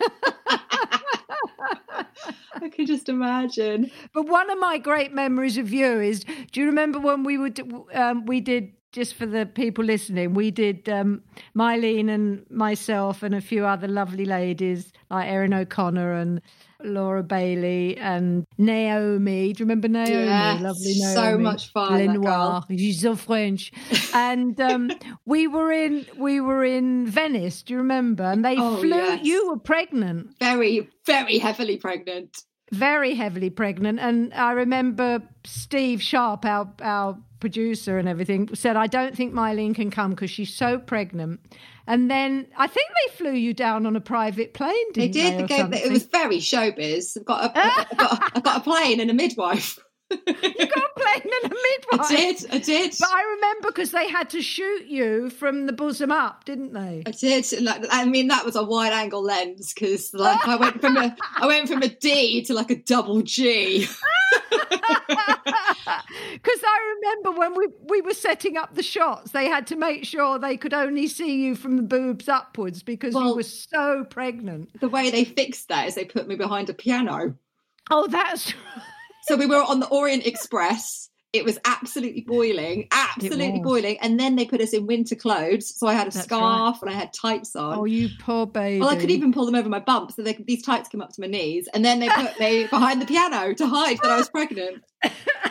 I 2.60 2.70
can 2.72 2.86
just 2.86 3.10
imagine. 3.10 3.92
but 4.14 4.28
one 4.28 4.50
of 4.50 4.60
my 4.60 4.78
great 4.78 5.14
memories 5.14 5.58
of 5.58 5.72
you 5.72 6.00
is: 6.00 6.24
Do 6.52 6.60
you 6.60 6.66
remember 6.68 7.00
when 7.00 7.24
we 7.24 7.38
would 7.38 7.60
um, 7.94 8.26
we 8.26 8.40
did 8.42 8.74
just 8.98 9.14
for 9.14 9.28
the 9.28 9.46
people 9.46 9.84
listening, 9.86 10.34
we 10.34 10.50
did 10.50 10.90
um, 10.90 11.22
Myleene 11.56 12.10
and 12.10 12.44
myself 12.50 13.22
and 13.22 13.36
a 13.36 13.42
few 13.42 13.64
other 13.64 13.88
lovely 13.88 14.26
ladies 14.26 14.92
like 15.12 15.30
Erin 15.30 15.54
O'Connor 15.54 16.14
and 16.14 16.42
Laura 16.84 17.22
Bailey 17.22 17.96
and 17.98 18.44
Naomi. 18.58 19.54
Do 19.54 19.62
you 19.62 19.66
remember 19.66 19.88
Naomi? 19.88 20.26
Yes, 20.26 20.62
Lovely 20.62 20.94
Naomi. 20.98 21.14
so 21.14 21.38
much 21.38 21.72
fun, 21.72 21.94
Lenoir. 21.94 22.64
She's 22.70 23.02
so 23.02 23.16
French. 23.16 23.72
and 24.16 24.60
um, 24.60 24.90
we 25.26 25.46
were 25.48 25.72
in 25.72 26.06
we 26.18 26.40
were 26.42 26.64
in 26.66 27.06
Venice. 27.06 27.62
Do 27.62 27.74
you 27.74 27.78
remember? 27.80 28.24
And 28.24 28.44
they 28.44 28.56
Oh, 28.58 28.78
flew. 28.78 28.90
yes. 28.90 29.20
You 29.24 29.50
were 29.50 29.60
pregnant 29.60 30.36
Very, 30.40 30.90
very 31.06 31.38
heavily 31.38 31.78
pregnant. 31.78 32.44
very 32.72 33.14
heavily 33.16 33.50
pregnant. 33.52 34.00
And 34.00 34.34
I 34.34 34.52
remember 34.54 35.22
Steve 35.46 36.02
Sharp, 36.02 36.46
our 36.46 36.68
our 36.82 37.18
producer 37.40 37.98
and 37.98 38.08
everything, 38.08 38.54
said, 38.56 38.76
"I 38.76 38.88
don't 38.88 39.16
think 39.16 39.34
Myleene 39.34 39.76
can 39.76 39.92
come 39.92 40.12
because 40.12 40.30
she's 40.30 40.54
so 40.54 40.78
pregnant." 40.78 41.40
And 41.88 42.12
then 42.12 42.48
I 42.58 42.68
think 42.68 42.90
they 42.90 43.16
flew 43.16 43.34
you 43.34 43.54
down 43.54 43.86
on 43.86 43.96
a 43.96 44.02
private 44.02 44.54
plane. 44.54 44.76
They 44.94 45.08
Didn't 45.08 45.48
did. 45.48 45.48
They, 45.48 45.64
They 45.64 45.78
gave, 45.78 45.86
it 45.86 45.92
was 45.92 46.04
very 46.04 46.40
showbiz. 46.40 47.18
I've 47.18 47.26
got 47.26 47.46
a, 47.46 47.58
I've 47.58 47.98
got, 47.98 48.32
I've 48.36 48.44
got 48.44 48.58
a 48.58 48.62
plane 48.62 49.00
and 49.00 49.10
a 49.10 49.14
midwife. 49.14 49.80
You 50.10 50.18
got 50.18 50.84
a 50.84 51.00
plane 51.00 51.32
and 51.44 51.52
a 51.52 51.56
I 51.56 51.76
midwife. 51.92 52.12
I 52.12 52.16
did. 52.16 52.46
I 52.52 52.58
did. 52.60 52.96
But 53.00 53.10
I 53.10 53.24
remember 53.36 53.68
because 53.68 53.92
they 53.92 54.10
had 54.10 54.30
to 54.32 54.42
shoot 54.42 54.86
you 54.86 55.30
from 55.30 55.66
the 55.66 55.74
bosom 55.74 56.12
up, 56.12 56.46
didn't 56.46 56.74
they? 56.74 57.04
I 57.06 57.12
did. 57.12 57.46
Like, 57.62 57.86
I 57.90 58.06
mean, 58.06 58.28
that 58.28 58.46
was 58.46 58.56
a 58.56 58.64
wide 58.64 58.94
angle 58.94 59.24
lens 59.24 59.74
because, 59.74 60.14
like, 60.14 60.48
I 60.48 60.56
went 60.56 60.82
from 60.82 60.98
a, 60.98 61.16
I 61.38 61.48
went 61.48 61.68
from 61.68 61.82
a 61.82 61.90
D 61.90 62.44
to 62.46 62.54
like 62.54 62.72
a 62.72 62.76
double 62.76 63.22
G. 63.22 63.88
Because 66.34 66.60
I 66.64 66.96
remember 66.96 67.40
when 67.40 67.56
we, 67.56 67.68
we 67.90 68.02
were 68.02 68.14
setting 68.14 68.58
up 68.58 68.76
the 68.76 68.84
shots, 68.84 69.32
they 69.32 69.48
had 69.48 69.68
to 69.68 69.76
make 69.76 70.06
sure 70.06 70.38
they 70.38 70.58
could 70.58 70.74
only 70.74 71.08
see 71.08 71.44
you 71.44 71.56
from 71.56 71.78
the 71.78 71.84
boobs 71.84 72.28
upwards 72.28 72.84
because 72.84 73.14
you 73.14 73.36
were 73.36 73.44
so 73.44 74.04
pregnant. 74.04 74.80
The 74.80 74.90
way 74.90 75.10
they 75.10 75.24
fixed 75.24 75.70
that 75.70 75.88
is 75.88 75.96
they 75.96 76.06
put 76.06 76.28
me 76.28 76.36
behind 76.36 76.70
a 76.70 76.74
piano. 76.74 77.36
Oh, 77.90 78.08
that's 78.08 78.54
So 79.28 79.36
we 79.36 79.46
were 79.46 79.62
on 79.62 79.80
the 79.80 79.88
Orient 79.88 80.26
Express. 80.26 81.10
It 81.34 81.44
was 81.44 81.60
absolutely 81.66 82.22
boiling, 82.22 82.88
absolutely 82.92 83.60
boiling. 83.60 83.98
And 84.02 84.18
then 84.18 84.38
they 84.38 84.46
put 84.46 84.62
us 84.62 84.74
in 84.74 84.88
winter 84.88 85.16
clothes. 85.16 85.78
So 85.78 85.86
I 85.86 85.94
had 85.94 86.08
a 86.08 86.12
That's 86.12 86.24
scarf 86.24 86.82
and 86.82 86.90
I 86.90 86.94
had 86.94 87.12
tights 87.14 87.54
on. 87.56 87.80
Oh, 87.80 87.86
you 87.86 88.08
poor 88.20 88.48
baby. 88.48 88.80
Well, 88.80 88.90
I 88.90 88.96
could 88.96 89.12
even 89.12 89.34
pull 89.34 89.46
them 89.46 89.56
over 89.56 89.68
my 89.68 89.82
bump, 89.82 90.14
so 90.14 90.24
they, 90.24 90.34
these 90.48 90.64
tights 90.64 90.88
came 90.88 91.02
up 91.02 91.12
to 91.12 91.22
my 91.22 91.28
knees, 91.28 91.68
and 91.74 91.84
then 91.84 92.00
they 92.00 92.08
put 92.08 92.40
me 92.40 92.68
behind 92.72 93.02
the 93.02 93.06
piano 93.06 93.54
to 93.54 93.68
hide 93.68 93.98
that 94.02 94.12
I 94.12 94.18
was 94.18 94.30
pregnant. 94.30 94.82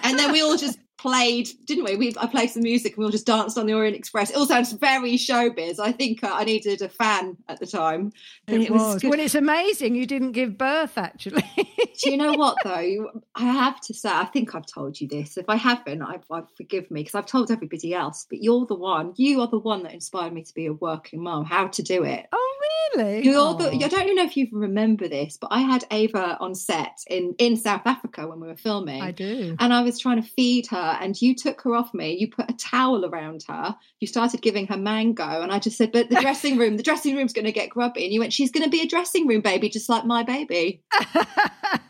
And 0.02 0.18
then 0.18 0.32
we 0.32 0.40
all 0.40 0.56
just 0.56 0.78
played, 0.98 1.48
didn't 1.66 1.84
we? 1.84 1.96
We 1.96 2.14
I 2.18 2.26
played 2.26 2.50
some 2.50 2.62
music 2.62 2.92
and 2.92 2.98
we 2.98 3.04
all 3.04 3.10
just 3.10 3.26
danced 3.26 3.58
on 3.58 3.66
the 3.66 3.74
Orient 3.74 3.96
Express. 3.96 4.30
It 4.30 4.36
all 4.36 4.46
sounds 4.46 4.72
very 4.72 5.14
showbiz. 5.14 5.78
I 5.78 5.92
think 5.92 6.22
uh, 6.24 6.30
I 6.32 6.44
needed 6.44 6.82
a 6.82 6.88
fan 6.88 7.36
at 7.48 7.60
the 7.60 7.66
time. 7.66 8.12
but 8.46 8.56
It, 8.56 8.70
was. 8.70 9.00
good. 9.00 9.10
Well, 9.10 9.20
it's 9.20 9.34
amazing 9.34 9.94
you 9.94 10.06
didn't 10.06 10.32
give 10.32 10.56
birth, 10.58 10.96
actually. 10.98 11.44
Do 12.02 12.10
you 12.10 12.16
know 12.16 12.32
what 12.32 12.56
though? 12.64 13.10
I 13.34 13.44
have 13.44 13.80
to 13.82 13.94
say, 13.94 14.10
I 14.10 14.24
think 14.26 14.54
I've 14.54 14.66
told 14.66 15.00
you 15.00 15.08
this. 15.08 15.36
If 15.36 15.48
I 15.48 15.56
haven't, 15.56 16.02
I, 16.02 16.18
I 16.30 16.42
forgive 16.56 16.90
me 16.90 17.00
because 17.02 17.14
I've 17.14 17.26
told 17.26 17.50
everybody 17.50 17.94
else. 17.94 18.26
But 18.28 18.42
you're 18.42 18.66
the 18.66 18.74
one. 18.74 19.12
You 19.16 19.40
are 19.40 19.48
the 19.48 19.58
one 19.58 19.82
that 19.84 19.94
inspired 19.94 20.32
me 20.32 20.42
to 20.42 20.54
be 20.54 20.66
a 20.66 20.72
working 20.72 21.22
mum. 21.22 21.44
How 21.44 21.68
to 21.68 21.82
do 21.82 22.04
it. 22.04 22.26
oh, 22.32 22.52
really? 22.94 23.24
You're 23.24 23.54
the. 23.54 23.70
I 23.70 23.88
don't 23.88 24.02
even 24.02 24.16
know 24.16 24.24
if 24.24 24.36
you 24.36 24.48
remember 24.52 25.08
this, 25.08 25.36
but 25.36 25.48
I 25.50 25.60
had 25.60 25.84
Ava 25.90 26.36
on 26.40 26.54
set 26.54 26.98
in, 27.08 27.34
in 27.38 27.56
South 27.56 27.82
Africa 27.84 28.26
when 28.26 28.40
we 28.40 28.46
were 28.48 28.56
filming. 28.56 29.02
I 29.02 29.10
do. 29.10 29.56
And 29.58 29.72
I 29.72 29.82
was 29.82 29.98
trying 29.98 30.22
to 30.22 30.28
feed 30.28 30.66
her, 30.68 30.85
and 31.00 31.20
you 31.20 31.34
took 31.34 31.60
her 31.62 31.74
off 31.74 31.92
me. 31.94 32.12
You 32.16 32.28
put 32.30 32.50
a 32.50 32.54
towel 32.54 33.04
around 33.04 33.44
her. 33.48 33.76
You 34.00 34.06
started 34.06 34.42
giving 34.42 34.66
her 34.68 34.76
mango, 34.76 35.42
and 35.42 35.50
I 35.52 35.58
just 35.58 35.76
said, 35.76 35.92
"But 35.92 36.08
the 36.10 36.20
dressing 36.20 36.58
room, 36.58 36.76
the 36.76 36.82
dressing 36.82 37.16
room's 37.16 37.32
going 37.32 37.44
to 37.44 37.52
get 37.52 37.70
grubby." 37.70 38.04
And 38.04 38.12
you 38.12 38.20
went, 38.20 38.32
"She's 38.32 38.50
going 38.50 38.64
to 38.64 38.70
be 38.70 38.82
a 38.82 38.86
dressing 38.88 39.26
room 39.26 39.40
baby, 39.40 39.68
just 39.68 39.88
like 39.88 40.04
my 40.04 40.22
baby." 40.22 40.82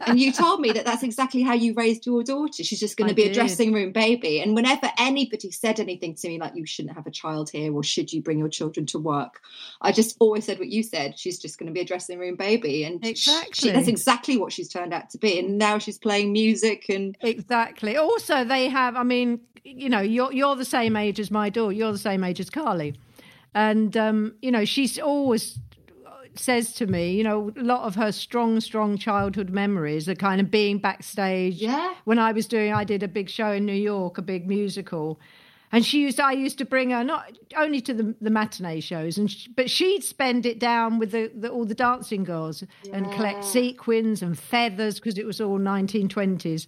and 0.06 0.18
you 0.20 0.32
told 0.32 0.60
me 0.60 0.72
that 0.72 0.84
that's 0.84 1.02
exactly 1.02 1.42
how 1.42 1.54
you 1.54 1.74
raised 1.74 2.06
your 2.06 2.22
daughter. 2.22 2.62
She's 2.62 2.80
just 2.80 2.96
going 2.96 3.08
to 3.08 3.14
be 3.14 3.24
did. 3.24 3.32
a 3.32 3.34
dressing 3.34 3.72
room 3.72 3.92
baby. 3.92 4.40
And 4.40 4.54
whenever 4.54 4.90
anybody 4.98 5.50
said 5.50 5.80
anything 5.80 6.14
to 6.16 6.28
me 6.28 6.38
like 6.38 6.52
you 6.54 6.64
shouldn't 6.66 6.94
have 6.94 7.06
a 7.06 7.10
child 7.10 7.50
here 7.50 7.72
or 7.72 7.82
should 7.82 8.12
you 8.12 8.22
bring 8.22 8.38
your 8.38 8.48
children 8.48 8.86
to 8.86 8.98
work, 8.98 9.40
I 9.80 9.92
just 9.92 10.16
always 10.20 10.44
said 10.44 10.58
what 10.58 10.68
you 10.68 10.82
said. 10.82 11.18
She's 11.18 11.38
just 11.38 11.58
going 11.58 11.66
to 11.66 11.72
be 11.72 11.80
a 11.80 11.84
dressing 11.84 12.18
room 12.18 12.36
baby, 12.36 12.84
and 12.84 13.04
she- 13.04 13.10
Exactly. 13.10 13.70
that's 13.72 13.88
exactly 13.88 14.36
what 14.36 14.52
she's 14.52 14.68
turned 14.68 14.94
out 14.94 15.10
to 15.10 15.18
be. 15.18 15.38
And 15.38 15.58
now 15.58 15.78
she's 15.78 15.98
playing 15.98 16.32
music 16.32 16.86
and 16.88 17.16
Exactly. 17.20 17.96
Also, 17.96 18.44
they 18.44 18.68
have. 18.68 18.85
I 18.94 19.02
mean, 19.02 19.40
you 19.64 19.88
know, 19.88 20.00
you're 20.00 20.32
you're 20.32 20.56
the 20.56 20.64
same 20.64 20.96
age 20.96 21.18
as 21.18 21.30
my 21.30 21.50
daughter. 21.50 21.72
You're 21.72 21.92
the 21.92 21.98
same 21.98 22.22
age 22.22 22.40
as 22.40 22.50
Carly, 22.50 22.94
and 23.54 23.96
um, 23.96 24.34
you 24.42 24.50
know, 24.50 24.64
she's 24.64 24.98
always 24.98 25.58
says 26.38 26.72
to 26.74 26.86
me, 26.86 27.12
you 27.12 27.24
know, 27.24 27.52
a 27.56 27.62
lot 27.62 27.84
of 27.84 27.94
her 27.94 28.12
strong, 28.12 28.60
strong 28.60 28.98
childhood 28.98 29.50
memories 29.50 30.08
are 30.08 30.14
kind 30.14 30.40
of 30.40 30.50
being 30.50 30.78
backstage. 30.78 31.54
Yeah. 31.54 31.94
When 32.04 32.18
I 32.18 32.32
was 32.32 32.46
doing, 32.46 32.72
I 32.72 32.84
did 32.84 33.02
a 33.02 33.08
big 33.08 33.28
show 33.28 33.52
in 33.52 33.64
New 33.64 33.72
York, 33.72 34.18
a 34.18 34.22
big 34.22 34.46
musical. 34.46 35.20
And 35.72 35.84
she 35.84 36.00
used, 36.00 36.20
I 36.20 36.32
used 36.32 36.58
to 36.58 36.64
bring 36.64 36.90
her 36.90 37.02
not 37.02 37.32
only 37.56 37.80
to 37.82 37.92
the, 37.92 38.14
the 38.20 38.30
matinee 38.30 38.80
shows, 38.80 39.18
and 39.18 39.30
sh 39.30 39.48
but 39.48 39.68
she'd 39.68 40.04
spend 40.04 40.46
it 40.46 40.60
down 40.60 40.98
with 40.98 41.10
the, 41.10 41.30
the 41.34 41.48
all 41.48 41.64
the 41.64 41.74
dancing 41.74 42.22
girls 42.22 42.62
and 42.92 43.10
collect 43.12 43.44
sequins 43.44 44.22
and 44.22 44.38
feathers 44.38 44.96
because 44.96 45.18
it 45.18 45.26
was 45.26 45.40
all 45.40 45.58
1920s. 45.58 46.66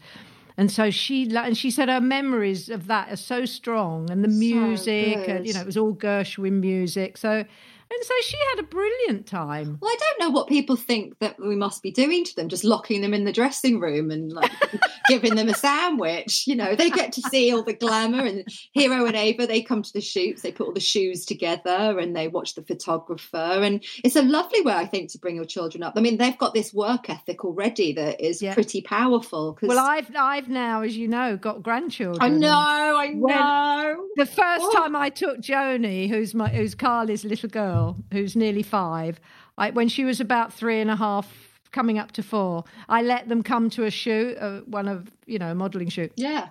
And 0.59 0.73
so 0.73 0.90
she 0.90 1.31
and 1.37 1.57
she 1.57 1.71
said 1.71 1.88
her 1.88 2.01
memories 2.01 2.68
of 2.68 2.88
that 2.88 3.12
are 3.12 3.16
so 3.16 3.44
strong, 3.44 4.11
and 4.11 4.25
the 4.25 4.29
music, 4.29 5.29
and 5.29 5.47
you 5.47 5.55
know, 5.55 5.61
it 5.61 5.66
was 5.66 5.77
all 5.77 5.94
Gershwin 5.94 6.55
music. 6.55 7.16
So, 7.16 7.44
and 7.90 8.05
so 8.05 8.14
she 8.22 8.37
had 8.51 8.61
a 8.61 8.66
brilliant 8.68 9.27
time. 9.27 9.79
Well, 9.81 9.90
I 9.90 9.96
don't 9.98 10.20
know 10.20 10.31
what 10.31 10.48
people 10.48 10.77
think 10.77 11.18
that 11.20 11.38
we 11.38 11.57
must 11.57 11.83
be 11.83 11.90
doing 11.90 12.24
to 12.24 12.37
them, 12.37 12.48
just 12.48 12.64
locking 12.64 13.01
them 13.01 13.14
in 13.14 13.24
the 13.24 13.33
dressing 13.33 13.81
room 13.81 14.11
and 14.11 14.33
like 14.33 14.53
giving 15.09 15.35
them 15.35 15.48
a 15.48 15.55
sandwich. 15.55 16.44
You 16.46 16.57
know, 16.57 16.74
they 16.74 16.90
get 16.90 17.12
to 17.14 17.22
see 17.22 17.53
all 17.53 17.62
the 17.62 17.72
glamour 17.72 18.24
and 18.24 18.44
Hero 18.72 19.07
and 19.07 19.16
Ava, 19.16 19.46
they 19.46 19.62
come 19.62 19.83
to 19.83 19.92
the 19.92 20.01
shoots, 20.01 20.42
they 20.42 20.53
put 20.53 20.66
all 20.66 20.72
the 20.74 20.81
shoes 20.81 21.24
together 21.24 21.98
and 21.98 22.14
they 22.14 22.29
watch 22.29 22.55
the 22.55 22.62
photographer. 22.62 23.37
And 23.37 23.83
it's 24.05 24.16
a 24.16 24.22
lovely 24.22 24.61
way, 24.62 24.74
I 24.74 24.87
think, 24.87 25.11
to 25.12 25.18
bring 25.18 25.37
your 25.37 25.44
children 25.46 25.83
up. 25.83 25.94
I 25.96 26.01
mean, 26.01 26.18
they've 26.18 26.37
got 26.38 26.55
this 26.55 26.72
work 26.74 27.09
ethic 27.11 27.44
already 27.44 27.92
that 27.94 28.20
is 28.24 28.42
Yeah. 28.42 28.55
pretty 28.55 28.83
powerful. 28.83 29.55
'cause- 29.55 29.68
Well, 29.68 29.79
I've 29.79 30.11
I've 30.16 30.48
now, 30.48 30.83
as 30.83 30.96
you 30.96 31.09
know, 31.09 31.37
got 31.37 31.62
grandchildren. 31.62 32.22
I 32.22 32.29
know, 32.29 32.96
I 32.98 33.09
know. 33.14 34.07
The 34.16 34.27
first 34.27 34.64
Oh. 34.64 34.72
time 34.74 34.94
I 34.96 35.11
took 35.11 35.38
Joni, 35.40 36.09
who's 36.09 36.35
my 36.35 36.48
who's 36.48 36.74
Carly's 36.74 37.24
little 37.24 37.48
girl, 37.48 37.78
who's 38.12 38.35
nearly 38.37 38.62
five, 38.62 39.21
I, 39.57 39.71
when 39.71 39.88
she 39.88 40.05
was 40.05 40.21
about 40.21 40.53
three 40.53 40.81
and 40.81 40.91
a 40.91 40.97
half, 40.97 41.27
coming 41.73 41.99
up 41.99 42.12
to 42.12 42.23
four, 42.23 42.64
I 42.88 43.03
let 43.03 43.29
them 43.29 43.43
come 43.43 43.69
to 43.71 43.85
a 43.85 43.91
shoot, 43.91 44.37
uh, 44.38 44.61
one 44.62 44.88
of 44.88 45.11
you 45.27 45.38
know 45.38 45.51
a 45.51 45.55
modelling 45.55 45.91
shoot, 45.91 46.12
Yeah. 46.17 46.49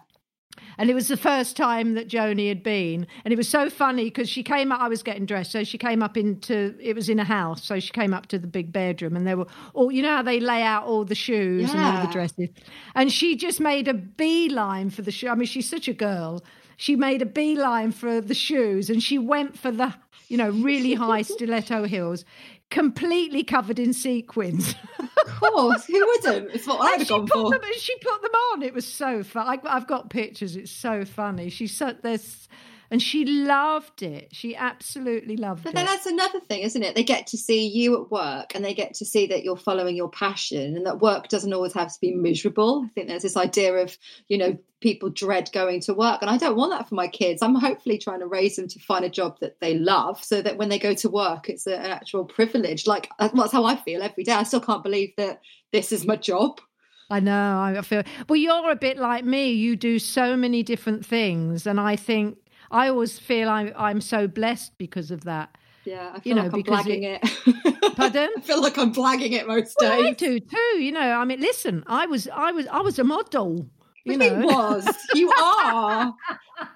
and 0.77 0.89
it 0.89 0.93
was 0.93 1.07
the 1.07 1.17
first 1.17 1.57
time 1.57 1.95
that 1.95 2.07
Joni 2.07 2.47
had 2.49 2.61
been, 2.61 3.07
and 3.23 3.31
it 3.33 3.37
was 3.37 3.47
so 3.49 3.69
funny 3.69 4.05
because 4.05 4.29
she 4.29 4.43
came 4.43 4.71
up. 4.71 4.79
I 4.79 4.87
was 4.87 5.01
getting 5.03 5.25
dressed, 5.25 5.51
so 5.51 5.63
she 5.63 5.77
came 5.77 6.03
up 6.03 6.17
into. 6.17 6.75
It 6.79 6.95
was 6.95 7.09
in 7.09 7.19
a 7.19 7.23
house, 7.23 7.63
so 7.63 7.79
she 7.79 7.91
came 7.91 8.13
up 8.13 8.27
to 8.27 8.37
the 8.39 8.47
big 8.47 8.71
bedroom, 8.71 9.15
and 9.15 9.25
there 9.25 9.37
were 9.37 9.47
all. 9.73 9.91
You 9.91 10.03
know 10.03 10.15
how 10.17 10.21
they 10.21 10.39
lay 10.39 10.61
out 10.61 10.83
all 10.85 11.03
the 11.03 11.15
shoes 11.15 11.71
and 11.73 11.79
all 11.81 12.05
the 12.05 12.11
dresses, 12.11 12.49
and 12.93 13.11
she 13.11 13.35
just 13.35 13.59
made 13.59 13.87
a 13.87 13.93
beeline 13.95 14.89
for 14.91 15.01
the 15.01 15.11
shoe. 15.11 15.29
I 15.29 15.35
mean, 15.35 15.47
she's 15.47 15.69
such 15.69 15.87
a 15.87 15.93
girl. 15.93 16.43
She 16.79 16.95
made 16.95 17.23
a 17.23 17.25
beeline 17.25 17.91
for 17.91 18.21
the 18.21 18.35
shoes, 18.35 18.91
and 18.91 19.01
she 19.01 19.17
went 19.17 19.57
for 19.57 19.71
the, 19.71 19.95
you 20.29 20.37
know, 20.37 20.49
really 20.49 20.93
high 20.93 21.21
stiletto 21.21 21.85
heels, 21.85 22.25
completely 22.69 23.43
covered 23.43 23.79
in 23.79 23.93
sequins. 23.93 24.75
Of 25.27 25.41
course. 25.41 25.85
Who 25.85 26.05
wouldn't? 26.05 26.51
It's 26.53 26.65
what 26.65 26.79
I'd 26.79 26.99
have 26.99 27.07
she 27.07 27.13
gone 27.13 27.27
put 27.27 27.33
for. 27.33 27.49
them. 27.51 27.61
She 27.77 27.93
put 27.99 28.21
them 28.21 28.31
on. 28.53 28.61
It 28.63 28.73
was 28.73 28.87
so 28.87 29.23
fun. 29.23 29.45
I, 29.47 29.59
I've 29.69 29.85
got 29.87 30.09
pictures. 30.09 30.55
It's 30.55 30.71
so 30.71 31.05
funny. 31.05 31.49
She 31.49 31.67
so 31.67 31.93
there's, 32.01 32.47
and 32.89 33.01
she 33.01 33.25
loved 33.25 34.03
it. 34.03 34.29
She 34.31 34.55
absolutely 34.55 35.37
loved 35.37 35.63
But 35.63 35.73
it. 35.73 35.75
then 35.75 35.85
that's 35.85 36.05
another 36.05 36.39
thing, 36.39 36.61
isn't 36.61 36.83
it? 36.83 36.95
They 36.95 37.03
get 37.03 37.27
to 37.27 37.37
see 37.37 37.67
you 37.67 38.01
at 38.01 38.11
work 38.11 38.55
and 38.55 38.63
they 38.63 38.73
get 38.73 38.93
to 38.95 39.05
see 39.05 39.27
that 39.27 39.43
you're 39.43 39.57
following 39.57 39.95
your 39.95 40.09
passion 40.09 40.75
and 40.75 40.85
that 40.85 40.99
work 40.99 41.27
doesn't 41.27 41.53
always 41.53 41.73
have 41.73 41.93
to 41.93 41.99
be 42.01 42.13
miserable. 42.13 42.83
I 42.85 42.89
think 42.89 43.07
there's 43.07 43.23
this 43.23 43.37
idea 43.37 43.73
of, 43.73 43.97
you 44.27 44.37
know, 44.37 44.57
people 44.79 45.09
dread 45.09 45.49
going 45.53 45.81
to 45.81 45.93
work. 45.93 46.21
And 46.21 46.29
I 46.29 46.37
don't 46.37 46.55
want 46.55 46.71
that 46.71 46.87
for 46.87 46.95
my 46.95 47.07
kids. 47.07 47.41
I'm 47.41 47.55
hopefully 47.55 47.97
trying 47.97 48.19
to 48.19 48.27
raise 48.27 48.55
them 48.55 48.67
to 48.67 48.79
find 48.79 49.03
a 49.03 49.09
job 49.09 49.37
that 49.41 49.59
they 49.59 49.73
love 49.73 50.23
so 50.23 50.41
that 50.41 50.57
when 50.57 50.69
they 50.69 50.79
go 50.79 50.93
to 50.93 51.09
work, 51.09 51.49
it's 51.49 51.65
an 51.65 51.73
actual 51.73 52.25
privilege. 52.25 52.85
Like, 52.85 53.09
that's 53.19 53.51
how 53.51 53.65
I 53.65 53.75
feel 53.75 54.03
every 54.03 54.23
day. 54.23 54.33
I 54.33 54.43
still 54.43 54.61
can't 54.61 54.83
believe 54.83 55.13
that 55.17 55.41
this 55.71 55.91
is 55.91 56.05
my 56.05 56.15
job. 56.15 56.61
I 57.09 57.21
know. 57.21 57.61
I 57.61 57.81
feel 57.83 58.03
well. 58.27 58.35
You're 58.35 58.69
a 58.69 58.75
bit 58.75 58.97
like 58.97 59.23
me. 59.23 59.51
You 59.51 59.77
do 59.77 59.97
so 59.97 60.35
many 60.35 60.61
different 60.61 61.05
things, 61.05 61.65
and 61.65 61.79
I 61.79 61.95
think 61.95 62.37
I 62.71 62.89
always 62.89 63.17
feel 63.19 63.49
I'm 63.49 63.71
I'm 63.77 64.01
so 64.01 64.27
blessed 64.27 64.77
because 64.77 65.11
of 65.11 65.23
that. 65.25 65.55
Yeah, 65.85 66.11
I 66.13 66.19
feel 66.19 66.29
You 66.35 66.35
know, 66.43 66.49
like 66.49 66.53
I'm 66.53 66.63
blagging 66.63 67.03
it. 67.21 67.95
Pardon? 67.95 68.29
I 68.37 68.41
feel 68.41 68.61
like 68.61 68.77
I'm 68.77 68.93
blagging 68.93 69.31
it 69.31 69.47
most 69.47 69.75
Well, 69.79 69.91
I 69.91 70.11
days. 70.11 70.17
do 70.17 70.39
too. 70.39 70.81
You 70.83 70.91
know, 70.91 70.99
I 70.99 71.23
mean, 71.23 71.39
listen, 71.39 71.83
I 71.87 72.05
was 72.07 72.27
I 72.27 72.51
was 72.51 72.67
I 72.67 72.79
was 72.81 72.99
a 72.99 73.03
model. 73.05 73.67
You 74.03 74.13
You 74.13 74.17
know, 74.19 74.39
was. 74.45 74.87
You 75.15 75.31
are. 75.43 76.13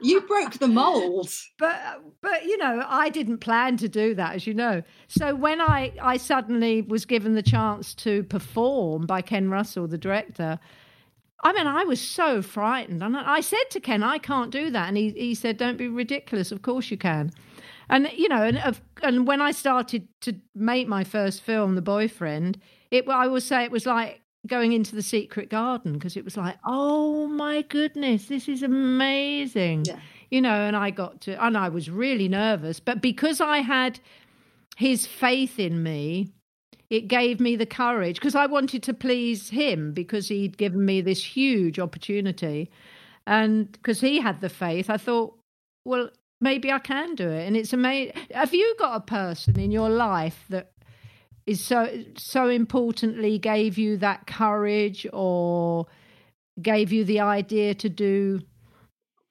you 0.02 0.22
broke 0.22 0.54
the 0.60 0.68
mold. 0.68 1.30
But 1.60 1.78
but 2.22 2.46
you 2.46 2.58
know, 2.58 2.86
I 2.88 3.10
didn't 3.10 3.40
plan 3.40 3.78
to 3.78 3.90
do 3.90 4.16
that, 4.16 4.36
as 4.36 4.48
you 4.48 4.54
know. 4.54 4.82
So 5.10 5.36
when 5.36 5.60
I 5.62 5.92
I 6.02 6.16
suddenly 6.18 6.82
was 6.82 7.06
given 7.06 7.36
the 7.36 7.44
chance 7.44 7.94
to 7.96 8.24
perform 8.24 9.06
by 9.06 9.22
Ken 9.22 9.50
Russell, 9.50 9.88
the 9.88 9.98
director. 9.98 10.58
I 11.44 11.54
mean, 11.54 11.68
I 11.68 11.84
was 11.84 12.00
so 12.00 12.42
frightened. 12.42 13.02
And 13.02 13.18
I 13.18 13.42
said 13.42 13.70
to 13.72 13.80
Ken, 13.80 14.04
I 14.04 14.18
can't 14.18 14.52
do 14.52 14.70
that. 14.70 14.88
And 14.88 14.98
he, 14.98 15.10
he 15.12 15.36
said, 15.36 15.58
Don't 15.58 15.78
be 15.78 15.88
ridiculous. 15.88 16.52
Of 16.52 16.62
course 16.62 16.92
you 16.92 16.98
can. 16.98 17.32
And, 17.90 18.10
you 18.16 18.30
know, 18.30 18.44
and, 18.44 18.80
and 19.04 19.28
when 19.28 19.42
I 19.42 19.52
started 19.52 20.08
to 20.22 20.34
make 20.56 20.88
my 20.88 21.04
first 21.04 21.42
film, 21.42 21.76
The 21.76 21.82
Boyfriend, 21.82 22.60
it, 22.90 23.08
I 23.10 23.28
would 23.28 23.44
say 23.44 23.64
it 23.64 23.72
was 23.72 23.86
like 23.86 24.22
going 24.48 24.74
into 24.74 24.96
the 24.96 25.02
secret 25.02 25.50
garden 25.50 25.94
because 25.94 26.18
it 26.18 26.24
was 26.24 26.38
like, 26.38 26.58
oh 26.66 27.28
my 27.28 27.62
goodness, 27.64 28.28
this 28.28 28.48
is 28.48 28.64
amazing. 28.64 29.86
Yeah. 29.86 30.00
You 30.30 30.42
know, 30.42 30.54
and 30.54 30.76
I 30.76 30.92
got 30.92 31.22
to, 31.22 31.44
and 31.44 31.58
I 31.58 31.70
was 31.70 31.90
really 31.90 32.30
nervous, 32.30 32.80
but 32.80 33.02
because 33.02 33.42
I 33.42 33.58
had 33.58 34.00
his 34.78 35.06
faith 35.06 35.60
in 35.60 35.84
me, 35.84 36.32
it 36.92 37.08
gave 37.08 37.40
me 37.40 37.56
the 37.56 37.66
courage 37.66 38.18
because 38.18 38.36
I 38.36 38.48
wanted 38.48 38.84
to 38.84 38.94
please 38.94 39.50
him 39.50 39.94
because 39.94 40.28
he'd 40.28 40.58
given 40.58 40.86
me 40.86 41.00
this 41.00 41.24
huge 41.24 41.80
opportunity. 41.80 42.70
And 43.26 43.72
because 43.72 44.02
he 44.02 44.20
had 44.20 44.42
the 44.42 44.50
faith, 44.50 44.90
I 44.90 44.98
thought, 44.98 45.40
well, 45.86 46.10
maybe 46.42 46.70
I 46.70 46.80
can 46.80 47.16
do 47.16 47.30
it. 47.30 47.48
And 47.48 47.56
it's 47.56 47.72
amazing. 47.72 48.14
Have 48.32 48.54
you 48.54 48.76
got 48.78 48.98
a 48.98 49.00
person 49.00 49.58
in 49.58 49.72
your 49.72 49.90
life 49.90 50.44
that 50.50 50.74
is 51.48 51.64
so 51.64 52.04
so 52.18 52.50
importantly 52.50 53.40
gave 53.40 53.78
you 53.78 53.98
that 53.98 54.28
courage 54.28 55.08
or 55.14 55.88
gave 56.62 56.92
you 56.92 57.06
the 57.06 57.22
idea 57.22 57.74
to 57.74 57.90
do 57.90 58.42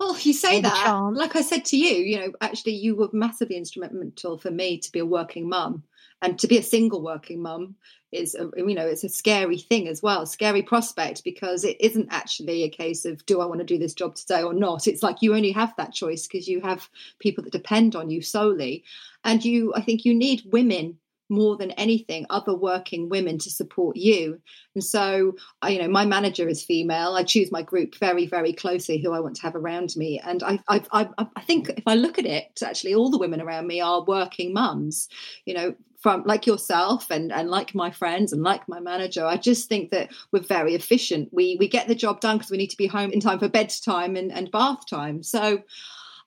well, 0.00 0.14
if 0.14 0.24
you 0.24 0.32
say 0.32 0.62
that. 0.62 1.10
Like 1.12 1.36
I 1.36 1.42
said 1.42 1.66
to 1.66 1.76
you, 1.76 1.94
you 1.94 2.18
know, 2.18 2.32
actually, 2.40 2.72
you 2.72 2.96
were 2.96 3.10
massively 3.12 3.56
instrumental 3.56 4.38
for 4.38 4.50
me 4.50 4.78
to 4.78 4.90
be 4.90 5.00
a 5.00 5.04
working 5.04 5.46
mum 5.46 5.84
and 6.22 6.38
to 6.38 6.46
be 6.46 6.58
a 6.58 6.62
single 6.62 7.02
working 7.02 7.40
mum 7.42 7.74
is 8.12 8.34
a, 8.34 8.50
you 8.56 8.74
know 8.74 8.86
it's 8.86 9.04
a 9.04 9.08
scary 9.08 9.58
thing 9.58 9.86
as 9.86 10.02
well 10.02 10.26
scary 10.26 10.62
prospect 10.62 11.22
because 11.22 11.64
it 11.64 11.76
isn't 11.80 12.08
actually 12.10 12.64
a 12.64 12.68
case 12.68 13.04
of 13.04 13.24
do 13.26 13.40
i 13.40 13.46
want 13.46 13.60
to 13.60 13.64
do 13.64 13.78
this 13.78 13.94
job 13.94 14.14
today 14.14 14.42
or 14.42 14.54
not? 14.54 14.86
It's 14.86 15.02
like 15.02 15.22
you 15.22 15.34
only 15.34 15.52
have 15.52 15.74
that 15.76 15.92
choice 15.92 16.26
because 16.26 16.48
you 16.48 16.60
have 16.60 16.88
people 17.18 17.44
that 17.44 17.52
depend 17.52 17.94
on 17.94 18.10
you 18.10 18.22
solely. 18.22 18.84
And 19.24 19.44
you 19.44 19.72
i 19.74 19.80
think 19.80 20.04
you 20.04 20.14
need 20.14 20.42
women 20.46 20.98
more 21.28 21.56
than 21.56 21.70
anything 21.72 22.26
other 22.28 22.56
working 22.56 23.08
women 23.08 23.38
to 23.38 23.48
support 23.48 23.96
you. 23.96 24.40
And 24.74 24.82
so 24.82 25.36
you 25.68 25.78
know 25.80 25.88
my 25.88 26.04
manager 26.04 26.48
is 26.48 26.64
female. 26.64 27.14
I 27.14 27.22
choose 27.22 27.52
my 27.52 27.62
group 27.62 27.94
very 27.94 28.26
very 28.26 28.52
closely 28.52 28.98
who 28.98 29.12
i 29.12 29.20
want 29.20 29.36
to 29.36 29.42
have 29.42 29.54
around 29.54 29.94
me. 29.96 30.20
And 30.24 30.42
i 30.42 30.58
i 30.68 30.82
i, 30.92 31.26
I 31.36 31.42
think 31.42 31.68
if 31.76 31.86
i 31.86 31.94
look 31.94 32.18
at 32.18 32.26
it 32.26 32.60
actually 32.64 32.94
all 32.94 33.10
the 33.10 33.18
women 33.18 33.40
around 33.40 33.68
me 33.68 33.80
are 33.80 34.04
working 34.04 34.52
mums. 34.52 35.08
You 35.44 35.54
know 35.54 35.74
from 36.00 36.22
like 36.24 36.46
yourself 36.46 37.10
and 37.10 37.30
and 37.32 37.50
like 37.50 37.74
my 37.74 37.90
friends 37.90 38.32
and 38.32 38.42
like 38.42 38.66
my 38.68 38.80
manager 38.80 39.24
i 39.24 39.36
just 39.36 39.68
think 39.68 39.90
that 39.90 40.10
we're 40.32 40.40
very 40.40 40.74
efficient 40.74 41.28
we 41.32 41.56
we 41.60 41.68
get 41.68 41.88
the 41.88 41.94
job 41.94 42.20
done 42.20 42.36
because 42.36 42.50
we 42.50 42.56
need 42.56 42.70
to 42.70 42.76
be 42.76 42.86
home 42.86 43.10
in 43.10 43.20
time 43.20 43.38
for 43.38 43.48
bedtime 43.48 44.16
and, 44.16 44.32
and 44.32 44.50
bath 44.50 44.86
time 44.88 45.22
so 45.22 45.62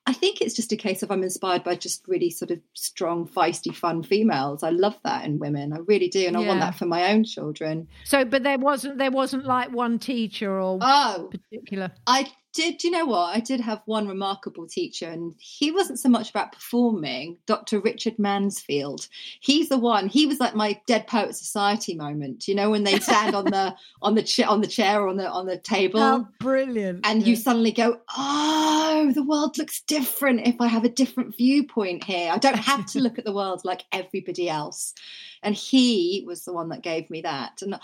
I 0.06 0.12
think 0.12 0.42
it's 0.42 0.54
just 0.54 0.70
a 0.70 0.76
case 0.76 1.02
of 1.02 1.10
I'm 1.10 1.22
inspired 1.22 1.64
by 1.64 1.76
just 1.76 2.06
really 2.06 2.28
sort 2.28 2.50
of 2.50 2.60
strong, 2.74 3.26
feisty, 3.26 3.74
fun 3.74 4.02
females. 4.02 4.62
I 4.62 4.68
love 4.68 4.98
that 5.02 5.24
in 5.24 5.38
women. 5.38 5.72
I 5.72 5.78
really 5.78 6.08
do, 6.08 6.26
and 6.26 6.36
yeah. 6.36 6.42
I 6.42 6.46
want 6.46 6.60
that 6.60 6.74
for 6.74 6.84
my 6.84 7.10
own 7.10 7.24
children. 7.24 7.88
So, 8.04 8.22
but 8.22 8.42
there 8.42 8.58
wasn't 8.58 8.98
there 8.98 9.10
wasn't 9.10 9.46
like 9.46 9.72
one 9.72 9.98
teacher 9.98 10.60
or 10.60 10.78
oh 10.82 11.30
particular. 11.30 11.90
I 12.06 12.30
did 12.54 12.84
you 12.84 12.90
know 12.92 13.04
what? 13.04 13.36
I 13.36 13.40
did 13.40 13.60
have 13.60 13.82
one 13.84 14.06
remarkable 14.06 14.66
teacher, 14.68 15.08
and 15.10 15.34
he 15.38 15.72
wasn't 15.72 15.98
so 15.98 16.08
much 16.08 16.30
about 16.30 16.52
performing. 16.52 17.36
Dr. 17.46 17.80
Richard 17.80 18.16
Mansfield. 18.18 19.08
He's 19.40 19.68
the 19.68 19.76
one. 19.76 20.06
He 20.06 20.26
was 20.26 20.38
like 20.38 20.54
my 20.54 20.80
Dead 20.86 21.08
Poet 21.08 21.34
Society 21.34 21.96
moment. 21.96 22.46
You 22.46 22.54
know 22.54 22.70
when 22.70 22.84
they 22.84 23.00
stand 23.00 23.34
on 23.34 23.46
the 23.46 23.74
on 24.02 24.14
the 24.14 24.22
chair 24.22 24.48
on 24.48 24.60
the 24.60 24.68
chair 24.68 25.02
or 25.02 25.08
on 25.08 25.16
the 25.16 25.28
on 25.28 25.46
the 25.46 25.58
table. 25.58 25.98
How 25.98 26.28
brilliant! 26.38 27.00
And 27.04 27.22
yeah. 27.22 27.28
you 27.28 27.36
suddenly 27.36 27.72
go, 27.72 28.00
oh, 28.16 29.10
the 29.12 29.24
world 29.24 29.58
looks 29.58 29.82
different 29.82 30.46
if 30.46 30.60
I 30.60 30.68
have 30.68 30.84
a 30.84 30.88
different 30.88 31.36
viewpoint 31.36 32.04
here. 32.04 32.30
I 32.32 32.38
don't 32.38 32.54
have 32.54 32.86
to 32.86 33.00
look 33.00 33.18
at 33.18 33.24
the 33.24 33.34
world 33.34 33.62
like 33.64 33.84
everybody 33.90 34.48
else. 34.48 34.94
And 35.42 35.54
he 35.54 36.24
was 36.26 36.44
the 36.44 36.52
one 36.52 36.68
that 36.70 36.82
gave 36.82 37.10
me 37.10 37.20
that. 37.22 37.62
And 37.62 37.78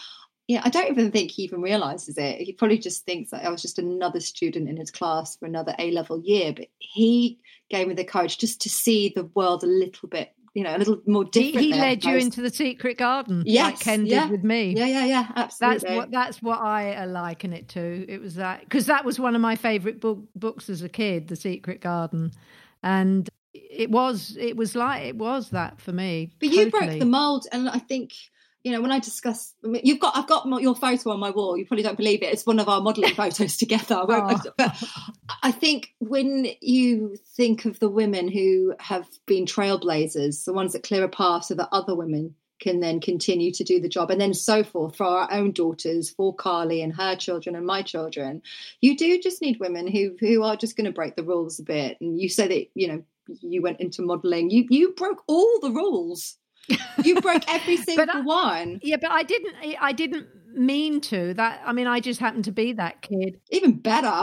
yeah, 0.50 0.62
I 0.64 0.68
don't 0.68 0.90
even 0.90 1.12
think 1.12 1.30
he 1.30 1.44
even 1.44 1.62
realizes 1.62 2.18
it. 2.18 2.40
He 2.40 2.52
probably 2.52 2.78
just 2.78 3.04
thinks 3.04 3.30
that 3.30 3.42
oh, 3.44 3.46
I 3.46 3.50
was 3.52 3.62
just 3.62 3.78
another 3.78 4.18
student 4.18 4.68
in 4.68 4.76
his 4.76 4.90
class 4.90 5.36
for 5.36 5.46
another 5.46 5.76
A 5.78 5.92
level 5.92 6.20
year. 6.24 6.52
But 6.52 6.66
he 6.80 7.38
gave 7.68 7.86
me 7.86 7.94
the 7.94 8.02
courage 8.02 8.36
just 8.36 8.60
to 8.62 8.68
see 8.68 9.12
the 9.14 9.26
world 9.26 9.62
a 9.62 9.68
little 9.68 10.08
bit, 10.08 10.34
you 10.54 10.64
know, 10.64 10.74
a 10.74 10.78
little 10.78 11.00
more 11.06 11.22
different. 11.22 11.60
He, 11.64 11.70
he 11.70 11.78
led 11.78 12.04
you 12.04 12.16
into 12.16 12.42
the 12.42 12.50
secret 12.50 12.98
garden, 12.98 13.44
yes, 13.46 13.64
like 13.64 13.80
Ken 13.80 14.06
yeah. 14.06 14.22
did 14.22 14.32
with 14.32 14.42
me. 14.42 14.74
Yeah, 14.76 14.86
yeah, 14.86 15.04
yeah, 15.04 15.26
absolutely. 15.36 15.78
That's 15.78 15.96
what 15.96 16.10
that's 16.10 16.42
what 16.42 16.58
I 16.58 17.04
liken 17.04 17.52
it 17.52 17.68
to. 17.68 18.06
It 18.08 18.20
was 18.20 18.34
that 18.34 18.62
because 18.62 18.86
that 18.86 19.04
was 19.04 19.20
one 19.20 19.36
of 19.36 19.40
my 19.40 19.54
favorite 19.54 20.00
book, 20.00 20.18
books 20.34 20.68
as 20.68 20.82
a 20.82 20.88
kid, 20.88 21.28
The 21.28 21.36
Secret 21.36 21.80
Garden, 21.80 22.32
and 22.82 23.30
it 23.54 23.88
was 23.88 24.36
it 24.36 24.56
was 24.56 24.74
like 24.74 25.04
it 25.04 25.14
was 25.14 25.50
that 25.50 25.80
for 25.80 25.92
me. 25.92 26.32
But 26.40 26.46
totally. 26.46 26.64
you 26.64 26.70
broke 26.72 26.98
the 26.98 27.06
mold, 27.06 27.46
and 27.52 27.68
I 27.68 27.78
think 27.78 28.14
you 28.62 28.73
know, 28.73 28.83
when 28.83 28.92
I 28.92 28.99
discuss, 28.99 29.55
you've 29.62 30.01
got, 30.01 30.16
I've 30.16 30.27
got 30.27 30.46
your 30.61 30.75
photo 30.75 31.11
on 31.11 31.20
my 31.20 31.31
wall. 31.31 31.57
You 31.57 31.64
probably 31.64 31.83
don't 31.83 31.96
believe 31.96 32.23
it. 32.23 32.33
It's 32.33 32.44
one 32.44 32.59
of 32.59 32.68
our 32.68 32.81
modelling 32.81 33.14
photos 33.14 33.57
together. 33.57 34.05
Oh. 34.09 34.40
But 34.57 34.83
I 35.42 35.53
think 35.53 35.94
when 35.99 36.46
you 36.61 37.16
think 37.37 37.64
of 37.64 37.79
the 37.79 37.88
women 37.88 38.29
who 38.29 38.75
have 38.79 39.07
been 39.27 39.46
trailblazers, 39.46 40.44
the 40.44 40.53
ones 40.53 40.73
that 40.73 40.83
clear 40.83 41.05
a 41.05 41.09
path 41.09 41.46
so 41.46 41.55
that 41.55 41.68
other 41.73 41.94
women 41.94 42.35
can 42.61 42.81
then 42.81 43.01
continue 43.01 43.51
to 43.53 43.64
do 43.64 43.81
the 43.81 43.88
job, 43.88 44.11
and 44.11 44.20
then 44.20 44.35
so 44.35 44.62
forth 44.62 44.96
for 44.96 45.05
our 45.05 45.33
own 45.33 45.53
daughters, 45.53 46.11
for 46.11 46.35
Carly 46.35 46.83
and 46.83 46.94
her 46.94 47.16
children 47.16 47.57
and 47.57 47.64
my 47.64 47.81
children, 47.81 48.42
you 48.83 48.96
do 48.96 49.18
just 49.18 49.40
need 49.40 49.59
women 49.59 49.87
who 49.87 50.14
who 50.20 50.42
are 50.42 50.57
just 50.57 50.77
going 50.77 50.85
to 50.85 50.92
break 50.92 51.16
the 51.16 51.25
rules 51.25 51.59
a 51.59 51.62
bit. 51.62 51.96
And 52.03 52.20
you 52.20 52.29
say 52.29 52.46
that 52.49 52.66
you 52.75 52.88
know 52.88 53.03
you 53.40 53.62
went 53.62 53.81
into 53.81 54.03
modelling, 54.03 54.51
you 54.51 54.66
you 54.68 54.92
broke 54.92 55.23
all 55.27 55.59
the 55.61 55.70
rules 55.70 56.37
you 57.04 57.20
broke 57.20 57.42
every 57.48 57.76
single 57.76 58.06
I, 58.12 58.20
one. 58.20 58.80
Yeah, 58.83 58.96
but 59.00 59.11
I 59.11 59.22
didn't. 59.22 59.54
I 59.80 59.92
didn't 59.92 60.26
mean 60.54 61.00
to. 61.02 61.35
That 61.35 61.62
I 61.64 61.72
mean, 61.72 61.87
I 61.87 62.00
just 62.00 62.20
happened 62.20 62.44
to 62.44 62.52
be 62.52 62.72
that 62.74 63.02
kid. 63.02 63.40
Even 63.50 63.72
better. 63.78 64.22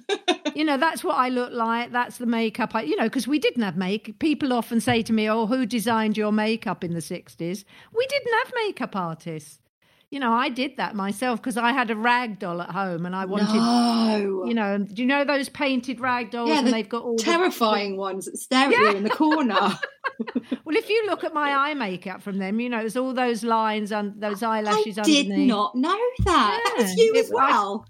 you 0.54 0.64
know, 0.64 0.76
that's 0.76 1.04
what 1.04 1.16
I 1.16 1.28
look 1.28 1.52
like. 1.52 1.92
That's 1.92 2.18
the 2.18 2.26
makeup. 2.26 2.74
I, 2.74 2.82
you 2.82 2.96
know, 2.96 3.04
because 3.04 3.26
we 3.28 3.38
didn't 3.38 3.62
have 3.62 3.76
make. 3.76 4.18
People 4.18 4.52
often 4.52 4.80
say 4.80 5.02
to 5.02 5.12
me, 5.12 5.28
"Oh, 5.28 5.46
who 5.46 5.66
designed 5.66 6.16
your 6.16 6.32
makeup 6.32 6.84
in 6.84 6.94
the 6.94 7.00
'60s?" 7.00 7.64
We 7.94 8.06
didn't 8.06 8.32
have 8.44 8.52
makeup 8.66 8.96
artists 8.96 9.58
you 10.10 10.18
know, 10.18 10.32
I 10.32 10.48
did 10.48 10.76
that 10.78 10.96
myself 10.96 11.40
because 11.40 11.56
I 11.56 11.70
had 11.70 11.88
a 11.90 11.94
rag 11.94 12.40
doll 12.40 12.60
at 12.60 12.70
home 12.70 13.06
and 13.06 13.14
I 13.14 13.26
wanted, 13.26 13.54
no. 13.54 14.44
you 14.44 14.54
know, 14.54 14.78
do 14.78 15.02
you 15.02 15.06
know 15.06 15.24
those 15.24 15.48
painted 15.48 16.00
rag 16.00 16.32
dolls? 16.32 16.48
Yeah, 16.48 16.58
and 16.58 16.68
they've 16.68 16.88
got 16.88 17.04
all 17.04 17.16
terrifying 17.16 17.92
the, 17.92 17.98
ones 17.98 18.24
that 18.24 18.36
stare 18.36 18.66
at 18.66 18.72
yeah. 18.72 18.90
you 18.90 18.96
in 18.96 19.04
the 19.04 19.10
corner. 19.10 19.54
well, 20.64 20.76
if 20.76 20.88
you 20.88 21.06
look 21.06 21.22
at 21.22 21.32
my 21.32 21.52
eye 21.52 21.74
makeup 21.74 22.22
from 22.22 22.38
them, 22.38 22.58
you 22.58 22.68
know, 22.68 22.80
there's 22.80 22.96
all 22.96 23.14
those 23.14 23.44
lines 23.44 23.92
and 23.92 24.20
those 24.20 24.42
eyelashes. 24.42 24.98
I 24.98 25.02
did 25.02 25.28
not 25.28 25.76
know 25.76 25.98
that. 26.24 26.60
Yeah. 26.64 26.70
That 26.70 26.82
was 26.82 26.96
you 26.96 27.14
as 27.14 27.30
well. 27.32 27.86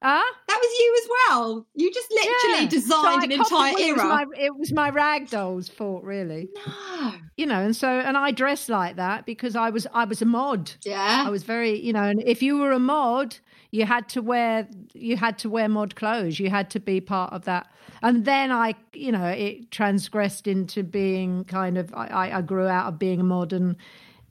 I, 0.00 0.18
Huh? 0.18 0.34
That 0.46 0.60
was 0.60 0.78
you 0.78 1.00
as 1.02 1.08
well. 1.10 1.66
You 1.74 1.92
just 1.92 2.10
literally 2.10 2.62
yeah. 2.62 2.68
designed 2.68 3.22
so 3.22 3.24
an 3.24 3.32
entire 3.32 3.74
era. 3.78 3.88
It 3.88 3.92
was, 3.92 4.02
my, 4.04 4.26
it 4.36 4.56
was 4.56 4.72
my 4.72 4.90
rag 4.90 5.28
doll's 5.28 5.68
fault, 5.68 6.04
really. 6.04 6.48
No. 6.54 7.14
You 7.36 7.46
know, 7.46 7.60
and 7.60 7.74
so 7.74 7.88
and 7.88 8.16
I 8.16 8.30
dressed 8.30 8.68
like 8.68 8.96
that 8.96 9.26
because 9.26 9.56
I 9.56 9.70
was 9.70 9.86
I 9.92 10.04
was 10.04 10.22
a 10.22 10.24
mod. 10.24 10.70
Yeah. 10.84 11.24
I 11.26 11.30
was 11.30 11.42
very, 11.42 11.80
you 11.80 11.92
know, 11.92 12.04
and 12.04 12.22
if 12.24 12.42
you 12.42 12.58
were 12.58 12.70
a 12.72 12.78
mod, 12.78 13.36
you 13.70 13.86
had 13.86 14.08
to 14.10 14.22
wear 14.22 14.68
you 14.94 15.16
had 15.16 15.38
to 15.38 15.50
wear 15.50 15.68
mod 15.68 15.96
clothes. 15.96 16.38
You 16.38 16.48
had 16.48 16.70
to 16.70 16.80
be 16.80 17.00
part 17.00 17.32
of 17.32 17.44
that. 17.46 17.66
And 18.00 18.24
then 18.24 18.52
I, 18.52 18.74
you 18.92 19.10
know, 19.10 19.26
it 19.26 19.72
transgressed 19.72 20.46
into 20.46 20.84
being 20.84 21.44
kind 21.44 21.76
of 21.76 21.92
I, 21.94 22.30
I 22.32 22.42
grew 22.42 22.66
out 22.66 22.86
of 22.86 22.98
being 22.98 23.20
a 23.20 23.24
mod 23.24 23.52
and 23.52 23.76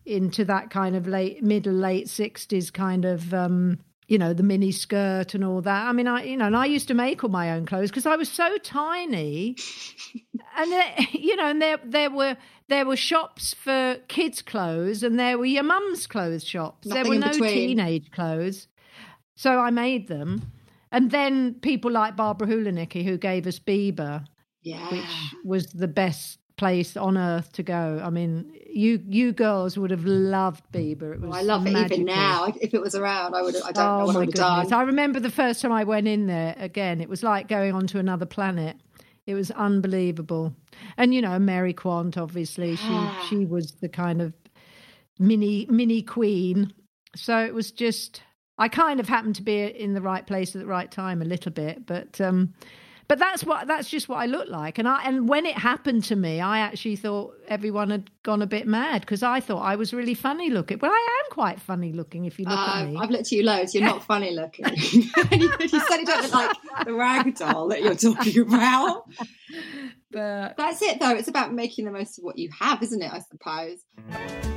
into 0.06 0.45
that 0.45 0.69
kind 0.69 0.95
of 0.95 1.06
late 1.08 1.43
middle 1.43 1.73
late 1.73 2.08
sixties 2.08 2.71
kind 2.71 3.03
of 3.03 3.34
um 3.34 3.77
you 4.08 4.17
know 4.17 4.34
the 4.34 4.43
mini 4.43 4.72
skirt 4.72 5.34
and 5.34 5.43
all 5.43 5.62
that. 5.62 5.88
I 5.88 5.91
mean 5.91 6.08
i 6.08 6.24
you 6.24 6.38
know 6.38 6.46
and 6.46 6.56
i 6.56 6.65
used 6.65 6.88
to 6.88 6.93
make 6.93 7.24
all 7.24 7.30
my 7.30 7.52
own 7.52 7.65
clothes 7.65 7.89
because 7.89 8.06
i 8.06 8.15
was 8.15 8.30
so 8.30 8.58
tiny. 8.58 9.56
And 10.60 10.72
there, 10.72 10.96
you 11.12 11.36
know 11.36 11.48
and 11.48 11.62
there 11.62 11.78
there 11.86 12.10
were 12.10 12.36
there 12.67 12.86
were 12.86 12.96
shops 12.96 13.54
for 13.54 13.98
kids 14.08 14.41
clothes 14.41 15.04
and 15.04 15.20
there 15.20 15.38
were 15.38 15.46
your 15.46 15.63
mum's 15.63 16.08
clothes 16.08 16.43
shops. 16.43 16.88
Nothing 16.88 17.04
there 17.04 17.12
were 17.12 17.20
no 17.20 17.32
between. 17.32 17.52
teenage 17.54 18.12
clothes. 18.12 18.67
So 19.36 19.60
i 19.60 19.70
made 19.70 20.08
them. 20.08 20.52
And 20.91 21.12
then 21.12 21.56
people 21.56 21.91
like 21.91 22.15
barbara 22.15 22.48
hulanicki 22.48 23.04
who 23.04 23.17
gave 23.17 23.46
us 23.46 23.60
Biba 23.60 24.26
yeah. 24.63 24.89
which 24.89 25.36
was 25.46 25.67
the 25.67 25.88
best 25.88 26.39
place 26.58 26.98
on 26.98 27.17
earth 27.17 27.54
to 27.54 27.63
go. 27.63 28.02
I 28.04 28.10
mean, 28.10 28.52
you 28.70 29.02
you 29.08 29.32
girls 29.32 29.78
would 29.78 29.91
have 29.91 30.06
loved 30.06 30.63
Biba. 30.72 31.13
It 31.13 31.22
was 31.22 31.36
I 31.36 31.41
love 31.41 31.63
magical. 31.63 31.84
it 31.84 31.91
even 31.93 32.06
now. 32.06 32.52
If 32.60 32.74
it 32.74 32.82
was 32.82 32.96
around, 32.96 33.36
I 33.36 33.41
would. 33.41 33.56
I 33.56 33.72
don't 33.72 33.78
oh, 33.86 34.00
know 34.00 34.06
what 34.06 34.15
I 34.15 34.20
would 34.20 34.28
have 34.38 34.67
done. 34.67 34.74
I 34.74 34.82
remember 34.84 35.20
the 35.20 35.32
first 35.32 35.62
time 35.62 35.72
I 35.72 35.84
went 35.84 36.08
in 36.08 36.28
there. 36.28 36.56
Again, 36.58 37.00
it 37.00 37.08
was 37.08 37.24
like 37.24 37.48
going 37.48 37.74
onto 37.74 38.00
another 38.00 38.26
planet. 38.26 38.78
It 39.26 39.36
was 39.36 39.52
unbelievable. 39.52 40.56
And 40.98 41.13
you 41.13 41.22
know, 41.22 41.38
Mary 41.39 41.74
Quant, 41.74 42.17
obviously, 42.17 42.76
she 42.76 43.10
she 43.30 43.46
was 43.46 43.74
the 43.74 43.89
kind 43.89 44.22
of 44.22 44.34
mini 45.20 45.67
mini 45.70 46.02
queen. 46.02 46.74
So 47.15 47.43
it 47.43 47.54
was 47.54 47.72
just 47.72 48.22
I 48.58 48.67
kind 48.67 49.00
of 49.00 49.08
happened 49.08 49.36
to 49.36 49.43
be 49.43 49.62
in 49.62 49.93
the 49.93 50.02
right 50.02 50.26
place 50.26 50.56
at 50.56 50.62
the 50.62 50.67
right 50.67 50.89
time 50.89 51.22
a 51.22 51.26
little 51.26 51.52
bit, 51.52 51.86
but 51.86 52.20
um 52.20 52.54
but 53.08 53.20
that's 53.20 53.43
what 53.43 53.67
that's 53.67 53.89
just 53.89 54.10
what 54.10 54.17
I 54.17 54.26
look 54.26 54.50
like. 54.50 54.78
And 54.78 54.88
I 54.88 55.04
and 55.06 55.28
when 55.30 55.46
it 55.46 55.58
happened 55.58 56.04
to 56.06 56.15
me, 56.15 56.41
I 56.41 56.60
actually 56.60 56.96
thought 56.96 57.34
everyone 57.48 57.89
had 57.89 58.10
gone 58.24 58.41
a 58.41 58.48
bit 58.48 58.67
mad 58.67 59.02
because 59.02 59.24
I 59.24 59.39
thought 59.39 59.62
I 59.62 59.76
was 59.76 59.93
really 59.93 60.13
funny 60.13 60.50
looking. 60.50 60.80
Well, 60.80 60.91
I 60.91 61.22
am 61.26 61.32
quite 61.34 61.60
funny 61.62 61.93
looking 61.93 62.26
if 62.26 62.38
you 62.39 62.46
look 62.46 62.58
Uh, 62.58 62.72
at 62.82 62.88
me. 62.88 62.98
I've 62.98 63.10
looked 63.10 63.28
at 63.28 63.32
you 63.32 63.43
loads. 63.43 63.74
You're 63.74 63.84
not 63.86 64.04
funny 64.04 64.32
looking. 64.36 64.65
you 64.76 64.80
said 64.80 65.98
you 66.00 66.06
don't 66.06 66.24
look 66.24 66.34
like 66.34 66.58
the 66.86 66.93
rag 66.93 67.36
doll 67.36 67.67
that 67.70 67.82
you're 67.82 67.96
talking 67.96 68.41
about. 68.41 69.04
but 70.12 70.58
That's 70.58 70.82
it, 70.82 71.00
though. 71.00 71.12
It's 71.15 71.28
about 71.28 71.54
making 71.54 71.86
the 71.86 71.91
most 71.91 72.17
of 72.17 72.24
what 72.24 72.38
you 72.38 72.50
have, 72.60 72.82
isn't 72.84 73.02
it? 73.02 73.12
I 73.13 73.20
suppose. 73.20 74.57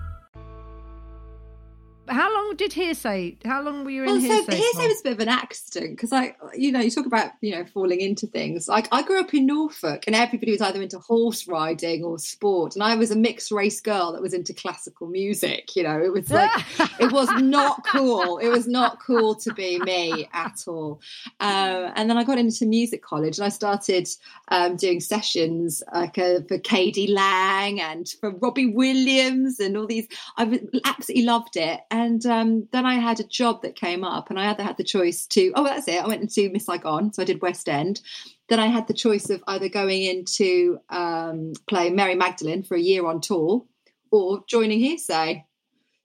How 2.11 2.33
long 2.33 2.57
did 2.57 2.73
Hear'Say? 2.73 3.37
How 3.45 3.61
long 3.61 3.85
were 3.85 3.89
you 3.89 4.03
in 4.03 4.07
Well, 4.07 4.19
so 4.19 4.27
Hear'Say? 4.27 4.59
Hear'Say 4.59 4.87
was 4.87 4.99
a 4.99 5.03
bit 5.03 5.13
of 5.13 5.19
an 5.21 5.29
accident 5.29 5.91
because 5.91 6.11
I, 6.11 6.35
you 6.53 6.69
know, 6.73 6.81
you 6.81 6.91
talk 6.91 7.05
about 7.05 7.31
you 7.39 7.55
know 7.55 7.63
falling 7.63 8.01
into 8.01 8.27
things. 8.27 8.67
Like 8.67 8.89
I 8.91 9.01
grew 9.01 9.21
up 9.21 9.33
in 9.33 9.45
Norfolk, 9.45 10.03
and 10.07 10.15
everybody 10.15 10.51
was 10.51 10.61
either 10.61 10.81
into 10.81 10.99
horse 10.99 11.47
riding 11.47 12.03
or 12.03 12.19
sport, 12.19 12.75
and 12.75 12.83
I 12.83 12.95
was 12.95 13.11
a 13.11 13.15
mixed 13.15 13.49
race 13.49 13.79
girl 13.79 14.11
that 14.11 14.21
was 14.21 14.33
into 14.33 14.53
classical 14.53 15.07
music. 15.07 15.73
You 15.73 15.83
know, 15.83 16.01
it 16.03 16.11
was 16.11 16.29
like 16.29 16.51
it 16.99 17.13
was 17.13 17.29
not 17.41 17.85
cool. 17.85 18.39
It 18.39 18.49
was 18.49 18.67
not 18.67 18.99
cool 18.99 19.33
to 19.35 19.53
be 19.53 19.79
me 19.79 20.27
at 20.33 20.65
all. 20.67 20.99
Um, 21.39 21.93
and 21.95 22.09
then 22.09 22.17
I 22.17 22.25
got 22.25 22.37
into 22.37 22.65
music 22.65 23.01
college, 23.01 23.37
and 23.37 23.45
I 23.45 23.49
started 23.49 24.09
um, 24.49 24.75
doing 24.75 24.99
sessions 24.99 25.81
like 25.93 26.17
uh, 26.17 26.41
for 26.49 26.57
K.D. 26.57 27.07
Lang 27.07 27.79
and 27.79 28.09
for 28.19 28.31
Robbie 28.31 28.73
Williams 28.73 29.61
and 29.61 29.77
all 29.77 29.87
these. 29.87 30.09
I 30.37 30.59
absolutely 30.83 31.25
loved 31.25 31.55
it. 31.55 31.79
And 31.89 32.00
um, 32.25 32.67
then 32.71 32.85
I 32.85 32.95
had 32.95 33.19
a 33.19 33.23
job 33.23 33.61
that 33.61 33.75
came 33.75 34.03
up, 34.03 34.29
and 34.29 34.39
I 34.39 34.49
either 34.49 34.63
had 34.63 34.77
the 34.77 34.83
choice 34.83 35.25
to, 35.27 35.51
oh, 35.55 35.63
that's 35.63 35.87
it. 35.87 36.03
I 36.03 36.07
went 36.07 36.21
into 36.21 36.49
Miss 36.51 36.65
Saigon, 36.65 37.13
so 37.13 37.21
I 37.21 37.25
did 37.25 37.41
West 37.41 37.67
End. 37.67 38.01
Then 38.49 38.59
I 38.59 38.67
had 38.67 38.87
the 38.87 38.93
choice 38.93 39.29
of 39.29 39.43
either 39.47 39.69
going 39.69 40.03
into 40.03 40.79
um, 40.89 41.53
play 41.67 41.89
Mary 41.89 42.15
Magdalene 42.15 42.63
for 42.63 42.75
a 42.75 42.81
year 42.81 43.05
on 43.05 43.21
tour 43.21 43.65
or 44.11 44.43
joining 44.47 44.79
Hear'Say. 44.79 45.43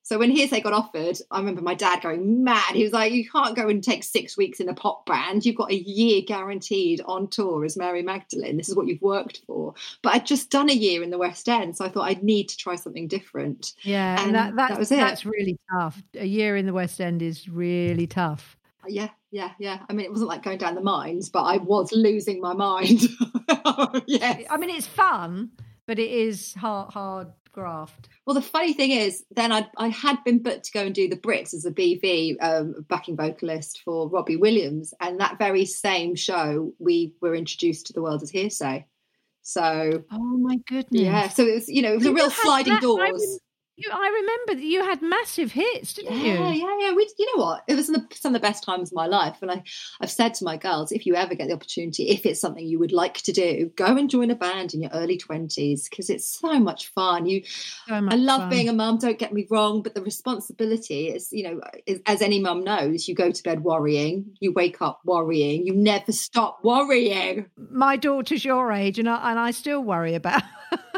So 0.07 0.21
when 0.21 0.31
Hear'Say 0.31 0.63
got 0.63 0.73
offered, 0.73 1.19
I 1.33 1.41
remember 1.41 1.63
my 1.63 1.75
dad 1.75 2.01
going 2.01 2.45
mad. 2.45 2.77
He 2.77 2.85
was 2.85 2.93
like, 2.93 3.13
"You 3.13 3.29
can't 3.29 3.57
go 3.57 3.69
and 3.69 3.83
take 3.83 4.05
six 4.05 4.37
weeks 4.37 4.61
in 4.61 4.69
a 4.69 4.73
pop 4.73 5.05
band. 5.05 5.45
You've 5.45 5.57
got 5.57 5.73
a 5.73 5.75
year 5.75 6.23
guaranteed 6.25 7.01
on 7.07 7.27
tour 7.27 7.65
as 7.65 7.77
Mary 7.77 8.05
Magdalene. 8.05 8.57
This 8.57 8.69
is 8.69 8.77
what 8.77 8.87
you've 8.87 9.03
worked 9.03 9.41
for." 9.49 9.75
But 10.03 10.15
I'd 10.15 10.25
just 10.25 10.49
done 10.49 10.71
a 10.71 10.75
year 10.75 11.03
in 11.03 11.11
the 11.11 11.19
West 11.19 11.49
End, 11.49 11.77
so 11.77 11.85
I 11.85 11.89
thought 11.89 12.05
I'd 12.05 12.23
need 12.23 12.49
to 12.51 12.57
try 12.57 12.77
something 12.77 13.09
different. 13.09 13.73
Yeah, 13.83 14.25
and, 14.25 14.33
that, 14.37 14.55
that 14.55 14.79
was 14.79 14.93
it. 14.93 14.99
That's 14.99 15.27
really 15.27 15.59
tough. 15.73 16.01
A 16.15 16.25
year 16.25 16.57
in 16.57 16.67
the 16.67 16.73
West 16.73 17.01
End 17.01 17.21
is 17.21 17.49
really 17.49 18.07
tough. 18.07 18.57
Yeah, 18.87 19.09
yeah, 19.33 19.55
yeah. 19.59 19.81
I 19.89 19.93
mean, 19.93 20.07
it 20.07 20.13
wasn't 20.13 20.29
like 20.29 20.45
going 20.45 20.59
down 20.59 20.77
the 20.77 20.83
mines, 20.83 21.31
but 21.31 21.43
I 21.43 21.57
was 21.57 21.91
losing 21.91 22.41
my 22.41 22.53
mind. 22.53 23.09
yes. 24.07 24.47
I 24.51 24.57
mean, 24.57 24.71
it's 24.71 24.87
fun, 24.87 25.51
but 25.85 25.99
it 25.99 26.13
is 26.13 26.55
hard, 26.55 26.93
hard 26.93 27.33
graft. 27.57 28.09
Well, 28.27 28.35
the 28.35 28.43
funny 28.43 28.73
thing 28.75 28.91
is, 28.91 29.25
then 29.31 29.51
I 29.51 29.67
I 29.79 29.89
had 29.89 30.23
been 30.25 30.43
booked 30.43 30.65
to 30.67 30.73
go 30.73 30.85
and 30.85 30.95
do 30.95 31.09
the 31.09 31.17
Brits 31.17 31.55
as 31.55 31.65
a 31.65 31.71
BV 31.73 32.37
um, 32.41 32.85
backing 32.89 33.17
vocalist 33.17 33.81
for 33.85 34.09
Robbie 34.09 34.37
Williams, 34.37 34.93
and 35.01 35.19
that 35.19 35.39
very 35.39 35.65
same 35.65 36.15
show 36.15 36.73
we 36.79 37.15
were 37.21 37.35
introduced 37.35 37.87
to 37.87 37.93
the 37.93 38.03
world 38.03 38.23
as 38.23 38.31
Hear'Say. 38.31 38.85
So 39.43 40.05
Oh 40.13 40.37
my 40.39 40.57
goodness! 40.69 41.03
yeah, 41.03 41.29
so 41.29 41.45
it 41.45 41.55
was 41.55 41.69
you 41.69 41.83
know 41.83 41.93
it 41.93 41.99
was 41.99 42.07
a 42.07 42.13
real 42.13 42.31
sliding 42.31 42.75
that- 42.75 42.83
doors. 42.83 43.41
You, 43.79 43.91
I 43.93 44.09
remember 44.09 44.55
that 44.63 44.67
you 44.67 44.83
had 44.83 45.03
massive 45.03 45.53
hits, 45.53 45.93
didn't 45.93 46.19
Yeah, 46.19 46.49
you? 46.51 46.65
yeah, 46.67 46.77
yeah. 46.81 46.93
We, 46.95 47.11
you 47.19 47.37
know 47.37 47.45
what? 47.45 47.63
It 47.69 47.75
was 47.75 47.89
the, 47.89 48.07
some 48.15 48.35
of 48.35 48.41
the 48.41 48.47
best 48.47 48.65
times 48.65 48.91
of 48.91 48.97
my 48.97 49.07
life, 49.07 49.37
and 49.43 49.51
I, 49.51 49.63
I've 50.01 50.11
said 50.11 50.33
to 50.35 50.45
my 50.45 50.57
girls, 50.57 50.93
if 50.93 51.05
you 51.05 51.15
ever 51.15 51.35
get 51.35 51.49
the 51.49 51.55
opportunity, 51.55 52.09
if 52.09 52.25
it's 52.25 52.41
something 52.41 52.67
you 52.67 52.79
would 52.79 52.93
like 52.93 53.19
to 53.23 53.33
do, 53.33 53.71
go 53.77 53.85
and 53.99 54.09
join 54.09 54.31
a 54.31 54.35
band 54.35 54.73
in 54.73 54.81
your 54.81 54.91
early 54.93 55.19
twenties 55.19 55.89
because 55.91 56.09
it's 56.09 56.27
so 56.27 56.59
much 56.59 56.89
fun. 56.89 57.27
You, 57.27 57.43
So 57.87 58.01
much 58.01 58.15
I 58.15 58.17
love 58.17 58.41
fun. 58.43 58.51
being 58.51 58.69
a 58.71 58.73
mum. 58.73 58.97
Don't 58.97 59.19
get 59.19 59.35
me 59.35 59.47
wrong, 59.51 59.83
but 59.83 59.95
the 59.95 60.03
responsibility 60.03 61.09
is, 61.09 61.29
you 61.31 61.43
know, 61.43 61.61
is, 61.85 62.01
as 62.07 62.23
any 62.23 62.41
mum 62.41 62.65
knows, 62.65 63.07
you 63.07 63.15
go 63.15 63.31
to 63.31 63.43
bed 63.43 63.63
worrying, 63.63 64.37
you 64.41 64.53
wake 64.53 64.81
up 64.81 65.01
worrying, 65.05 65.67
you 65.67 65.75
never 65.75 66.13
stop 66.13 66.61
worrying. 66.65 67.45
My 67.71 67.97
daughter's 67.97 68.43
your 68.43 68.73
age, 68.73 68.99
and 68.99 69.09
I 69.09 69.31
and 69.31 69.39
I 69.39 69.51
still 69.51 69.83
worry 69.85 70.15
about. 70.15 70.43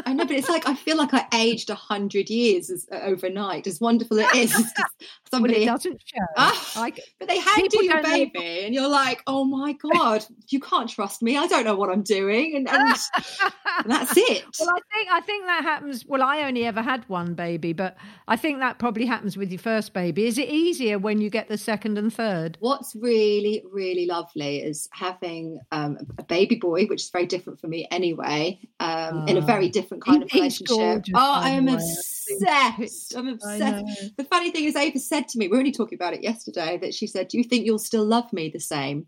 I 0.05 0.13
know, 0.13 0.25
but 0.25 0.35
it's 0.35 0.49
like 0.49 0.67
I 0.67 0.73
feel 0.75 0.97
like 0.97 1.13
I 1.13 1.27
aged 1.33 1.69
a 1.69 1.75
hundred 1.75 2.29
years 2.29 2.68
as, 2.71 2.87
uh, 2.91 2.99
overnight. 3.03 3.67
As 3.67 3.79
wonderful 3.79 4.19
it 4.19 4.33
is, 4.35 4.51
just 4.51 4.75
well, 4.77 4.97
somebody 5.31 5.63
it 5.63 5.65
doesn't 5.65 6.01
show. 6.05 6.19
Ah, 6.37 6.71
I, 6.83 6.93
But 7.19 7.27
they 7.27 7.39
hand 7.39 7.73
you 7.73 7.83
your 7.83 8.01
baby, 8.03 8.61
and 8.65 8.73
you're 8.73 8.87
like, 8.89 9.21
"Oh 9.27 9.43
my 9.45 9.73
god, 9.73 10.25
you 10.49 10.59
can't 10.59 10.89
trust 10.89 11.21
me. 11.21 11.37
I 11.37 11.47
don't 11.47 11.65
know 11.65 11.75
what 11.75 11.89
I'm 11.89 12.01
doing," 12.03 12.55
and, 12.55 12.69
and, 12.69 12.81
and 13.83 13.91
that's 13.91 14.15
it. 14.15 14.45
Well, 14.59 14.69
I 14.69 14.79
think 14.95 15.09
I 15.11 15.21
think 15.21 15.45
that 15.45 15.63
happens. 15.63 16.05
Well, 16.05 16.21
I 16.21 16.43
only 16.43 16.65
ever 16.65 16.81
had 16.81 17.07
one 17.09 17.33
baby, 17.33 17.73
but 17.73 17.97
I 18.27 18.35
think 18.35 18.59
that 18.59 18.79
probably 18.79 19.05
happens 19.05 19.35
with 19.37 19.51
your 19.51 19.59
first 19.59 19.93
baby. 19.93 20.25
Is 20.27 20.37
it 20.37 20.49
easier 20.49 20.97
when 20.99 21.19
you 21.21 21.29
get 21.29 21.47
the 21.47 21.57
second 21.57 21.97
and 21.97 22.13
third? 22.13 22.57
What's 22.59 22.95
really, 22.95 23.63
really 23.71 24.05
lovely 24.05 24.57
is 24.57 24.87
having 24.91 25.59
um, 25.71 25.97
a 26.17 26.23
baby 26.23 26.55
boy, 26.55 26.85
which 26.85 27.01
is 27.03 27.09
very 27.09 27.25
different 27.25 27.59
for 27.59 27.67
me 27.67 27.87
anyway, 27.91 28.59
um, 28.79 29.27
in 29.27 29.37
a 29.37 29.41
very 29.41 29.69
different 29.69 30.03
kind 30.05 30.23
of 30.23 30.29
He- 30.31 30.41
he's 30.41 30.59
relationship. 30.61 30.77
gorgeous, 30.77 31.13
oh, 31.15 31.33
I 31.33 31.49
am 31.49 31.65
way. 31.65 31.73
Obsessed. 32.67 33.15
I'm 33.15 33.27
obsessed. 33.27 34.17
The 34.17 34.23
funny 34.23 34.51
thing 34.51 34.65
is, 34.65 34.75
Ava 34.75 34.99
said 34.99 35.27
to 35.29 35.37
me, 35.37 35.47
we 35.47 35.51
were 35.53 35.59
only 35.59 35.71
talking 35.71 35.97
about 35.97 36.13
it 36.13 36.23
yesterday, 36.23 36.77
that 36.77 36.93
she 36.93 37.07
said, 37.07 37.27
Do 37.27 37.37
you 37.37 37.43
think 37.43 37.65
you'll 37.65 37.79
still 37.79 38.05
love 38.05 38.31
me 38.33 38.49
the 38.49 38.59
same? 38.59 39.07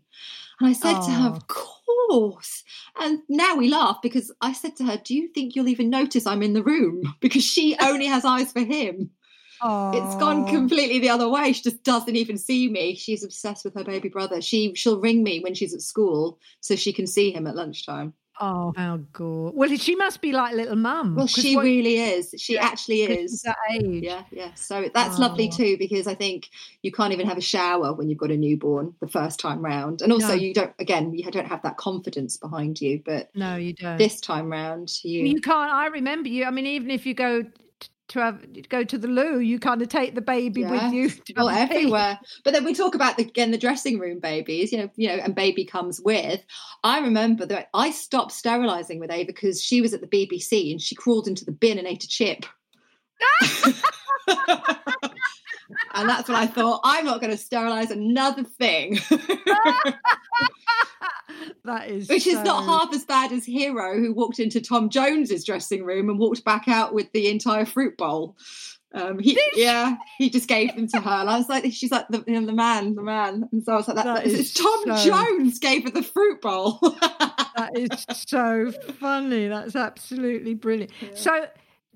And 0.60 0.68
I 0.68 0.72
said 0.72 1.00
to 1.00 1.10
her, 1.10 1.30
Oh. 1.30 1.36
Of 1.36 1.46
course. 1.46 2.62
And 3.00 3.20
now 3.28 3.56
we 3.56 3.68
laugh 3.68 3.98
because 4.02 4.32
I 4.40 4.52
said 4.52 4.76
to 4.76 4.84
her, 4.84 4.96
Do 4.96 5.14
you 5.14 5.28
think 5.28 5.54
you'll 5.54 5.68
even 5.68 5.90
notice 5.90 6.26
I'm 6.26 6.42
in 6.42 6.52
the 6.52 6.62
room? 6.62 7.02
Because 7.20 7.44
she 7.44 7.76
only 7.80 8.06
has 8.06 8.24
eyes 8.24 8.52
for 8.52 8.60
him. 8.60 9.10
It's 9.64 10.16
gone 10.16 10.48
completely 10.48 10.98
the 10.98 11.10
other 11.10 11.28
way. 11.28 11.52
She 11.52 11.62
just 11.62 11.84
doesn't 11.84 12.16
even 12.16 12.36
see 12.36 12.68
me. 12.68 12.96
She's 12.96 13.22
obsessed 13.22 13.64
with 13.64 13.74
her 13.74 13.84
baby 13.84 14.08
brother. 14.08 14.40
She 14.42 14.74
she'll 14.74 15.00
ring 15.00 15.22
me 15.22 15.38
when 15.38 15.54
she's 15.54 15.72
at 15.72 15.82
school 15.82 16.40
so 16.60 16.74
she 16.74 16.92
can 16.92 17.06
see 17.06 17.30
him 17.30 17.46
at 17.46 17.54
lunchtime. 17.54 18.12
Oh, 18.40 18.72
how 18.76 18.98
good. 19.12 19.52
Well, 19.54 19.68
she 19.76 19.94
must 19.94 20.20
be 20.20 20.32
like 20.32 20.54
little 20.54 20.74
mum. 20.76 21.14
Well, 21.14 21.26
she 21.26 21.54
what- 21.54 21.64
really 21.64 21.98
is. 21.98 22.34
She 22.38 22.58
actually 22.58 23.06
'cause 23.06 23.16
she's 23.16 23.32
is. 23.34 23.42
that 23.42 23.56
age. 23.72 24.02
Yeah, 24.02 24.22
yeah. 24.30 24.54
So 24.54 24.88
that's 24.92 25.18
lovely 25.18 25.48
Oh. 25.52 25.56
too 25.56 25.76
because 25.78 26.06
I 26.06 26.14
think 26.14 26.48
you 26.82 26.90
can't 26.90 27.12
even 27.12 27.26
have 27.26 27.36
a 27.38 27.42
shower 27.42 27.92
when 27.92 28.08
you've 28.08 28.18
got 28.18 28.30
a 28.30 28.36
newborn 28.36 28.94
the 29.00 29.06
first 29.08 29.38
time 29.38 29.62
round, 29.62 30.02
and 30.02 30.12
also 30.12 30.28
No. 30.28 30.34
you 30.34 30.54
don't. 30.54 30.72
Again, 30.78 31.12
you 31.14 31.30
don't 31.30 31.46
have 31.46 31.62
that 31.62 31.76
confidence 31.76 32.36
behind 32.38 32.80
you. 32.80 33.02
But 33.04 33.30
No, 33.36 33.56
you 33.56 33.74
don't. 33.74 33.98
this 33.98 34.20
time 34.20 34.50
round, 34.50 34.90
you. 35.04 35.24
you 35.24 35.40
can't. 35.40 35.70
I 35.72 35.86
remember 35.86 36.28
you. 36.28 36.44
I 36.44 36.50
mean, 36.50 36.66
even 36.66 36.90
if 36.90 37.04
you 37.06 37.14
go 37.14 37.44
to 38.08 38.18
have 38.20 38.44
go 38.68 38.84
to 38.84 38.98
the 38.98 39.08
loo, 39.08 39.38
you 39.38 39.58
kind 39.58 39.80
of 39.80 39.88
take 39.88 40.14
the 40.14 40.20
baby 40.20 40.62
Yeah. 40.62 40.70
with 40.70 40.92
you. 40.92 41.08
to 41.10 41.32
well 41.36 41.48
a 41.48 41.54
everywhere 41.54 42.18
but 42.44 42.52
then 42.52 42.64
we 42.64 42.74
talk 42.74 42.94
about 42.94 43.16
the, 43.16 43.22
again 43.24 43.50
the 43.52 43.58
dressing 43.58 43.98
room 43.98 44.18
babies 44.18 44.72
you 44.72 44.78
know 44.78 44.90
you 44.96 45.08
know 45.08 45.14
and 45.14 45.34
baby 45.34 45.64
comes 45.64 46.00
with 46.00 46.44
i 46.84 46.98
remember 47.00 47.46
that 47.46 47.68
i 47.74 47.90
stopped 47.90 48.32
sterilizing 48.32 48.98
with 48.98 49.10
ava 49.10 49.26
because 49.26 49.62
she 49.62 49.80
was 49.80 49.94
at 49.94 50.00
the 50.00 50.06
bbc 50.08 50.70
and 50.72 50.82
she 50.82 50.94
crawled 50.94 51.26
into 51.28 51.44
the 51.44 51.52
bin 51.52 51.78
and 51.78 51.86
ate 51.86 52.04
a 52.04 52.08
chip 52.08 52.44
and 55.94 56.08
that's 56.08 56.28
when 56.28 56.36
i 56.36 56.46
thought 56.46 56.80
i'm 56.84 57.04
not 57.04 57.20
going 57.20 57.30
to 57.30 57.36
sterilize 57.36 57.90
another 57.90 58.44
thing 58.44 58.98
that 61.64 61.88
is 61.88 62.08
which 62.08 62.26
is 62.26 62.40
not 62.42 62.64
half 62.64 62.92
as 62.94 63.04
bad 63.04 63.32
as 63.32 63.44
hero 63.44 63.98
who 63.98 64.12
walked 64.12 64.38
into 64.38 64.60
tom 64.60 64.88
jones's 64.88 65.44
dressing 65.44 65.84
room 65.84 66.08
and 66.10 66.18
walked 66.18 66.44
back 66.44 66.68
out 66.68 66.92
with 66.94 67.10
the 67.12 67.28
entire 67.28 67.64
fruit 67.64 67.96
bowl 67.96 68.36
Um, 68.94 69.18
he, 69.18 69.40
yeah, 69.54 69.96
he 70.18 70.28
just 70.28 70.48
gave 70.48 70.76
them 70.76 70.86
to 70.88 71.00
her, 71.00 71.20
and 71.22 71.30
I 71.30 71.38
was 71.38 71.48
like, 71.48 71.64
she's 71.72 71.90
like 71.90 72.08
the, 72.08 72.22
you 72.26 72.38
know, 72.38 72.44
the 72.44 72.52
man, 72.52 72.94
the 72.94 73.00
man, 73.00 73.48
and 73.50 73.64
so 73.64 73.72
I 73.72 73.76
was 73.76 73.88
like, 73.88 73.96
that, 73.96 74.04
That 74.04 74.26
is 74.26 74.52
Tom 74.52 74.82
so- 74.84 74.96
Jones 75.06 75.58
gave 75.58 75.84
her 75.84 75.90
the 75.90 76.02
fruit 76.02 76.42
bowl. 76.42 76.78
that 77.56 77.70
is 77.74 77.88
so 78.14 78.70
funny. 79.00 79.48
That's 79.48 79.74
absolutely 79.76 80.52
brilliant. 80.52 80.90
So, 81.14 81.46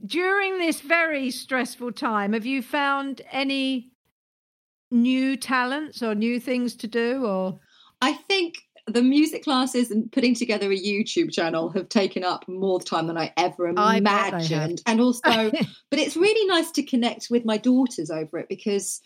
during 0.04 0.58
this 0.58 0.80
very 0.80 1.30
stressful 1.30 1.92
time, 1.92 2.32
have 2.32 2.46
you 2.46 2.62
found 2.62 3.22
any 3.30 3.92
new 4.90 5.36
talents 5.36 6.02
or 6.02 6.14
new 6.14 6.38
things 6.38 6.74
to 6.76 6.86
do? 6.86 7.24
Or 7.24 7.58
I 8.00 8.12
think 8.12 8.56
the 8.86 9.02
music 9.02 9.42
classes 9.42 9.90
and 9.90 10.10
putting 10.12 10.34
together 10.34 10.70
a 10.70 10.78
YouTube 10.78 11.32
channel 11.32 11.70
have 11.70 11.88
taken 11.88 12.22
up 12.22 12.46
more 12.46 12.80
time 12.80 13.08
than 13.08 13.18
I 13.18 13.32
ever 13.36 13.72
I 13.76 14.00
bet 14.00 14.04
they 14.04 14.10
have. 14.10 14.28
imagined. 14.32 14.82
And 14.86 15.00
also, 15.00 15.50
but 15.90 15.98
it's 15.98 16.16
really 16.16 16.46
nice 16.46 16.70
to 16.72 16.82
connect 16.82 17.28
with 17.30 17.44
my 17.44 17.56
daughters 17.56 18.10
over 18.10 18.38
it 18.38 18.48
because 18.48 19.00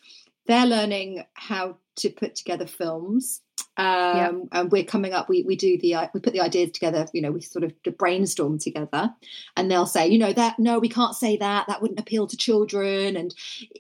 they're 0.47 0.67
learning 0.67 1.25
how 1.35 1.77
to 1.97 2.11
put 2.11 2.35
together 2.35 2.67
films. 2.67 3.41
Um, 3.77 4.49
and 4.53 4.71
we're 4.71 4.85
coming 4.85 5.13
up. 5.13 5.29
We 5.29 5.43
we 5.45 5.57
do 5.57 5.79
the 5.79 5.95
uh, 5.95 6.09
we 6.13 6.21
put 6.21 6.33
the 6.33 6.41
ideas 6.41 6.73
together. 6.73 7.07
You 7.13 7.23
know, 7.23 7.31
we 7.31 7.41
sort 7.41 7.65
of 7.65 7.73
brainstorm 7.97 8.59
together, 8.59 9.15
and 9.57 9.71
they'll 9.71 9.87
say, 9.87 10.09
you 10.09 10.19
know, 10.19 10.33
that 10.33 10.59
no, 10.59 10.79
we 10.79 10.89
can't 10.89 11.15
say 11.15 11.37
that. 11.39 11.67
That 11.67 11.81
wouldn't 11.81 12.01
appeal 12.01 12.27
to 12.27 12.37
children. 12.37 13.17
And 13.17 13.35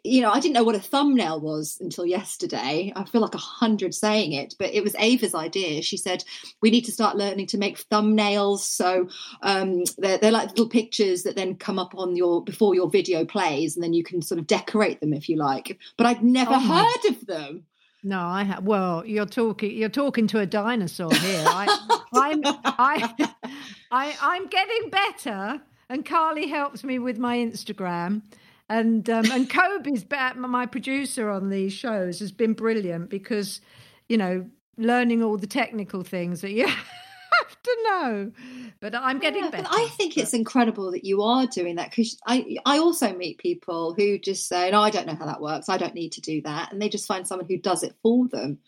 you 0.04 0.22
know, 0.22 0.30
I 0.30 0.40
didn't 0.40 0.54
know 0.54 0.64
what 0.64 0.74
a 0.74 0.80
thumbnail 0.80 1.40
was 1.40 1.76
until 1.80 2.06
yesterday. 2.06 2.92
I 2.96 3.04
feel 3.04 3.20
like 3.20 3.34
a 3.34 3.38
hundred 3.38 3.94
saying 3.94 4.32
it, 4.32 4.54
but 4.58 4.72
it 4.72 4.82
was 4.82 4.94
Ava's 4.98 5.34
idea. 5.34 5.82
She 5.82 5.96
said 5.96 6.24
we 6.62 6.70
need 6.70 6.84
to 6.86 6.92
start 6.92 7.16
learning 7.16 7.48
to 7.48 7.58
make 7.58 7.86
thumbnails. 7.88 8.60
So 8.60 9.08
um, 9.42 9.82
they're, 9.98 10.18
they're 10.18 10.32
like 10.32 10.50
little 10.50 10.68
pictures 10.68 11.24
that 11.24 11.36
then 11.36 11.56
come 11.56 11.78
up 11.78 11.94
on 11.96 12.16
your 12.16 12.42
before 12.42 12.74
your 12.74 12.88
video 12.88 13.24
plays, 13.24 13.76
and 13.76 13.82
then 13.82 13.92
you 13.92 14.04
can 14.04 14.22
sort 14.22 14.38
of 14.38 14.46
decorate 14.46 15.00
them 15.00 15.12
if 15.12 15.28
you 15.28 15.36
like. 15.36 15.78
But 15.98 16.06
I'd 16.06 16.22
never 16.22 16.54
Oh 16.54 16.60
heard 16.60 17.10
of 17.10 17.26
them. 17.26 17.64
No, 18.02 18.20
I 18.20 18.44
have. 18.44 18.64
Well, 18.64 19.04
you're 19.06 19.26
talking. 19.26 19.72
You're 19.72 19.88
talking 19.88 20.26
to 20.28 20.40
a 20.40 20.46
dinosaur 20.46 21.12
here. 21.14 21.44
I, 21.46 21.78
I'm. 22.12 22.40
I, 22.44 23.30
I. 23.90 24.16
I'm 24.20 24.46
getting 24.46 24.90
better, 24.90 25.60
and 25.88 26.04
Carly 26.04 26.48
helps 26.48 26.82
me 26.84 26.98
with 26.98 27.18
my 27.18 27.36
Instagram. 27.36 28.22
And 28.70 29.10
um, 29.10 29.30
and 29.32 29.50
Kobe's 29.50 30.04
my 30.36 30.64
producer 30.64 31.28
on 31.28 31.50
these 31.50 31.72
shows 31.72 32.20
has 32.20 32.30
been 32.30 32.52
brilliant 32.52 33.10
because, 33.10 33.60
you 34.08 34.16
know, 34.16 34.46
learning 34.76 35.22
all 35.24 35.36
the 35.36 35.48
technical 35.48 36.04
things 36.04 36.40
that 36.40 36.52
you 36.52 36.68
have 37.50 37.62
to 37.62 37.76
know. 37.84 38.32
But 38.80 38.94
I'm 38.94 39.18
getting 39.18 39.44
Yeah, 39.44 39.50
better. 39.50 39.64
But 39.64 39.72
I 39.78 39.88
think 39.96 40.16
it's 40.16 40.32
incredible 40.32 40.90
that 40.92 41.04
you 41.04 41.22
are 41.22 41.46
doing 41.46 41.76
that 41.76 41.90
because 41.90 42.18
I 42.26 42.56
I 42.64 42.78
also 42.78 43.14
meet 43.14 43.38
people 43.38 43.94
who 43.94 44.18
just 44.18 44.48
say, 44.48 44.70
"No, 44.70 44.80
I 44.80 44.90
don't 44.90 45.06
know 45.06 45.14
how 45.14 45.26
that 45.26 45.40
works. 45.40 45.68
I 45.68 45.76
don't 45.76 45.94
need 45.94 46.12
to 46.12 46.20
do 46.20 46.40
that," 46.42 46.72
and 46.72 46.80
they 46.80 46.88
just 46.88 47.06
find 47.06 47.26
someone 47.26 47.46
who 47.48 47.56
does 47.58 47.82
it 47.82 47.94
for 48.02 48.26
them. 48.28 48.58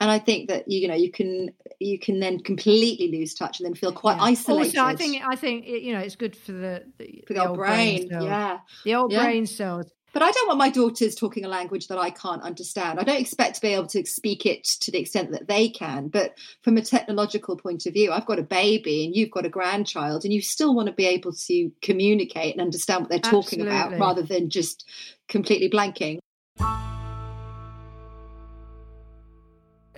And 0.00 0.10
I 0.10 0.18
think 0.18 0.48
that 0.48 0.70
you 0.70 0.86
know 0.88 0.94
you 0.94 1.10
can 1.10 1.50
you 1.80 1.98
can 1.98 2.20
then 2.20 2.38
completely 2.40 3.10
lose 3.10 3.34
touch 3.34 3.58
and 3.60 3.66
then 3.66 3.74
feel 3.74 3.92
quite 3.92 4.16
Yeah. 4.18 4.24
isolated. 4.24 4.78
Also, 4.78 4.92
I 4.92 4.96
think 4.96 5.22
I 5.26 5.36
think 5.36 5.66
you 5.66 5.92
know 5.92 6.00
it's 6.00 6.16
good 6.16 6.36
for 6.36 6.52
the, 6.52 6.84
the, 6.98 7.24
for 7.26 7.32
the 7.34 7.40
your 7.40 7.48
old 7.48 7.58
brain, 7.58 8.08
cells. 8.08 8.24
yeah. 8.24 8.58
the 8.84 8.94
old 8.94 9.12
Yeah. 9.12 9.22
brain 9.24 9.46
cells. 9.46 9.86
But 10.12 10.22
I 10.22 10.30
don't 10.30 10.46
want 10.46 10.58
my 10.58 10.70
daughters 10.70 11.14
talking 11.14 11.44
a 11.44 11.48
language 11.48 11.88
that 11.88 11.98
I 11.98 12.08
can't 12.08 12.42
understand. 12.42 12.98
I 12.98 13.02
don't 13.02 13.20
expect 13.20 13.56
to 13.56 13.60
be 13.60 13.74
able 13.74 13.88
to 13.88 14.06
speak 14.06 14.46
it 14.46 14.64
to 14.80 14.90
the 14.90 14.98
extent 14.98 15.30
that 15.32 15.46
they 15.46 15.68
can. 15.68 16.08
But 16.08 16.38
from 16.62 16.78
a 16.78 16.82
technological 16.82 17.56
point 17.56 17.84
of 17.84 17.92
view, 17.92 18.12
I've 18.12 18.24
got 18.24 18.38
a 18.38 18.42
baby 18.42 19.04
and 19.04 19.14
you've 19.14 19.30
got 19.30 19.44
a 19.44 19.50
grandchild, 19.50 20.24
and 20.24 20.32
you 20.32 20.40
still 20.40 20.74
want 20.74 20.86
to 20.86 20.94
be 20.94 21.04
able 21.04 21.32
to 21.32 21.70
communicate 21.82 22.54
and 22.54 22.62
understand 22.62 23.02
what 23.02 23.10
they're 23.10 23.18
talking 23.18 23.60
about 23.60 23.98
rather 23.98 24.22
than 24.22 24.48
just 24.48 24.88
completely 25.28 25.68
blanking. 25.68 26.18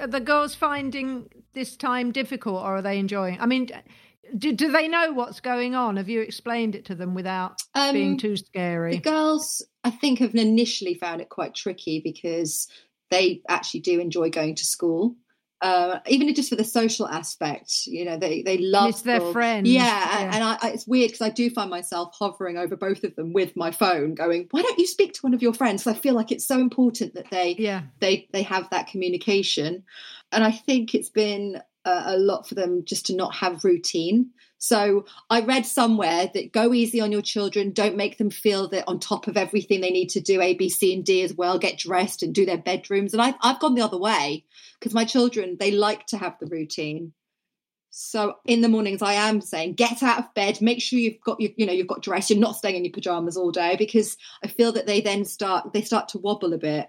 Are 0.01 0.07
the 0.07 0.21
girls 0.21 0.55
finding 0.55 1.29
this 1.55 1.77
time 1.77 2.12
difficult, 2.12 2.62
or 2.62 2.77
are 2.77 2.83
they 2.83 2.99
enjoying? 2.99 3.40
I 3.40 3.47
mean, 3.47 3.68
do, 4.37 4.53
do 4.53 4.71
they 4.71 4.88
know 4.88 5.12
what's 5.12 5.41
going 5.41 5.75
on? 5.75 5.97
Have 5.97 6.09
you 6.09 6.21
explained 6.21 6.75
it 6.75 6.85
to 6.87 6.95
them 6.95 7.14
without 7.14 7.62
being 7.75 8.17
too 8.17 8.37
scary? 8.37 8.93
The 8.93 9.01
girls, 9.01 9.64
I 9.85 9.91
think, 9.91 10.19
have 10.21 10.35
initially 10.35 10.95
found 10.95 11.21
it 11.21 11.29
quite 11.29 11.55
tricky 11.55 12.01
because 12.01 12.69
they 13.11 13.43
actually 13.49 13.81
do 13.81 14.01
enjoy 14.01 14.31
going 14.31 14.55
to 14.57 14.64
school. 14.64 15.17
Uh, 15.61 15.99
even 16.07 16.33
just 16.35 16.51
for 16.51 16.57
the 16.57 16.62
social 16.62 17.09
aspect, 17.09 17.87
you 17.87 18.05
know, 18.05 18.17
they 18.17 18.43
they 18.43 18.59
love 18.59 18.93
Miss 18.93 19.03
their 19.03 19.21
friends, 19.21 19.67
Yeah, 19.67 19.83
yeah. 19.83 20.31
and 20.33 20.45
I, 20.45 20.57
I, 20.62 20.71
it's 20.71 20.87
weird 20.87 21.09
because 21.11 21.27
I 21.27 21.31
do 21.31 21.51
find 21.51 21.69
myself 21.69 22.14
hovering 22.17 22.57
over 22.57 22.77
both 22.77 23.03
of 23.03 23.17
them 23.17 23.33
with 23.33 23.57
my 23.57 23.73
phone, 23.73 24.14
going, 24.14 24.47
"Why 24.53 24.62
don't 24.62 24.79
you 24.79 24.87
speak 24.87 25.14
to 25.14 25.21
one 25.23 25.35
of 25.35 25.43
your 25.43 25.53
friends?" 25.53 25.83
So 25.83 25.91
I 25.91 25.95
feel 25.95 26.14
like 26.14 26.31
it's 26.31 26.47
so 26.47 26.61
important 26.61 27.14
that 27.14 27.29
they 27.33 27.57
Yeah, 27.59 27.83
they 27.99 28.29
they 28.33 28.43
have 28.43 28.71
that 28.71 28.87
communication 28.87 29.83
and 30.33 30.45
i 30.45 30.51
think 30.51 30.95
it's 30.95 31.11
been 31.11 31.61
a, 31.88 32.14
a 32.14 32.16
lot 32.16 32.48
for 32.48 32.55
them 32.55 32.85
just 32.85 33.07
to 33.07 33.16
not 33.16 33.35
have 33.35 33.64
routine 33.64 34.31
so 34.59 35.05
i 35.31 35.40
read 35.40 35.64
somewhere 35.64 36.31
that 36.35 36.53
go 36.53 36.74
easy 36.74 37.01
on 37.01 37.12
your 37.12 37.22
children 37.22 37.72
don't 37.72 37.96
make 37.96 38.18
them 38.18 38.31
feel 38.31 38.68
that 38.68 38.85
on 38.87 38.98
top 38.98 39.27
of 39.27 39.37
everything 39.37 39.81
they 39.81 39.90
need 39.90 40.09
to 40.09 40.20
do 40.20 40.40
a 40.40 40.55
b 40.55 40.68
c 40.68 40.94
and 40.94 41.05
d 41.05 41.22
as 41.22 41.35
well 41.35 41.59
get 41.59 41.79
dressed 41.79 42.22
and 42.22 42.35
do 42.35 42.44
their 42.44 42.59
bedrooms 42.59 43.12
and 43.12 43.22
i've, 43.22 43.35
I've 43.40 43.61
gone 43.61 43.74
the 43.74 43.83
other 43.83 43.98
way 43.98 44.44
because 44.79 44.94
my 44.94 45.05
children 45.05 45.57
they 45.59 45.70
like 45.70 46.07
to 46.09 46.18
have 46.18 46.37
the 46.38 46.46
routine 46.46 47.12
so 47.90 48.37
in 48.44 48.61
the 48.61 48.68
mornings 48.68 49.03
i 49.03 49.14
am 49.14 49.40
saying 49.40 49.74
get 49.74 50.03
out 50.03 50.18
of 50.18 50.35
bed 50.35 50.61
make 50.61 50.83
sure 50.83 50.98
you've 50.98 51.20
got 51.24 51.40
your, 51.40 51.51
you 51.57 51.66
know 51.66 51.72
you've 51.72 51.87
got 51.87 52.03
dressed 52.03 52.31
you're 52.31 52.38
not 52.38 52.57
staying 52.57 52.77
in 52.77 52.85
your 52.85 52.92
pajamas 52.92 53.37
all 53.37 53.51
day 53.51 53.77
because 53.77 54.16
i 54.44 54.46
feel 54.46 54.72
that 54.72 54.87
they 54.87 55.01
then 55.01 55.24
start 55.24 55.72
they 55.72 55.83
start 55.83 56.09
to 56.09 56.18
wobble 56.18 56.53
a 56.53 56.59
bit 56.59 56.88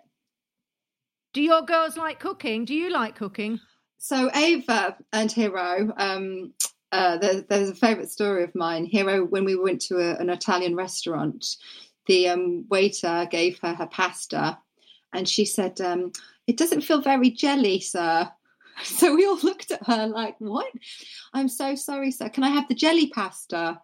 Do 1.34 1.44
your 1.44 1.62
girls 1.62 1.96
like 1.96 2.20
cooking? 2.20 2.66
Do 2.66 2.74
you 2.74 2.90
like 2.90 3.16
cooking? 3.16 3.60
So 4.00 4.32
Ava 4.34 4.96
and 5.12 5.30
Hero, 5.30 5.94
um, 5.98 6.54
uh, 6.94 7.18
there, 7.18 7.42
there's 7.42 7.70
a 7.70 7.76
favourite 7.76 8.10
story 8.10 8.46
of 8.46 8.56
mine. 8.56 8.86
Hero, 8.86 9.26
when 9.26 9.44
we 9.44 9.58
went 9.58 9.82
to 9.82 9.98
a, 9.98 10.16
an 10.16 10.30
Italian 10.30 10.74
restaurant, 10.74 11.46
the 12.08 12.30
um, 12.30 12.66
waiter 12.70 13.28
gave 13.30 13.60
her 13.60 13.74
her 13.74 13.88
pasta, 13.88 14.58
and 15.14 15.28
she 15.28 15.44
said, 15.44 15.82
um, 15.82 16.14
"It 16.48 16.56
doesn't 16.56 16.82
feel 16.82 17.02
very 17.02 17.30
jelly, 17.30 17.80
sir." 17.80 18.32
So 18.86 19.14
we 19.14 19.26
all 19.26 19.38
looked 19.44 19.72
at 19.72 19.86
her 19.88 20.08
like, 20.08 20.36
"What?" 20.40 20.72
I'm 21.34 21.50
so 21.50 21.76
sorry, 21.76 22.12
sir. 22.12 22.30
Can 22.30 22.46
I 22.46 22.50
have 22.50 22.70
the 22.70 22.76
jelly 22.76 23.10
pasta? 23.10 23.82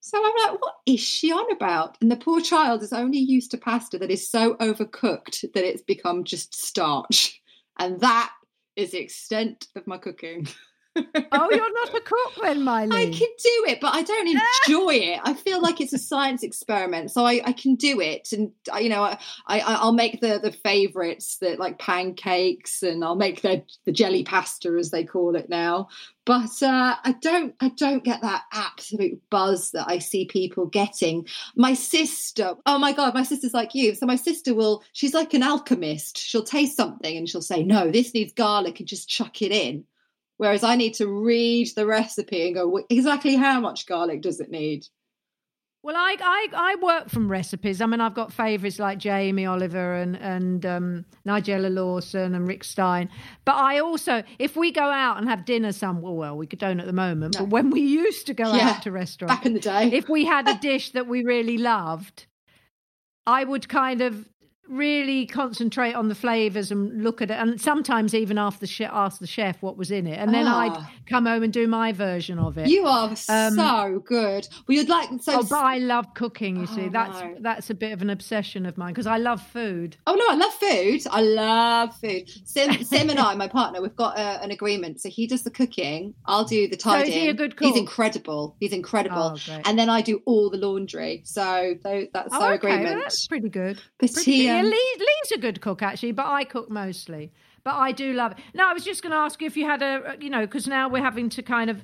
So 0.00 0.16
I'm 0.16 0.52
like, 0.52 0.62
what 0.62 0.76
is 0.86 1.00
she 1.00 1.30
on 1.30 1.52
about? 1.52 1.98
And 2.00 2.10
the 2.10 2.16
poor 2.16 2.40
child 2.40 2.82
is 2.82 2.94
only 2.94 3.18
used 3.18 3.50
to 3.50 3.58
pasta 3.58 3.98
that 3.98 4.10
is 4.10 4.30
so 4.30 4.54
overcooked 4.54 5.42
that 5.52 5.64
it's 5.64 5.82
become 5.82 6.24
just 6.24 6.54
starch. 6.54 7.38
And 7.78 8.00
that 8.00 8.32
is 8.76 8.92
the 8.92 8.98
extent 8.98 9.68
of 9.76 9.86
my 9.86 9.98
cooking. 9.98 10.46
Oh, 10.96 11.48
you're 11.50 11.72
not 11.72 11.94
a 11.94 12.00
cook 12.00 12.32
then, 12.42 12.62
Miley. 12.64 12.96
I 12.96 13.04
can 13.04 13.12
do 13.12 13.64
it, 13.68 13.80
but 13.80 13.94
I 13.94 14.02
don't 14.02 14.26
enjoy 14.26 14.94
it. 14.94 15.20
I 15.22 15.34
feel 15.34 15.60
like 15.62 15.80
it's 15.80 15.92
a 15.92 15.98
science 16.10 16.42
experiment, 16.42 17.10
so 17.12 17.24
I, 17.24 17.40
I 17.44 17.52
can 17.52 17.76
do 17.76 18.00
it, 18.00 18.32
and 18.32 18.50
I- 18.72 18.80
you 18.80 18.88
know, 18.88 19.02
I, 19.02 19.18
I 19.46 19.60
I'll 19.60 19.92
make 19.92 20.20
the 20.20 20.40
the 20.42 20.52
favourites 20.52 21.38
that 21.38 21.58
like 21.60 21.78
pancakes, 21.78 22.82
and 22.82 23.04
I'll 23.04 23.14
make 23.16 23.42
the 23.42 23.62
the 23.86 23.92
jelly 23.92 24.24
pasta 24.24 24.70
as 24.78 24.90
they 24.90 25.04
call 25.04 25.36
it 25.36 25.48
now. 25.48 25.88
But 26.26 26.62
uh, 26.62 26.96
I 27.02 27.14
don't 27.20 27.54
I 27.60 27.68
don't 27.70 28.04
get 28.04 28.20
that 28.22 28.42
absolute 28.52 29.20
buzz 29.30 29.70
that 29.72 29.86
I 29.88 29.98
see 29.98 30.26
people 30.26 30.66
getting. 30.66 31.26
My 31.56 31.74
sister, 31.74 32.54
oh 32.66 32.78
my 32.78 32.92
god, 32.92 33.14
my 33.14 33.22
sister's 33.22 33.54
like 33.54 33.74
you. 33.74 33.94
So 33.94 34.06
my 34.06 34.16
sister 34.16 34.54
will, 34.54 34.82
she's 34.92 35.14
like 35.14 35.34
an 35.34 35.42
alchemist. 35.42 36.18
She'll 36.18 36.42
taste 36.44 36.76
something 36.76 37.16
and 37.16 37.28
she'll 37.28 37.42
say, 37.42 37.62
no, 37.62 37.90
this 37.90 38.12
needs 38.14 38.32
garlic, 38.32 38.80
and 38.80 38.88
just 38.88 39.08
chuck 39.08 39.40
it 39.42 39.50
in. 39.52 39.84
Whereas 40.40 40.64
I 40.64 40.74
need 40.74 40.94
to 40.94 41.06
read 41.06 41.68
the 41.76 41.84
recipe 41.84 42.46
and 42.46 42.54
go, 42.54 42.80
exactly 42.88 43.36
how 43.36 43.60
much 43.60 43.84
garlic 43.86 44.22
does 44.22 44.40
it 44.40 44.50
need? 44.50 44.86
Well, 45.82 45.96
I, 45.96 46.16
I 46.18 46.46
I 46.54 46.74
work 46.76 47.10
from 47.10 47.30
recipes. 47.30 47.82
I 47.82 47.86
mean, 47.86 48.00
I've 48.00 48.14
got 48.14 48.32
favourites 48.32 48.78
like 48.78 48.96
Jamie 48.96 49.44
Oliver 49.44 49.96
and 49.96 50.16
and 50.16 50.64
um, 50.64 51.04
Nigella 51.28 51.70
Lawson 51.70 52.34
and 52.34 52.48
Rick 52.48 52.64
Stein. 52.64 53.10
But 53.44 53.56
I 53.56 53.80
also, 53.80 54.22
if 54.38 54.56
we 54.56 54.72
go 54.72 54.84
out 54.84 55.18
and 55.18 55.28
have 55.28 55.44
dinner 55.44 55.72
somewhere, 55.72 56.14
well, 56.14 56.38
we 56.38 56.46
don't 56.46 56.80
at 56.80 56.86
the 56.86 56.94
moment. 56.94 57.34
No. 57.34 57.40
But 57.40 57.50
when 57.50 57.68
we 57.68 57.82
used 57.82 58.26
to 58.28 58.32
go 58.32 58.50
Yeah, 58.54 58.70
out 58.70 58.82
to 58.84 58.90
restaurants, 58.92 59.34
Back 59.36 59.44
in 59.44 59.52
the 59.52 59.60
day. 59.60 59.90
if 59.92 60.08
we 60.08 60.24
had 60.24 60.48
a 60.48 60.54
dish 60.58 60.92
that 60.92 61.06
we 61.06 61.22
really 61.22 61.58
loved, 61.58 62.24
I 63.26 63.44
would 63.44 63.68
kind 63.68 64.00
of 64.00 64.26
really 64.70 65.26
concentrate 65.26 65.94
on 65.94 66.08
the 66.08 66.14
flavors 66.14 66.70
and 66.70 67.02
look 67.02 67.20
at 67.20 67.30
it, 67.30 67.34
and 67.34 67.60
sometimes 67.60 68.14
even 68.14 68.38
ask 68.38 68.60
the 68.60 68.66
chef, 68.66 68.90
ask 68.92 69.18
the 69.20 69.26
chef 69.26 69.60
what 69.62 69.76
was 69.76 69.90
in 69.90 70.06
it, 70.06 70.18
and 70.18 70.32
then 70.32 70.46
Ah. 70.46 70.58
I'd 70.60 71.06
come 71.08 71.26
home 71.26 71.42
and 71.42 71.52
do 71.52 71.66
my 71.66 71.92
version 71.92 72.38
of 72.38 72.56
it. 72.56 72.68
You 72.68 72.86
are 72.86 73.08
Um, 73.28 73.54
so 73.54 74.02
good. 74.06 74.46
Well, 74.66 74.76
you'd 74.78 74.88
like 74.88 75.08
so. 75.20 75.40
Oh, 75.40 75.42
but 75.42 75.58
I 75.64 75.78
love 75.78 76.14
cooking. 76.14 76.56
You 76.56 76.66
see, 76.66 76.82
Oh, 76.86 76.90
that's 76.90 77.20
no. 77.20 77.36
that's 77.40 77.70
a 77.70 77.74
bit 77.74 77.92
of 77.92 78.00
an 78.02 78.10
obsession 78.10 78.64
of 78.66 78.78
mine 78.78 78.92
because 78.92 79.06
I 79.06 79.16
love 79.18 79.42
food. 79.42 79.96
Oh 80.06 80.14
no, 80.14 80.24
I 80.30 80.34
love 80.36 80.54
food. 80.54 81.02
I 81.10 81.20
love 81.22 81.96
food. 81.96 82.28
Sim, 82.44 82.72
Sim 82.84 83.10
and 83.10 83.18
I, 83.18 83.34
my 83.34 83.48
partner, 83.48 83.82
we've 83.82 83.96
got 83.96 84.18
uh, 84.18 84.38
an 84.42 84.50
agreement. 84.50 85.00
So 85.00 85.08
he 85.08 85.26
does 85.26 85.42
the 85.42 85.50
cooking. 85.50 86.14
I'll 86.26 86.44
do 86.44 86.68
the 86.68 86.78
So 86.78 86.90
is 86.94 87.00
tidying. 87.02 87.20
he 87.20 87.28
a 87.28 87.34
good 87.34 87.56
cook? 87.56 87.66
He's 87.68 87.76
incredible. 87.76 88.56
He's 88.60 88.72
incredible. 88.72 89.36
Oh, 89.48 89.60
and 89.64 89.78
then 89.78 89.88
I 89.90 90.00
do 90.02 90.22
all 90.26 90.50
the 90.50 90.58
laundry. 90.58 91.22
So 91.24 91.74
that's 91.82 92.28
Oh, 92.32 92.40
our 92.42 92.54
okay, 92.54 92.68
well, 92.68 92.76
agreement. 92.78 93.00
that's 93.02 93.26
pretty 93.26 93.48
good. 93.48 93.80
But 93.98 94.12
Pretty 94.12 94.32
he, 94.32 94.46
good. 94.46 94.59
Yeah, 94.60 94.66
um, 94.66 94.70
Lee, 94.70 94.96
Lee's 94.98 95.32
a 95.32 95.38
good 95.38 95.60
cook 95.60 95.82
actually, 95.82 96.12
but 96.12 96.26
I 96.26 96.44
cook 96.44 96.70
mostly. 96.70 97.32
But 97.62 97.74
I 97.74 97.92
do 97.92 98.12
love 98.14 98.32
it. 98.32 98.38
No, 98.54 98.68
I 98.68 98.72
was 98.72 98.84
just 98.84 99.02
going 99.02 99.10
to 99.10 99.18
ask 99.18 99.40
you 99.40 99.46
if 99.46 99.56
you 99.56 99.66
had 99.66 99.82
a, 99.82 100.16
you 100.18 100.30
know, 100.30 100.40
because 100.46 100.66
now 100.66 100.88
we're 100.88 101.02
having 101.02 101.28
to 101.30 101.42
kind 101.42 101.68
of 101.68 101.82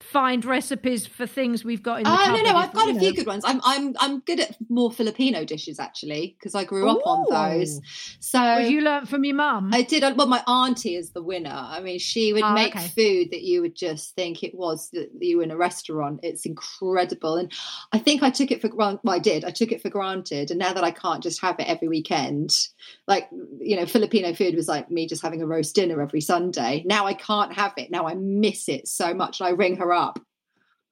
find 0.00 0.44
recipes 0.44 1.06
for 1.06 1.26
things 1.26 1.64
we've 1.64 1.82
got 1.82 1.98
in 1.98 2.04
the 2.04 2.10
Oh 2.10 2.26
no, 2.42 2.52
no, 2.52 2.56
I've 2.56 2.72
got 2.72 2.88
a 2.88 2.98
few 2.98 3.14
good 3.14 3.26
ones. 3.26 3.44
I'm 3.44 3.60
I'm 3.64 3.94
I'm 3.98 4.20
good 4.20 4.40
at 4.40 4.56
more 4.68 4.92
Filipino 4.92 5.44
dishes 5.44 5.80
actually 5.80 6.36
because 6.38 6.54
I 6.54 6.64
grew 6.64 6.88
up 6.88 7.04
on 7.04 7.26
those. 7.28 7.80
So 8.20 8.38
Well, 8.38 8.60
you 8.60 8.80
learnt 8.80 9.08
from 9.08 9.24
your 9.24 9.34
mum. 9.34 9.70
I 9.72 9.82
did. 9.82 10.04
Uh, 10.04 10.14
well, 10.16 10.28
my 10.28 10.42
auntie 10.46 10.94
is 10.94 11.10
the 11.10 11.22
winner. 11.22 11.52
I 11.52 11.80
mean, 11.80 11.98
she 11.98 12.32
would 12.32 12.44
Oh, 12.44 12.54
make 12.54 12.76
okay. 12.76 12.86
food 12.88 13.30
that 13.32 13.42
you 13.42 13.60
would 13.60 13.74
just 13.74 14.14
think 14.14 14.42
it 14.42 14.54
was 14.54 14.88
that 14.90 15.10
you 15.20 15.38
were 15.38 15.42
in 15.42 15.50
a 15.50 15.56
restaurant. 15.56 16.20
It's 16.22 16.46
incredible, 16.46 17.36
and 17.36 17.52
I 17.92 17.98
think 17.98 18.22
I 18.22 18.30
took 18.30 18.50
it 18.50 18.60
for 18.60 18.68
granted. 18.68 19.00
Well, 19.02 19.16
I 19.16 19.18
did. 19.18 19.44
I 19.44 19.50
took 19.50 19.72
it 19.72 19.82
for 19.82 19.90
granted, 19.90 20.50
and 20.50 20.58
now 20.58 20.72
that 20.72 20.84
I 20.84 20.90
can't 20.92 21.22
just 21.22 21.40
have 21.40 21.58
it 21.58 21.68
every 21.68 21.88
weekend, 21.88 22.68
like 23.06 23.28
you 23.60 23.76
know, 23.76 23.86
Filipino 23.86 24.32
food 24.32 24.54
was 24.54 24.68
like 24.68 24.90
me 24.90 25.06
just 25.08 25.22
having 25.22 25.42
a 25.42 25.46
roast 25.46 25.74
dinner 25.74 26.00
every 26.00 26.20
Sunday. 26.20 26.84
Now 26.86 27.06
I 27.06 27.14
can't 27.14 27.52
have 27.52 27.72
it. 27.76 27.90
Now 27.90 28.06
I 28.06 28.14
miss 28.14 28.68
it 28.68 28.86
so 28.86 29.12
much, 29.12 29.40
and 29.40 29.48
I 29.48 29.50
ring 29.50 29.76
her 29.76 29.87
up. 29.92 30.18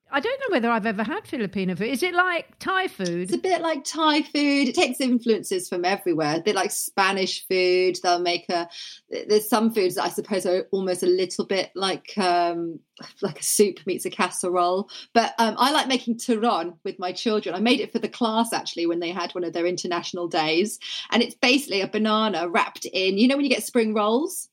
I 0.09 0.21
don't 0.21 0.41
know 0.41 0.55
whether 0.55 0.71
I've 0.71 0.87
ever 0.87 1.03
had 1.03 1.27
Filipino 1.27 1.75
food. 1.75 1.89
Is 1.89 2.03
it 2.03 2.15
like 2.15 2.59
Thai 2.61 2.87
food? 2.87 3.23
It's 3.23 3.33
a 3.33 3.39
bit 3.39 3.61
like 3.61 3.83
Thai 3.83 4.23
food. 4.23 4.69
It 4.69 4.75
takes 4.77 5.01
influences 5.01 5.69
from 5.69 5.85
everywhere. 5.85 6.37
A 6.37 6.41
bit 6.41 6.55
like 6.55 6.71
Spanish 6.71 7.47
food. 7.49 7.99
They'll 8.03 8.21
make 8.21 8.49
a. 8.49 8.69
There's 9.11 9.49
some 9.49 9.75
foods 9.75 9.97
that 9.97 10.05
I 10.05 10.09
suppose 10.09 10.47
are 10.47 10.69
almost 10.71 11.03
a 11.03 11.07
little 11.09 11.45
bit 11.45 11.73
like 11.75 12.17
um, 12.19 12.79
like 13.21 13.41
a 13.41 13.43
soup 13.43 13.81
meets 13.85 14.07
a 14.07 14.11
casserole. 14.11 14.89
But 15.13 15.35
um, 15.39 15.57
I 15.59 15.73
like 15.73 15.89
making 15.89 16.19
turon 16.19 16.79
with 16.85 17.01
my 17.01 17.11
children. 17.11 17.57
I 17.57 17.61
made 17.61 17.81
it 17.81 17.93
for 17.93 17.99
the 17.99 18.09
class 18.09 18.53
actually 18.53 18.87
when 18.87 19.01
they 19.01 19.11
had 19.11 19.33
one 19.33 19.45
of 19.45 19.55
their 19.55 19.67
international 19.67 20.29
days, 20.29 20.79
and 21.11 21.21
it's 21.21 21.35
basically 21.35 21.81
a 21.81 21.89
banana 21.89 22.49
wrapped 22.49 22.85
in. 22.87 23.19
You 23.19 23.27
know 23.27 23.37
when 23.37 23.45
you 23.45 23.51
get 23.51 23.65
spring 23.65 23.93
rolls. 23.93 24.49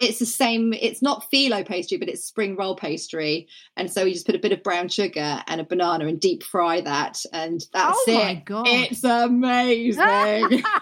It's 0.00 0.18
the 0.18 0.26
same. 0.26 0.72
It's 0.72 1.02
not 1.02 1.30
phyllo 1.32 1.64
pastry, 1.66 1.98
but 1.98 2.08
it's 2.08 2.24
spring 2.24 2.56
roll 2.56 2.74
pastry. 2.76 3.46
And 3.76 3.90
so 3.90 4.04
you 4.04 4.12
just 4.12 4.26
put 4.26 4.34
a 4.34 4.40
bit 4.40 4.52
of 4.52 4.62
brown 4.62 4.88
sugar 4.88 5.42
and 5.46 5.60
a 5.60 5.64
banana 5.64 6.06
and 6.06 6.20
deep 6.20 6.42
fry 6.42 6.80
that, 6.80 7.24
and 7.32 7.60
that's 7.72 7.98
Oh 7.98 8.04
it. 8.08 8.14
my 8.14 8.34
God. 8.44 8.66
It's 8.66 9.04
amazing. 9.04 10.62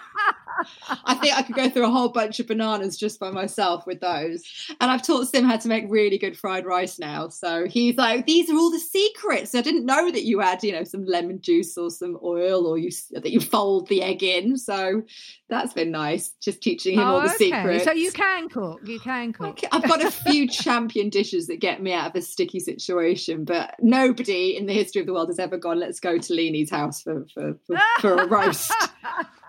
I 1.05 1.15
think 1.15 1.35
I 1.35 1.41
could 1.43 1.55
go 1.55 1.69
through 1.69 1.85
a 1.85 1.91
whole 1.91 2.09
bunch 2.09 2.39
of 2.39 2.47
bananas 2.47 2.97
just 2.97 3.19
by 3.19 3.31
myself 3.31 3.85
with 3.87 3.99
those. 4.01 4.43
And 4.81 4.91
I've 4.91 5.03
taught 5.05 5.27
Sim 5.27 5.45
how 5.45 5.57
to 5.57 5.67
make 5.67 5.85
really 5.89 6.17
good 6.17 6.37
fried 6.37 6.65
rice 6.65 6.99
now. 6.99 7.29
So 7.29 7.65
he's 7.67 7.97
like, 7.97 8.25
these 8.25 8.49
are 8.49 8.55
all 8.55 8.71
the 8.71 8.79
secrets. 8.79 9.55
I 9.55 9.61
didn't 9.61 9.85
know 9.85 10.11
that 10.11 10.23
you 10.23 10.41
add, 10.41 10.63
you 10.63 10.71
know, 10.71 10.83
some 10.83 11.05
lemon 11.05 11.41
juice 11.41 11.77
or 11.77 11.89
some 11.89 12.17
oil 12.23 12.65
or 12.65 12.77
you 12.77 12.91
that 13.11 13.31
you 13.31 13.39
fold 13.39 13.87
the 13.87 14.01
egg 14.01 14.23
in. 14.23 14.57
So 14.57 15.03
that's 15.49 15.73
been 15.73 15.91
nice, 15.91 16.29
just 16.41 16.61
teaching 16.61 16.95
him 16.99 17.07
all 17.07 17.21
the 17.21 17.29
Oh, 17.29 17.35
okay. 17.35 17.45
secrets. 17.51 17.83
So 17.85 17.91
you 17.91 18.11
can 18.11 18.49
cook. 18.49 18.81
You 18.85 18.99
can 18.99 19.33
cook. 19.33 19.59
I've 19.71 19.87
got 19.87 20.03
a 20.03 20.11
few 20.11 20.47
champion 20.49 21.09
dishes 21.09 21.47
that 21.47 21.59
get 21.59 21.81
me 21.81 21.93
out 21.93 22.09
of 22.09 22.15
a 22.15 22.21
sticky 22.21 22.59
situation, 22.59 23.45
but 23.45 23.75
nobody 23.79 24.55
in 24.57 24.65
the 24.65 24.73
history 24.73 25.01
of 25.01 25.07
the 25.07 25.13
world 25.13 25.29
has 25.29 25.39
ever 25.39 25.57
gone, 25.57 25.79
let's 25.79 25.99
go 25.99 26.17
to 26.17 26.33
Leanie's 26.33 26.69
house 26.69 27.01
for, 27.01 27.25
for, 27.33 27.55
for, 27.67 27.77
for 27.99 28.13
a 28.15 28.27
roast 28.27 28.73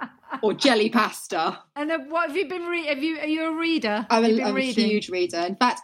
or 0.45 0.55
jelly 0.55 0.90
pasta. 0.90 1.59
And 1.74 1.90
what 2.11 2.28
have 2.28 2.36
you 2.36 2.47
been? 2.49 2.66
Re- 2.66 2.86
have 2.86 3.03
you? 3.03 3.18
Are 3.18 3.26
you 3.26 3.47
a 3.47 3.59
reader? 3.59 4.07
I'm, 4.11 4.24
a, 4.24 4.42
I'm 4.42 4.57
a 4.57 4.61
huge 4.61 5.09
reader. 5.09 5.38
In 5.38 5.57
fact, 5.57 5.80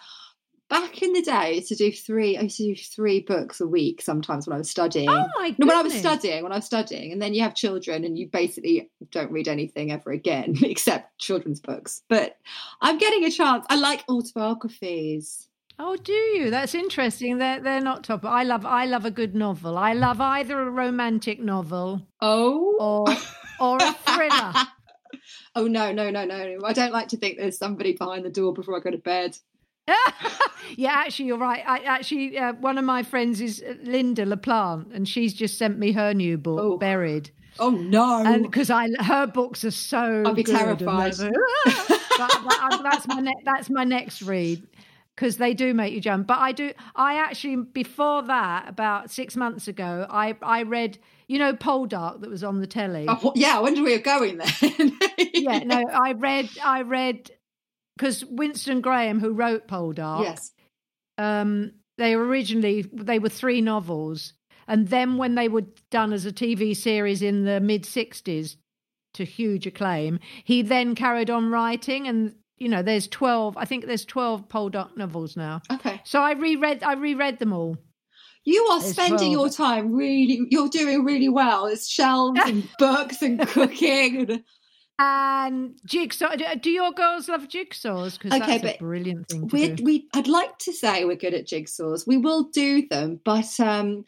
back 0.68 1.02
in 1.02 1.12
the 1.12 1.22
day, 1.22 1.32
I 1.32 1.48
used 1.48 1.68
to 1.68 1.74
do 1.74 1.90
three, 1.90 2.36
I 2.36 2.42
used 2.42 2.58
to 2.58 2.74
do 2.74 2.76
three 2.76 3.20
books 3.20 3.60
a 3.60 3.66
week 3.66 4.02
sometimes 4.02 4.46
when 4.46 4.54
I 4.54 4.58
was 4.58 4.70
studying. 4.70 5.08
Oh 5.08 5.26
my 5.38 5.54
No, 5.58 5.66
when 5.66 5.76
I 5.76 5.82
was 5.82 5.94
studying, 5.94 6.42
when 6.42 6.52
I 6.52 6.56
was 6.56 6.66
studying, 6.66 7.12
and 7.12 7.20
then 7.20 7.34
you 7.34 7.42
have 7.42 7.54
children 7.54 8.04
and 8.04 8.18
you 8.18 8.28
basically 8.28 8.90
don't 9.10 9.32
read 9.32 9.48
anything 9.48 9.92
ever 9.92 10.10
again 10.10 10.54
except 10.62 11.18
children's 11.18 11.60
books. 11.60 12.02
But 12.08 12.36
I'm 12.80 12.98
getting 12.98 13.24
a 13.24 13.30
chance. 13.30 13.66
I 13.70 13.76
like 13.76 14.04
autobiographies. 14.08 15.48
Oh, 15.82 15.96
do 15.96 16.12
you? 16.12 16.50
That's 16.50 16.74
interesting. 16.74 17.38
They're 17.38 17.60
they're 17.60 17.80
not 17.80 18.04
top. 18.04 18.26
I 18.26 18.42
love 18.42 18.66
I 18.66 18.84
love 18.84 19.06
a 19.06 19.10
good 19.10 19.34
novel. 19.34 19.78
I 19.78 19.94
love 19.94 20.20
either 20.20 20.60
a 20.60 20.70
romantic 20.70 21.40
novel 21.40 22.06
Oh, 22.20 22.76
or 22.78 23.06
or 23.60 23.78
a 23.80 23.92
thriller. 23.92 24.52
oh 25.54 25.66
no, 25.66 25.92
no, 25.92 26.10
no, 26.10 26.24
no! 26.24 26.58
I 26.64 26.72
don't 26.72 26.92
like 26.92 27.08
to 27.08 27.16
think 27.16 27.38
there's 27.38 27.58
somebody 27.58 27.92
behind 27.96 28.24
the 28.24 28.30
door 28.30 28.52
before 28.52 28.76
I 28.76 28.80
go 28.80 28.90
to 28.90 28.98
bed. 28.98 29.36
yeah, 30.76 30.92
actually, 30.92 31.26
you're 31.26 31.38
right. 31.38 31.62
I 31.66 31.78
actually 31.80 32.38
uh, 32.38 32.52
one 32.54 32.78
of 32.78 32.84
my 32.84 33.02
friends 33.02 33.40
is 33.40 33.62
uh, 33.66 33.74
Lynda 33.84 34.26
La 34.26 34.36
Plante, 34.36 34.90
and 34.94 35.08
she's 35.08 35.34
just 35.34 35.58
sent 35.58 35.78
me 35.78 35.92
her 35.92 36.14
new 36.14 36.38
book, 36.38 36.60
Oh. 36.60 36.78
Buried. 36.78 37.30
Oh 37.58 37.70
no! 37.70 38.22
and 38.24 38.44
because 38.44 38.70
I 38.70 38.88
her 39.00 39.26
books 39.26 39.64
are 39.64 39.70
so 39.70 40.22
I'll 40.24 40.34
be 40.34 40.44
terrified. 40.44 41.14
but, 41.18 42.40
but 42.44 42.82
that's 42.82 43.06
my 43.08 43.20
ne- 43.20 43.42
that's 43.44 43.68
my 43.68 43.84
next 43.84 44.22
read 44.22 44.66
because 45.20 45.36
they 45.36 45.52
do 45.52 45.74
make 45.74 45.92
you 45.92 46.00
jump. 46.00 46.26
But 46.26 46.38
I 46.38 46.52
do 46.52 46.72
I 46.96 47.16
actually 47.16 47.56
before 47.56 48.22
that 48.22 48.68
about 48.68 49.10
six 49.10 49.36
months 49.36 49.68
ago 49.68 50.06
I 50.08 50.34
I 50.40 50.62
read 50.62 50.98
you 51.28 51.38
know 51.38 51.52
Poldark 51.52 52.22
that 52.22 52.30
was 52.30 52.42
on 52.42 52.60
the 52.60 52.66
telly. 52.66 53.04
Oh, 53.06 53.32
yeah, 53.36 53.58
I 53.58 53.60
wonder 53.60 53.82
where 53.82 53.92
you're 53.92 54.00
going 54.00 54.38
then. 54.38 54.96
Yeah, 55.34 55.60
no, 55.60 55.82
I 55.88 56.12
read 56.12 56.48
I 56.64 56.82
read 56.82 57.30
because 57.96 58.24
Winston 58.24 58.80
Graham 58.80 59.20
who 59.20 59.32
wrote 59.32 59.68
Poldark. 59.68 60.24
Yes. 60.24 60.52
um, 61.18 61.72
they 61.98 62.14
originally 62.14 62.86
they 62.92 63.18
were 63.18 63.28
three 63.28 63.60
novels, 63.60 64.32
and 64.66 64.88
then 64.88 65.18
when 65.18 65.34
they 65.34 65.48
were 65.48 65.64
done 65.90 66.12
as 66.14 66.24
a 66.24 66.32
TV 66.32 66.74
series 66.74 67.20
in 67.20 67.44
the 67.44 67.60
mid 67.60 67.84
'60s 67.84 68.56
to 69.14 69.24
huge 69.24 69.66
acclaim, 69.66 70.18
he 70.44 70.62
then 70.62 70.94
carried 70.94 71.30
on 71.30 71.50
writing, 71.50 72.08
and 72.08 72.34
you 72.60 72.68
know, 72.68 72.82
there's 72.82 73.08
twelve. 73.08 73.56
I 73.56 73.64
think 73.64 73.86
there's 73.86 74.04
twelve 74.04 74.48
Poldark 74.48 74.96
novels 74.96 75.36
now. 75.36 75.62
Okay. 75.72 76.00
So 76.04 76.20
I 76.20 76.32
reread 76.32 76.84
I 76.84 76.92
reread 76.94 77.38
them 77.40 77.52
all. 77.52 77.76
You 78.44 78.62
are 78.70 78.80
There's 78.80 78.92
spending 78.92 79.18
12. 79.18 79.32
your 79.32 79.50
time 79.50 79.92
really. 79.92 80.40
You're 80.50 80.68
doing 80.68 81.04
really 81.04 81.28
well. 81.28 81.66
It's 81.66 81.88
shelves 81.88 82.40
and 82.46 82.66
books 82.78 83.20
and 83.20 83.38
cooking. 83.48 84.30
And, 84.30 84.44
And 84.98 85.74
jigsaw. 85.84 86.36
Do 86.36 86.44
do 86.60 86.70
your 86.70 86.92
girls 86.92 87.28
love 87.28 87.48
jigsaws? 87.48 88.18
Because 88.18 88.40
Okay, 88.40 88.58
that's 88.58 88.62
but 88.62 88.76
a 88.76 88.78
brilliant 88.78 89.28
thing 89.28 89.48
to 89.48 89.54
we 89.56 89.74
we 89.82 90.08
I'd 90.14 90.28
like 90.28 90.56
to 90.60 90.72
say 90.72 91.04
we're 91.04 91.16
good 91.16 91.34
at 91.34 91.46
jigsaws. 91.46 92.06
We 92.06 92.16
will 92.16 92.44
do 92.44 92.86
them, 92.88 93.20
but 93.24 93.58
um, 93.60 94.04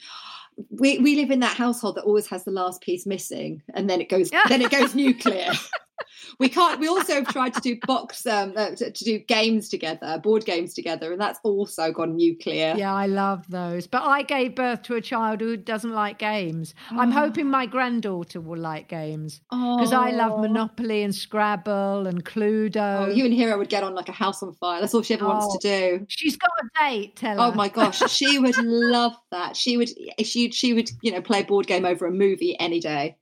we 0.71 0.99
we 0.99 1.17
live 1.17 1.31
in 1.31 1.41
that 1.41 1.57
household 1.57 1.97
that 1.97 2.05
always 2.05 2.27
has 2.29 2.45
the 2.45 2.51
last 2.51 2.81
piece 2.83 3.07
missing, 3.07 3.63
and 3.75 3.89
then 3.89 4.01
it 4.01 4.09
goes 4.09 4.31
then 4.49 4.63
it 4.63 4.71
goes 4.71 4.95
nuclear. 4.95 5.53
we 6.39 6.49
can't. 6.49 6.81
We 6.81 6.89
also 6.89 7.15
have 7.15 7.29
tried 7.29 7.55
to 7.55 7.61
do 7.61 7.79
box 7.87 8.27
um 8.27 8.53
uh, 8.57 8.71
to, 8.71 8.91
to 8.91 9.05
do 9.05 9.19
games 9.19 9.69
together, 9.69 10.19
board 10.23 10.45
games 10.45 10.75
together, 10.75 11.13
and 11.13 11.21
that's 11.21 11.39
also 11.43 11.93
gone 11.93 12.17
nuclear. 12.17 12.75
Yeah, 12.77 12.95
I 12.95 13.07
love 13.07 13.45
those. 13.49 13.87
But 13.87 14.03
I 14.03 14.23
gave 14.23 14.55
birth 14.55 14.83
to 14.83 14.95
a 14.95 15.01
child 15.01 15.41
who 15.41 15.57
doesn't 15.57 15.93
like 15.93 16.19
games. 16.19 16.75
I'm 16.91 17.11
hoping 17.11 17.49
my 17.49 17.67
granddaughter 17.67 18.41
will 18.41 18.59
like 18.59 18.89
games 18.89 19.41
because 19.51 19.93
I 19.93 20.11
love 20.11 20.33
Oh. 20.33 20.39
Monopoly 20.39 21.03
and 21.03 21.15
Scrabble 21.15 22.07
and 22.07 22.25
Cluedo. 22.25 23.07
Oh, 23.07 23.11
you 23.11 23.25
and 23.25 23.35
Hero 23.35 23.59
would 23.59 23.69
get 23.69 23.83
on 23.83 23.95
like 23.95 24.09
a 24.09 24.13
house 24.13 24.43
on 24.43 24.55
fire. 24.55 24.81
That's 24.81 24.95
all 24.95 25.03
she 25.03 25.15
ever 25.15 25.27
wants 25.27 25.57
to 25.59 25.59
do. 25.99 26.07
She's 26.09 26.37
got 26.37 26.51
a 26.63 26.69
date. 26.91 27.17
Tell 27.17 27.37
her. 27.37 27.43
Oh 27.43 27.53
my 27.53 27.69
gosh, 27.69 27.99
she 28.11 28.39
would 28.39 28.57
love 28.59 29.13
that. 29.31 29.57
She 29.57 29.77
would 29.77 29.91
she 30.25 30.51
she 30.51 30.73
would 30.73 30.91
you 31.03 31.13
know 31.13 31.21
play 31.21 31.41
a 31.41 31.45
board 31.45 31.67
game 31.67 31.85
over 31.85 32.07
a 32.07 32.11
movie 32.11 32.59
any 32.59 32.81
day. 32.81 33.17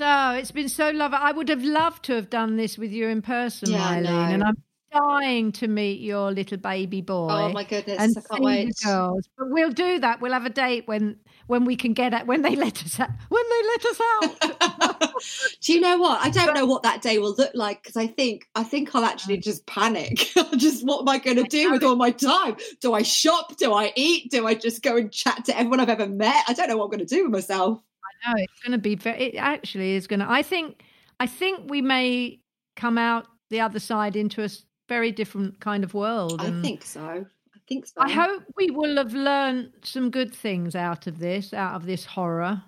So 0.00 0.30
it's 0.30 0.50
been 0.50 0.70
so 0.70 0.88
lovely. 0.92 1.18
I 1.20 1.30
would 1.30 1.50
have 1.50 1.62
loved 1.62 2.06
to 2.06 2.14
have 2.14 2.30
done 2.30 2.56
this 2.56 2.78
with 2.78 2.90
you 2.90 3.08
in 3.08 3.20
person, 3.20 3.72
Yeah, 3.72 3.86
Eileen, 3.86 4.32
and 4.32 4.42
I'm 4.42 4.56
dying 4.90 5.52
to 5.52 5.68
meet 5.68 6.00
your 6.00 6.32
little 6.32 6.56
baby 6.56 7.02
boy. 7.02 7.28
Oh 7.30 7.52
my 7.52 7.64
goodness, 7.64 7.98
and 8.00 8.16
I 8.16 8.20
can't 8.22 8.42
wait. 8.42 8.68
the 8.80 8.86
girls. 8.86 9.28
But 9.36 9.50
we'll 9.50 9.72
do 9.72 9.98
that. 9.98 10.22
We'll 10.22 10.32
have 10.32 10.46
a 10.46 10.48
date 10.48 10.88
when 10.88 11.18
when 11.48 11.66
we 11.66 11.76
can 11.76 11.92
get 11.92 12.14
it 12.14 12.26
when 12.26 12.40
they 12.40 12.56
let 12.56 12.82
us 12.82 12.98
out. 12.98 13.10
When 13.28 13.44
they 13.50 13.62
let 13.68 13.84
us 13.84 14.00
out. 14.00 14.40
Do 14.40 15.18
Do 15.60 15.72
you 15.74 15.80
know 15.82 15.98
what? 15.98 16.24
I 16.24 16.30
don't 16.30 16.54
know 16.54 16.64
what 16.64 16.82
that 16.84 17.02
day 17.02 17.18
will 17.18 17.34
look 17.36 17.52
like 17.52 17.82
because 17.82 17.98
I 17.98 18.06
think 18.06 18.48
I 18.54 18.62
think 18.62 18.94
I'll 18.94 19.04
actually 19.04 19.36
oh. 19.36 19.42
just 19.42 19.66
panic. 19.66 20.16
just 20.56 20.82
what 20.82 21.02
am 21.02 21.10
I 21.10 21.18
going 21.18 21.36
to 21.36 21.42
do 21.42 21.72
with 21.72 21.84
all 21.84 21.96
my 21.96 22.10
time? 22.10 22.56
Do 22.80 22.94
I 22.94 23.02
shop? 23.02 23.58
Do 23.58 23.74
I 23.74 23.92
eat? 23.96 24.30
Do 24.30 24.46
I 24.46 24.54
just 24.54 24.82
go 24.82 24.96
and 24.96 25.12
chat 25.12 25.44
to 25.44 25.58
everyone 25.58 25.78
I've 25.78 25.90
ever 25.90 26.08
met? 26.08 26.42
I 26.48 26.54
don't 26.54 26.70
know 26.70 26.78
what 26.78 26.84
I'm 26.84 26.90
going 26.90 27.06
to 27.06 27.14
do 27.14 27.24
with 27.24 27.32
myself. 27.32 27.82
Know 28.26 28.34
it's 28.36 28.60
going 28.62 28.72
to 28.72 28.78
be 28.78 28.94
very. 28.94 29.22
It 29.22 29.36
actually 29.36 29.94
is 29.94 30.06
going 30.06 30.20
to. 30.20 30.30
I 30.30 30.42
think. 30.42 30.82
I 31.20 31.26
think 31.26 31.70
we 31.70 31.82
may 31.82 32.40
come 32.76 32.96
out 32.96 33.26
the 33.50 33.60
other 33.60 33.78
side 33.78 34.16
into 34.16 34.42
a 34.42 34.48
very 34.88 35.12
different 35.12 35.60
kind 35.60 35.84
of 35.84 35.92
world. 35.92 36.40
I 36.40 36.50
think 36.62 36.84
so. 36.84 37.26
I 37.54 37.58
think 37.68 37.86
so. 37.86 37.94
I 37.98 38.10
hope 38.10 38.42
we 38.56 38.70
will 38.70 38.96
have 38.96 39.12
learned 39.12 39.72
some 39.82 40.10
good 40.10 40.34
things 40.34 40.74
out 40.74 41.06
of 41.06 41.18
this, 41.18 41.52
out 41.52 41.74
of 41.74 41.84
this 41.84 42.06
horror. 42.06 42.62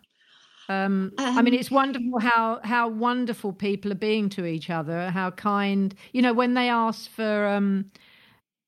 Um, 0.69 1.13
um, 1.19 1.39
I 1.39 1.43
mean, 1.43 1.55
it's 1.55 1.71
wonderful 1.71 2.21
how 2.21 2.61
how 2.63 2.89
wonderful 2.89 3.53
people 3.53 3.91
are 3.91 3.97
being 3.97 4.29
to 4.31 4.45
each 4.45 4.71
other. 4.71 5.11
How 5.11 5.31
kind, 5.31 5.95
you 6.13 6.23
know, 6.23 6.33
when 6.33 6.55
they 6.55 6.69
ask 6.69 7.11
for 7.11 7.49
um, 7.49 7.91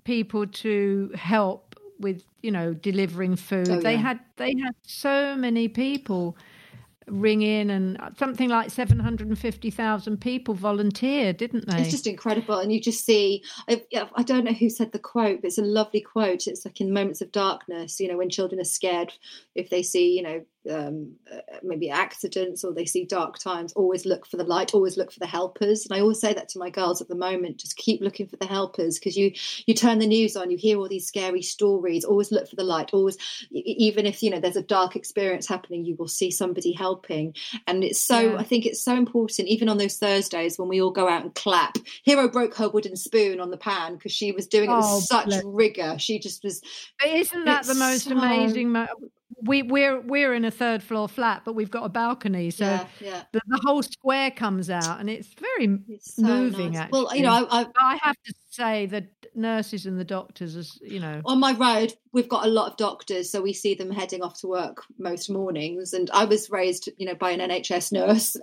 people 0.05 0.47
to 0.47 1.11
help 1.15 1.77
with, 2.01 2.25
you 2.43 2.51
know, 2.51 2.75
delivering 2.75 3.37
food, 3.37 3.69
oh, 3.71 3.81
they 3.81 3.97
had 3.97 4.19
they 4.37 4.55
had 4.65 4.75
so 4.83 5.37
many 5.37 5.69
people 5.69 6.37
ring 7.07 7.43
in 7.43 7.71
and 7.71 7.99
something 8.17 8.49
like 8.49 8.71
750,000 8.71 10.21
people 10.21 10.55
volunteered, 10.55 11.37
didn't 11.37 11.69
they? 11.69 11.81
It's 11.81 11.91
just 11.91 12.07
incredible. 12.07 12.59
And 12.59 12.73
you 12.73 12.81
just 12.81 13.05
see, 13.05 13.43
I, 13.69 13.83
I, 14.15 14.23
don't 14.23 14.45
know 14.45 14.53
who 14.53 14.71
said 14.71 14.93
the 14.93 14.99
quote, 14.99 15.43
but 15.43 15.49
it's 15.49 15.59
a 15.59 15.63
lovely 15.63 16.01
quote. 16.01 16.47
It's 16.47 16.65
like 16.65 16.81
in 16.81 16.93
moments 16.93 17.21
of 17.21 17.33
darkness, 17.33 18.01
you 18.01 18.09
know, 18.09 18.17
when 18.17 18.31
children 18.31 18.61
are 18.61 18.65
scared, 18.65 19.13
if 19.55 19.71
they 19.71 19.83
see, 19.83 20.17
you 20.17 20.23
know, 20.23 20.45
um, 20.71 21.13
uh, 21.33 21.41
maybe 21.63 21.91
accidents 21.91 22.65
or 22.65 22.73
they 22.73 22.85
see 22.85 23.05
dark 23.05 23.39
times, 23.39 23.73
always 23.75 24.07
look 24.07 24.27
for 24.27 24.37
the 24.37 24.45
light, 24.45 24.75
always 24.75 24.97
look 24.97 25.13
for 25.13 25.21
the 25.21 25.27
helpers. 25.27 25.85
And 25.85 25.97
I 25.97 26.01
always 26.01 26.21
say 26.21 26.33
that 26.35 26.49
to 26.51 26.59
my 26.59 26.71
girls 26.71 27.01
at 27.01 27.09
the 27.09 27.15
moment: 27.15 27.59
just 27.59 27.77
keep 27.77 28.01
looking 28.01 28.27
for 28.27 28.37
the 28.37 28.47
helpers 28.47 28.99
because 28.99 29.17
you 29.17 29.33
you 29.67 29.75
turn 29.75 29.99
the 29.99 30.07
news 30.07 30.37
on, 30.37 30.51
you 30.51 30.57
hear 30.57 30.79
all 30.79 30.89
these 30.89 31.07
scary 31.07 31.43
stories. 31.43 32.05
Always 32.05 32.33
look 32.33 32.49
for 32.49 32.57
the 32.57 32.65
light. 32.65 32.91
Always, 32.93 33.17
even 33.51 34.07
if 34.07 34.23
you 34.23 34.31
know 34.31 34.41
there's 34.41 34.57
a 34.57 34.63
dark 34.63 34.97
experience 34.97 35.47
happening, 35.47 35.85
you 35.85 35.97
will 35.97 36.09
see 36.09 36.31
somebody 36.31 36.73
helping. 36.73 37.35
And 37.67 37.85
it's 37.85 38.03
so 38.03 38.21
yeah. 38.21 38.37
I 38.37 38.43
think 38.43 38.67
it's 38.67 38.83
so 38.83 38.95
important, 38.95 39.49
even 39.49 39.69
on 39.69 39.79
those 39.79 39.99
Thursdays 39.99 40.59
when 40.59 40.69
we 40.69 40.81
all 40.81 40.91
go 40.91 41.09
out 41.09 41.23
and 41.23 41.35
clap. 41.35 41.77
Hero 42.03 42.29
broke 42.29 42.55
her 42.57 42.69
wooden 42.69 42.97
spoon 42.97 43.41
on 43.41 43.51
the 43.51 43.57
pan 43.57 43.95
because 43.95 44.13
she 44.13 44.33
was 44.33 44.47
doing 44.47 44.71
it 44.71 44.77
with 44.77 44.85
oh, 44.87 45.01
such 45.01 45.27
bless. 45.27 45.43
rigor. 45.45 45.97
She 45.99 46.19
just 46.19 46.43
was. 46.45 46.61
But 46.99 47.09
isn't 47.11 47.45
that 47.45 47.67
the 47.67 47.75
most 47.75 48.05
so... 48.05 48.13
amazing? 48.13 48.73
Mo- 48.73 48.87
we 49.45 49.63
we're 49.63 50.01
we're 50.01 50.35
in 50.35 50.45
a 50.45 50.51
third 50.51 50.83
floor 50.83 51.09
flat, 51.09 51.43
but 51.45 51.55
we've 51.55 51.71
got 51.71 51.85
a 51.85 51.89
balcony, 51.89 52.51
so 52.51 52.65
yeah, 52.65 52.87
yeah. 53.01 53.23
The, 53.33 53.41
the, 53.47 53.61
whole 53.65 53.83
square 53.83 54.31
comes 54.31 54.71
out, 54.71 55.01
and 55.01 55.11
it's 55.11 55.29
very 55.29 55.79
it's 55.89 56.15
so 56.15 56.23
moving. 56.23 56.73
Nice. 56.73 56.83
Actually, 56.83 57.05
well, 57.05 57.17
you 57.17 57.23
know, 57.23 57.47
I, 57.51 57.63
I, 57.63 57.67
I 57.79 57.99
have 58.03 58.17
to 58.25 58.35
say 58.51 58.87
the 58.87 59.07
nurses 59.35 59.87
and 59.87 59.99
the 59.99 60.05
doctors, 60.05 60.57
as 60.57 60.79
you 60.83 61.01
know, 61.01 61.21
on 61.25 61.41
my 61.41 61.53
road, 61.53 61.95
we've 62.13 62.29
got 62.29 62.47
a 62.47 62.51
lot 62.51 62.71
of 62.71 62.77
doctors, 62.77 63.31
so 63.31 63.43
we 63.43 63.53
see 63.53 63.75
them 63.75 63.91
heading 63.91 64.23
off 64.23 64.41
to 64.41 64.47
work 64.47 64.83
most 64.99 65.31
mornings. 65.31 65.93
And 65.93 66.11
I 66.13 66.25
was 66.25 66.51
raised, 66.51 66.89
you 66.97 67.07
know, 67.07 67.15
by 67.15 67.31
an 67.31 67.41
NHS 67.41 67.93
nurse 67.93 68.37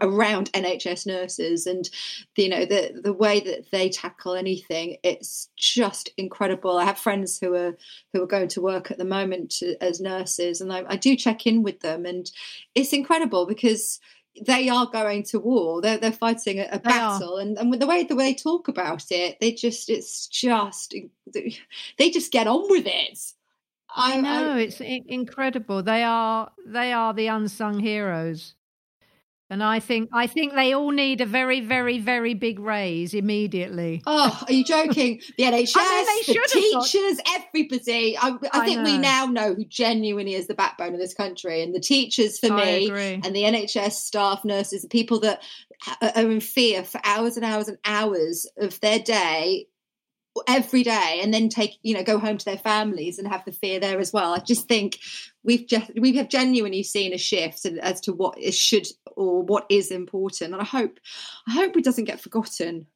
around 0.00 0.52
NHS 0.52 1.06
nurses, 1.06 1.66
and 1.66 1.88
you 2.36 2.48
know 2.48 2.64
the 2.64 3.00
the 3.02 3.12
way 3.12 3.40
that 3.40 3.70
they 3.70 3.88
tackle 3.88 4.34
anything, 4.34 4.96
it's 5.02 5.48
just 5.56 6.10
incredible. 6.16 6.78
I 6.78 6.84
have 6.84 6.98
friends 6.98 7.38
who 7.38 7.54
are 7.54 7.76
who 8.12 8.22
are 8.22 8.26
going 8.26 8.48
to 8.48 8.60
work 8.60 8.90
at 8.90 8.98
the 8.98 9.04
moment 9.04 9.62
as 9.80 10.00
nurses, 10.00 10.60
and 10.60 10.72
I, 10.72 10.84
I 10.88 10.96
do 10.96 11.16
check 11.16 11.46
in 11.46 11.62
with 11.62 11.80
them, 11.80 12.06
and 12.06 12.30
it's 12.74 12.92
incredible 12.92 13.46
because 13.46 14.00
they 14.44 14.68
are 14.68 14.86
going 14.86 15.22
to 15.24 15.38
war. 15.38 15.80
They're 15.80 15.98
they're 15.98 16.12
fighting 16.12 16.58
a, 16.58 16.68
a 16.72 16.78
battle, 16.78 17.38
and 17.38 17.56
and 17.58 17.72
the 17.72 17.86
way 17.86 18.04
the 18.04 18.16
way 18.16 18.32
they 18.32 18.34
talk 18.34 18.68
about 18.68 19.04
it, 19.10 19.38
they 19.40 19.52
just 19.52 19.88
it's 19.88 20.26
just 20.26 20.94
they 21.98 22.10
just 22.10 22.32
get 22.32 22.46
on 22.46 22.68
with 22.68 22.86
it. 22.86 23.18
I, 23.94 24.18
I 24.18 24.20
know 24.20 24.52
I, 24.52 24.60
it's 24.60 24.80
incredible. 24.80 25.82
They 25.82 26.02
are 26.02 26.50
they 26.66 26.92
are 26.92 27.14
the 27.14 27.28
unsung 27.28 27.80
heroes. 27.80 28.55
And 29.48 29.62
I 29.62 29.78
think 29.78 30.10
I 30.12 30.26
think 30.26 30.54
they 30.54 30.72
all 30.72 30.90
need 30.90 31.20
a 31.20 31.26
very, 31.26 31.60
very, 31.60 32.00
very 32.00 32.34
big 32.34 32.58
raise 32.58 33.14
immediately. 33.14 34.02
Oh, 34.04 34.42
are 34.46 34.52
you 34.52 34.64
joking? 34.64 35.20
The 35.38 35.44
NHS, 35.44 35.72
I 35.76 36.22
mean, 36.26 36.36
the 36.42 36.48
teachers, 36.52 37.20
everybody. 37.36 38.16
I, 38.16 38.30
I, 38.30 38.36
I 38.52 38.66
think 38.66 38.78
know. 38.78 38.84
we 38.84 38.98
now 38.98 39.26
know 39.26 39.54
who 39.54 39.64
genuinely 39.64 40.34
is 40.34 40.48
the 40.48 40.54
backbone 40.54 40.94
of 40.94 41.00
this 41.00 41.14
country, 41.14 41.62
and 41.62 41.72
the 41.72 41.80
teachers 41.80 42.40
for 42.40 42.50
me, 42.50 42.90
and 42.90 43.36
the 43.36 43.42
NHS 43.42 43.92
staff, 43.92 44.44
nurses, 44.44 44.82
the 44.82 44.88
people 44.88 45.20
that 45.20 45.42
are 46.02 46.30
in 46.30 46.40
fear 46.40 46.82
for 46.82 47.00
hours 47.04 47.36
and 47.36 47.44
hours 47.44 47.68
and 47.68 47.78
hours 47.84 48.46
of 48.58 48.80
their 48.80 48.98
day 48.98 49.66
every 50.46 50.82
day 50.82 51.20
and 51.22 51.32
then 51.32 51.48
take 51.48 51.78
you 51.82 51.94
know 51.94 52.02
go 52.02 52.18
home 52.18 52.38
to 52.38 52.44
their 52.44 52.58
families 52.58 53.18
and 53.18 53.28
have 53.28 53.44
the 53.44 53.52
fear 53.52 53.80
there 53.80 53.98
as 53.98 54.12
well. 54.12 54.34
I 54.34 54.38
just 54.38 54.68
think 54.68 54.98
we've 55.42 55.66
just 55.66 55.90
we 55.96 56.14
have 56.16 56.28
genuinely 56.28 56.82
seen 56.82 57.12
a 57.12 57.18
shift 57.18 57.64
as 57.66 58.00
to 58.02 58.12
what 58.12 58.38
is 58.38 58.56
should 58.56 58.86
or 59.16 59.42
what 59.42 59.66
is 59.68 59.90
important. 59.90 60.52
And 60.52 60.60
i 60.60 60.64
hope 60.64 60.98
i 61.48 61.52
hope 61.52 61.76
it 61.76 61.84
doesn't 61.84 62.04
get 62.04 62.20
forgotten. 62.20 62.86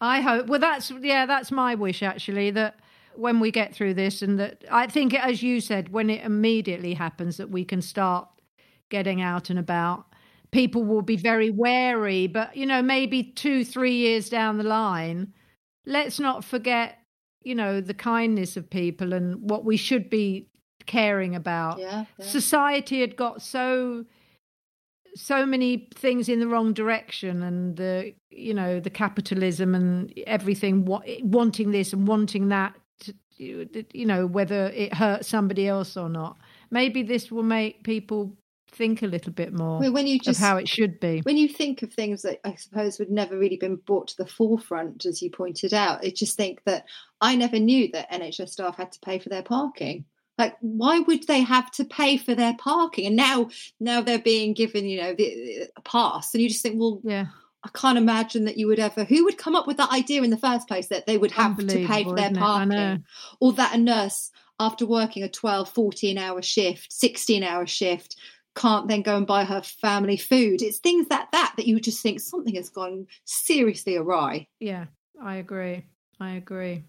I 0.00 0.20
hope 0.20 0.46
well 0.46 0.60
that's 0.60 0.90
yeah 1.00 1.26
that's 1.26 1.50
my 1.50 1.74
wish 1.74 2.02
actually 2.02 2.50
that 2.52 2.78
when 3.16 3.40
we 3.40 3.50
get 3.50 3.74
through 3.74 3.94
this 3.94 4.22
and 4.22 4.38
that 4.38 4.64
i 4.70 4.86
think 4.86 5.14
as 5.14 5.42
you 5.42 5.60
said 5.60 5.92
when 5.92 6.08
it 6.08 6.24
immediately 6.24 6.94
happens 6.94 7.36
that 7.36 7.50
we 7.50 7.64
can 7.64 7.82
start 7.82 8.28
getting 8.88 9.20
out 9.20 9.50
and 9.50 9.58
about 9.58 10.06
people 10.52 10.84
will 10.84 11.02
be 11.02 11.16
very 11.16 11.50
wary 11.50 12.26
but 12.26 12.56
you 12.56 12.64
know 12.64 12.80
maybe 12.80 13.22
2 13.22 13.64
3 13.64 13.92
years 13.92 14.28
down 14.28 14.58
the 14.58 14.64
line 14.64 15.32
let's 15.86 16.20
not 16.20 16.44
forget, 16.44 16.98
you 17.42 17.54
know, 17.54 17.80
the 17.80 17.94
kindness 17.94 18.56
of 18.56 18.68
people 18.68 19.12
and 19.12 19.50
what 19.50 19.64
we 19.64 19.76
should 19.76 20.10
be 20.10 20.46
caring 20.86 21.34
about. 21.34 21.78
Yeah, 21.78 22.04
yeah. 22.18 22.26
Society 22.26 23.00
had 23.00 23.16
got 23.16 23.42
so 23.42 24.04
so 25.14 25.44
many 25.44 25.88
things 25.94 26.28
in 26.28 26.38
the 26.38 26.46
wrong 26.46 26.72
direction 26.72 27.42
and 27.42 27.76
the 27.76 28.14
you 28.30 28.54
know 28.54 28.78
the 28.78 28.90
capitalism 28.90 29.74
and 29.74 30.12
everything 30.26 30.84
wanting 30.84 31.72
this 31.72 31.92
and 31.92 32.06
wanting 32.06 32.48
that 32.48 32.76
to, 33.00 33.12
you 33.36 34.06
know 34.06 34.26
whether 34.26 34.66
it 34.68 34.94
hurts 34.94 35.26
somebody 35.26 35.66
else 35.66 35.96
or 35.96 36.08
not 36.08 36.36
maybe 36.70 37.02
this 37.02 37.30
will 37.30 37.42
make 37.42 37.82
people 37.82 38.36
think 38.70 39.02
a 39.02 39.06
little 39.06 39.32
bit 39.32 39.52
more 39.52 39.78
when 39.90 40.06
you 40.06 40.18
just, 40.18 40.40
of 40.40 40.44
how 40.44 40.56
it 40.56 40.68
should 40.68 41.00
be. 41.00 41.20
When 41.20 41.36
you 41.36 41.48
think 41.48 41.82
of 41.82 41.92
things 41.92 42.22
that 42.22 42.40
I 42.44 42.54
suppose 42.54 42.98
would 42.98 43.10
never 43.10 43.38
really 43.38 43.56
been 43.56 43.76
brought 43.76 44.08
to 44.08 44.16
the 44.16 44.26
forefront, 44.26 45.04
as 45.06 45.20
you 45.20 45.30
pointed 45.30 45.74
out, 45.74 46.04
I 46.04 46.10
just 46.10 46.36
think 46.36 46.62
that 46.64 46.84
I 47.20 47.36
never 47.36 47.58
knew 47.58 47.90
that 47.92 48.10
NHS 48.10 48.50
staff 48.50 48.76
had 48.76 48.92
to 48.92 49.00
pay 49.00 49.18
for 49.18 49.28
their 49.28 49.42
parking. 49.42 50.04
Like, 50.38 50.56
why 50.60 51.00
would 51.00 51.26
they 51.26 51.40
have 51.40 51.70
to 51.72 51.84
pay 51.84 52.16
for 52.16 52.34
their 52.34 52.54
parking? 52.54 53.06
And 53.06 53.16
now, 53.16 53.50
now 53.78 54.00
they're 54.00 54.18
being 54.18 54.54
given, 54.54 54.86
you 54.86 55.02
know, 55.02 55.14
the, 55.14 55.68
a 55.76 55.80
pass, 55.82 56.32
and 56.32 56.42
you 56.42 56.48
just 56.48 56.62
think, 56.62 56.80
well, 56.80 57.00
yeah. 57.04 57.26
I 57.62 57.68
can't 57.74 57.98
imagine 57.98 58.46
that 58.46 58.56
you 58.56 58.66
would 58.68 58.78
ever. 58.78 59.04
Who 59.04 59.24
would 59.24 59.36
come 59.36 59.54
up 59.54 59.66
with 59.66 59.76
that 59.76 59.92
idea 59.92 60.22
in 60.22 60.30
the 60.30 60.38
first 60.38 60.66
place 60.66 60.86
that 60.86 61.04
they 61.06 61.18
would 61.18 61.32
have 61.32 61.58
to 61.58 61.86
pay 61.86 62.04
for 62.04 62.16
their 62.16 62.32
parking, 62.32 63.04
or 63.38 63.52
that 63.52 63.74
a 63.74 63.78
nurse 63.78 64.30
after 64.60 64.86
working 64.86 65.22
a 65.22 65.28
12, 65.28 65.70
14 65.70 66.18
hour 66.18 66.42
shift, 66.42 66.92
16 66.92 67.42
hour 67.42 67.66
shift 67.66 68.16
can't 68.56 68.88
then 68.88 69.02
go 69.02 69.16
and 69.16 69.26
buy 69.26 69.44
her 69.44 69.62
family 69.62 70.16
food. 70.16 70.62
It's 70.62 70.78
things 70.78 71.06
like 71.10 71.30
that 71.32 71.54
that 71.56 71.66
you 71.66 71.80
just 71.80 72.02
think 72.02 72.20
something 72.20 72.54
has 72.54 72.68
gone 72.68 73.06
seriously 73.24 73.96
awry. 73.96 74.48
Yeah, 74.58 74.86
I 75.22 75.36
agree. 75.36 75.86
I 76.18 76.32
agree. 76.32 76.84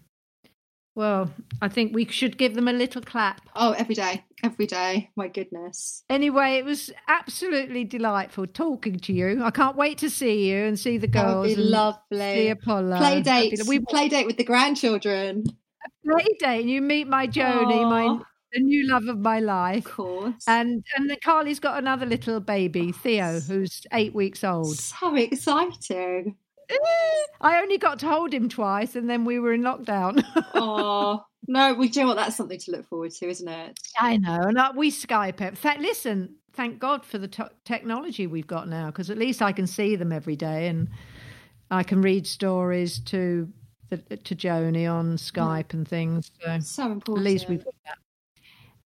Well, 0.94 1.32
I 1.62 1.68
think 1.68 1.94
we 1.94 2.04
should 2.04 2.36
give 2.36 2.54
them 2.54 2.68
a 2.68 2.72
little 2.72 3.00
clap. 3.00 3.40
Oh, 3.56 3.72
every 3.72 3.94
day, 3.94 4.24
every 4.44 4.66
day. 4.66 5.08
My 5.16 5.28
goodness. 5.28 6.04
Anyway, 6.10 6.56
it 6.56 6.66
was 6.66 6.90
absolutely 7.08 7.84
delightful 7.84 8.46
talking 8.46 8.98
to 8.98 9.12
you. 9.14 9.42
I 9.42 9.50
can't 9.50 9.76
wait 9.76 9.96
to 9.98 10.10
see 10.10 10.50
you 10.50 10.64
and 10.64 10.78
see 10.78 10.98
the 10.98 11.06
girls. 11.06 11.48
That 11.48 11.56
would 11.56 11.64
be 11.64 11.70
lovely. 11.70 12.18
See 12.18 12.48
Apollo. 12.50 12.98
Play 12.98 13.22
date. 13.22 13.62
We 13.66 13.80
play 13.80 14.10
date 14.10 14.26
with 14.26 14.36
the 14.36 14.44
grandchildren. 14.44 15.44
A 15.86 16.06
play 16.06 16.26
date, 16.38 16.60
and 16.60 16.70
you 16.70 16.82
meet 16.82 17.08
my 17.08 17.26
Joni, 17.26 17.84
Aww. 17.84 17.88
my 17.88 18.24
the 18.52 18.60
new 18.60 18.88
love 18.88 19.06
of 19.08 19.18
my 19.18 19.40
life. 19.40 19.86
Of 19.86 19.92
course. 19.92 20.44
And 20.46 20.84
and 20.96 21.10
then 21.10 21.18
Carly's 21.22 21.60
got 21.60 21.78
another 21.78 22.06
little 22.06 22.40
baby, 22.40 22.92
Theo, 22.92 23.40
who's 23.40 23.82
eight 23.92 24.14
weeks 24.14 24.44
old. 24.44 24.76
So 24.78 25.14
exciting. 25.14 26.36
Eh, 26.70 26.74
I 27.40 27.60
only 27.60 27.78
got 27.78 27.98
to 28.00 28.08
hold 28.08 28.32
him 28.32 28.48
twice 28.48 28.96
and 28.96 29.08
then 29.08 29.24
we 29.24 29.38
were 29.38 29.52
in 29.52 29.62
lockdown. 29.62 30.24
oh, 30.54 31.24
no, 31.48 31.74
we 31.74 31.88
do. 31.88 32.06
What 32.06 32.16
that's 32.16 32.36
something 32.36 32.58
to 32.58 32.70
look 32.70 32.86
forward 32.86 33.12
to, 33.12 33.28
isn't 33.28 33.48
it? 33.48 33.78
I 33.98 34.16
know. 34.16 34.40
And 34.42 34.58
we 34.76 34.90
Skype 34.90 35.40
it. 35.40 35.80
Listen, 35.80 36.36
thank 36.52 36.78
God 36.78 37.04
for 37.04 37.18
the 37.18 37.50
technology 37.64 38.26
we've 38.26 38.46
got 38.46 38.68
now 38.68 38.86
because 38.86 39.10
at 39.10 39.18
least 39.18 39.42
I 39.42 39.52
can 39.52 39.66
see 39.66 39.96
them 39.96 40.12
every 40.12 40.36
day 40.36 40.68
and 40.68 40.88
I 41.70 41.82
can 41.82 42.02
read 42.02 42.26
stories 42.26 42.98
to 43.00 43.48
the, 43.88 44.16
to 44.16 44.34
Joni 44.34 44.90
on 44.90 45.16
Skype 45.16 45.72
and 45.72 45.86
things. 45.86 46.30
So, 46.42 46.58
so 46.60 46.92
important. 46.92 47.26
At 47.26 47.30
least 47.32 47.48
we've 47.48 47.64
got 47.64 47.74
that. 47.86 47.98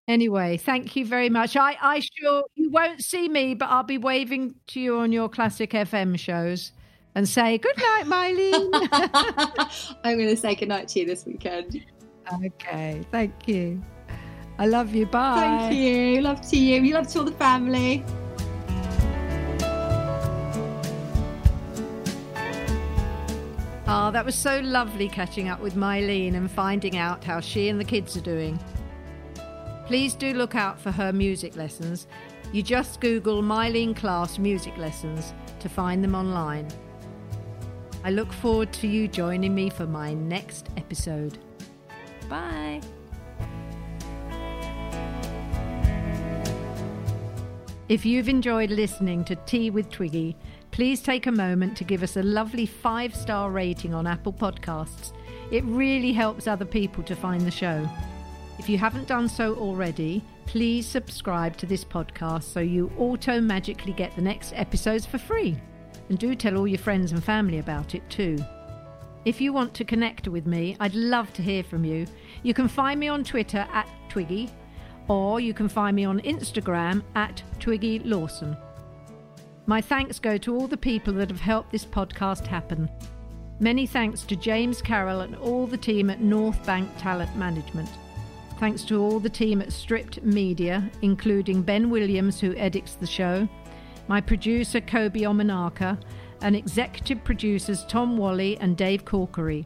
Anyway, 0.07 0.57
thank 0.57 0.95
you 0.95 1.05
very 1.05 1.29
much. 1.29 1.55
I, 1.55 1.77
I 1.81 1.99
sure 1.99 2.43
you 2.55 2.69
won't 2.71 3.01
see 3.03 3.29
me, 3.29 3.53
but 3.53 3.69
I'll 3.69 3.83
be 3.83 3.97
waving 3.97 4.55
to 4.67 4.79
you 4.79 4.97
on 4.97 5.11
your 5.11 5.29
classic 5.29 5.71
FM 5.71 6.17
shows 6.17 6.71
and 7.15 7.27
say 7.27 7.57
good 7.57 7.77
night, 7.77 8.05
Myleene. 8.05 9.97
I'm 10.03 10.17
going 10.17 10.29
to 10.29 10.37
say 10.37 10.55
good 10.55 10.69
night 10.69 10.87
to 10.89 11.01
you 11.01 11.05
this 11.05 11.25
weekend. 11.25 11.85
Okay, 12.45 13.01
thank 13.11 13.47
you. 13.47 13.81
I 14.57 14.65
love 14.67 14.93
you. 14.93 15.05
Bye. 15.05 15.39
Thank 15.39 15.75
you. 15.75 16.21
Love 16.21 16.41
to 16.49 16.57
you. 16.57 16.81
You 16.81 16.93
love 16.93 17.07
to 17.09 17.19
all 17.19 17.25
the 17.25 17.31
family. 17.31 18.03
Oh, 23.87 24.09
that 24.11 24.23
was 24.23 24.35
so 24.35 24.61
lovely 24.61 25.09
catching 25.09 25.49
up 25.49 25.59
with 25.59 25.75
Myleene 25.75 26.35
and 26.35 26.49
finding 26.49 26.95
out 26.95 27.23
how 27.23 27.41
she 27.41 27.67
and 27.67 27.79
the 27.79 27.83
kids 27.83 28.15
are 28.15 28.21
doing. 28.21 28.57
Please 29.91 30.15
do 30.15 30.33
look 30.33 30.55
out 30.55 30.79
for 30.79 30.89
her 30.89 31.11
music 31.11 31.57
lessons. 31.57 32.07
You 32.53 32.63
just 32.63 33.01
Google 33.01 33.43
Myleene 33.43 33.93
Klass 33.93 34.39
music 34.39 34.77
lessons 34.77 35.33
to 35.59 35.67
find 35.67 36.01
them 36.01 36.15
online. 36.15 36.65
I 38.05 38.11
look 38.11 38.31
forward 38.31 38.71
to 38.71 38.87
you 38.87 39.09
joining 39.09 39.53
me 39.53 39.69
for 39.69 39.85
my 39.85 40.13
next 40.13 40.69
episode. 40.77 41.39
Bye. 42.29 42.79
If 47.89 48.05
you've 48.05 48.29
enjoyed 48.29 48.71
listening 48.71 49.25
to 49.25 49.35
Tea 49.35 49.71
with 49.71 49.89
Twiggy, 49.89 50.37
please 50.71 51.01
take 51.01 51.27
a 51.27 51.33
moment 51.33 51.75
to 51.75 51.83
give 51.83 52.01
us 52.01 52.15
a 52.15 52.23
lovely 52.23 52.65
five 52.65 53.13
star 53.13 53.51
rating 53.51 53.93
on 53.93 54.07
Apple 54.07 54.31
Podcasts. 54.31 55.11
It 55.51 55.65
really 55.65 56.13
helps 56.13 56.47
other 56.47 56.63
people 56.63 57.03
to 57.03 57.13
find 57.13 57.41
the 57.41 57.51
show. 57.51 57.89
If 58.61 58.69
you 58.69 58.77
haven't 58.77 59.07
done 59.07 59.27
so 59.27 59.55
already, 59.55 60.23
please 60.45 60.85
subscribe 60.85 61.57
to 61.57 61.65
this 61.65 61.83
podcast 61.83 62.43
so 62.43 62.59
you 62.59 62.91
auto 62.95 63.41
magically 63.41 63.91
get 63.91 64.15
the 64.15 64.21
next 64.21 64.53
episodes 64.55 65.03
for 65.03 65.17
free. 65.17 65.57
And 66.09 66.19
do 66.19 66.35
tell 66.35 66.55
all 66.55 66.67
your 66.67 66.77
friends 66.77 67.11
and 67.11 67.23
family 67.23 67.57
about 67.57 67.95
it 67.95 68.07
too. 68.07 68.37
If 69.25 69.41
you 69.41 69.51
want 69.51 69.73
to 69.73 69.83
connect 69.83 70.27
with 70.27 70.45
me, 70.45 70.77
I'd 70.79 70.93
love 70.93 71.33
to 71.33 71.41
hear 71.41 71.63
from 71.63 71.83
you. 71.83 72.05
You 72.43 72.53
can 72.53 72.67
find 72.67 72.99
me 72.99 73.07
on 73.07 73.23
Twitter 73.23 73.67
at 73.73 73.89
Twiggy, 74.09 74.47
or 75.07 75.39
you 75.39 75.55
can 75.55 75.67
find 75.67 75.95
me 75.95 76.05
on 76.05 76.19
Instagram 76.19 77.01
at 77.15 77.41
Twiggy 77.59 77.97
Lawson. 78.01 78.55
My 79.65 79.81
thanks 79.81 80.19
go 80.19 80.37
to 80.37 80.55
all 80.55 80.67
the 80.67 80.77
people 80.77 81.13
that 81.13 81.31
have 81.31 81.41
helped 81.41 81.71
this 81.71 81.85
podcast 81.85 82.45
happen. 82.45 82.91
Many 83.59 83.87
thanks 83.87 84.21
to 84.25 84.35
James 84.35 84.83
Carroll 84.83 85.21
and 85.21 85.35
all 85.37 85.65
the 85.65 85.77
team 85.77 86.11
at 86.11 86.19
Northbank 86.19 86.89
Talent 86.99 87.35
Management. 87.35 87.89
Thanks 88.61 88.83
to 88.83 89.01
all 89.01 89.19
the 89.19 89.27
team 89.27 89.59
at 89.59 89.73
Stripped 89.73 90.21
Media, 90.21 90.87
including 91.01 91.63
Ben 91.63 91.89
Williams, 91.89 92.39
who 92.39 92.55
edits 92.55 92.93
the 92.93 93.07
show, 93.07 93.49
my 94.07 94.21
producer 94.21 94.79
Kobe 94.79 95.21
Omanaka, 95.21 95.99
and 96.43 96.55
executive 96.55 97.23
producers 97.23 97.83
Tom 97.87 98.17
Wally 98.17 98.59
and 98.59 98.77
Dave 98.77 99.03
Corkery. 99.03 99.65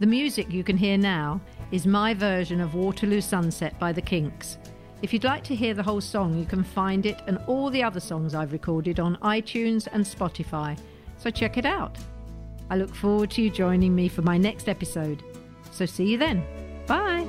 The 0.00 0.06
music 0.06 0.50
you 0.50 0.64
can 0.64 0.78
hear 0.78 0.96
now 0.96 1.42
is 1.72 1.86
my 1.86 2.14
version 2.14 2.62
of 2.62 2.74
Waterloo 2.74 3.20
Sunset 3.20 3.78
by 3.78 3.92
the 3.92 4.00
Kinks. 4.00 4.56
If 5.02 5.12
you'd 5.12 5.24
like 5.24 5.44
to 5.44 5.54
hear 5.54 5.74
the 5.74 5.82
whole 5.82 6.00
song, 6.00 6.38
you 6.38 6.46
can 6.46 6.64
find 6.64 7.04
it 7.04 7.20
and 7.26 7.36
all 7.46 7.68
the 7.68 7.82
other 7.82 8.00
songs 8.00 8.34
I've 8.34 8.54
recorded 8.54 8.98
on 8.98 9.16
iTunes 9.16 9.88
and 9.92 10.02
Spotify, 10.02 10.78
so 11.18 11.28
check 11.28 11.58
it 11.58 11.66
out. 11.66 11.98
I 12.70 12.76
look 12.76 12.94
forward 12.94 13.30
to 13.32 13.42
you 13.42 13.50
joining 13.50 13.94
me 13.94 14.08
for 14.08 14.22
my 14.22 14.38
next 14.38 14.70
episode. 14.70 15.22
So 15.70 15.84
see 15.84 16.06
you 16.06 16.16
then. 16.16 16.42
Bye. 16.86 17.28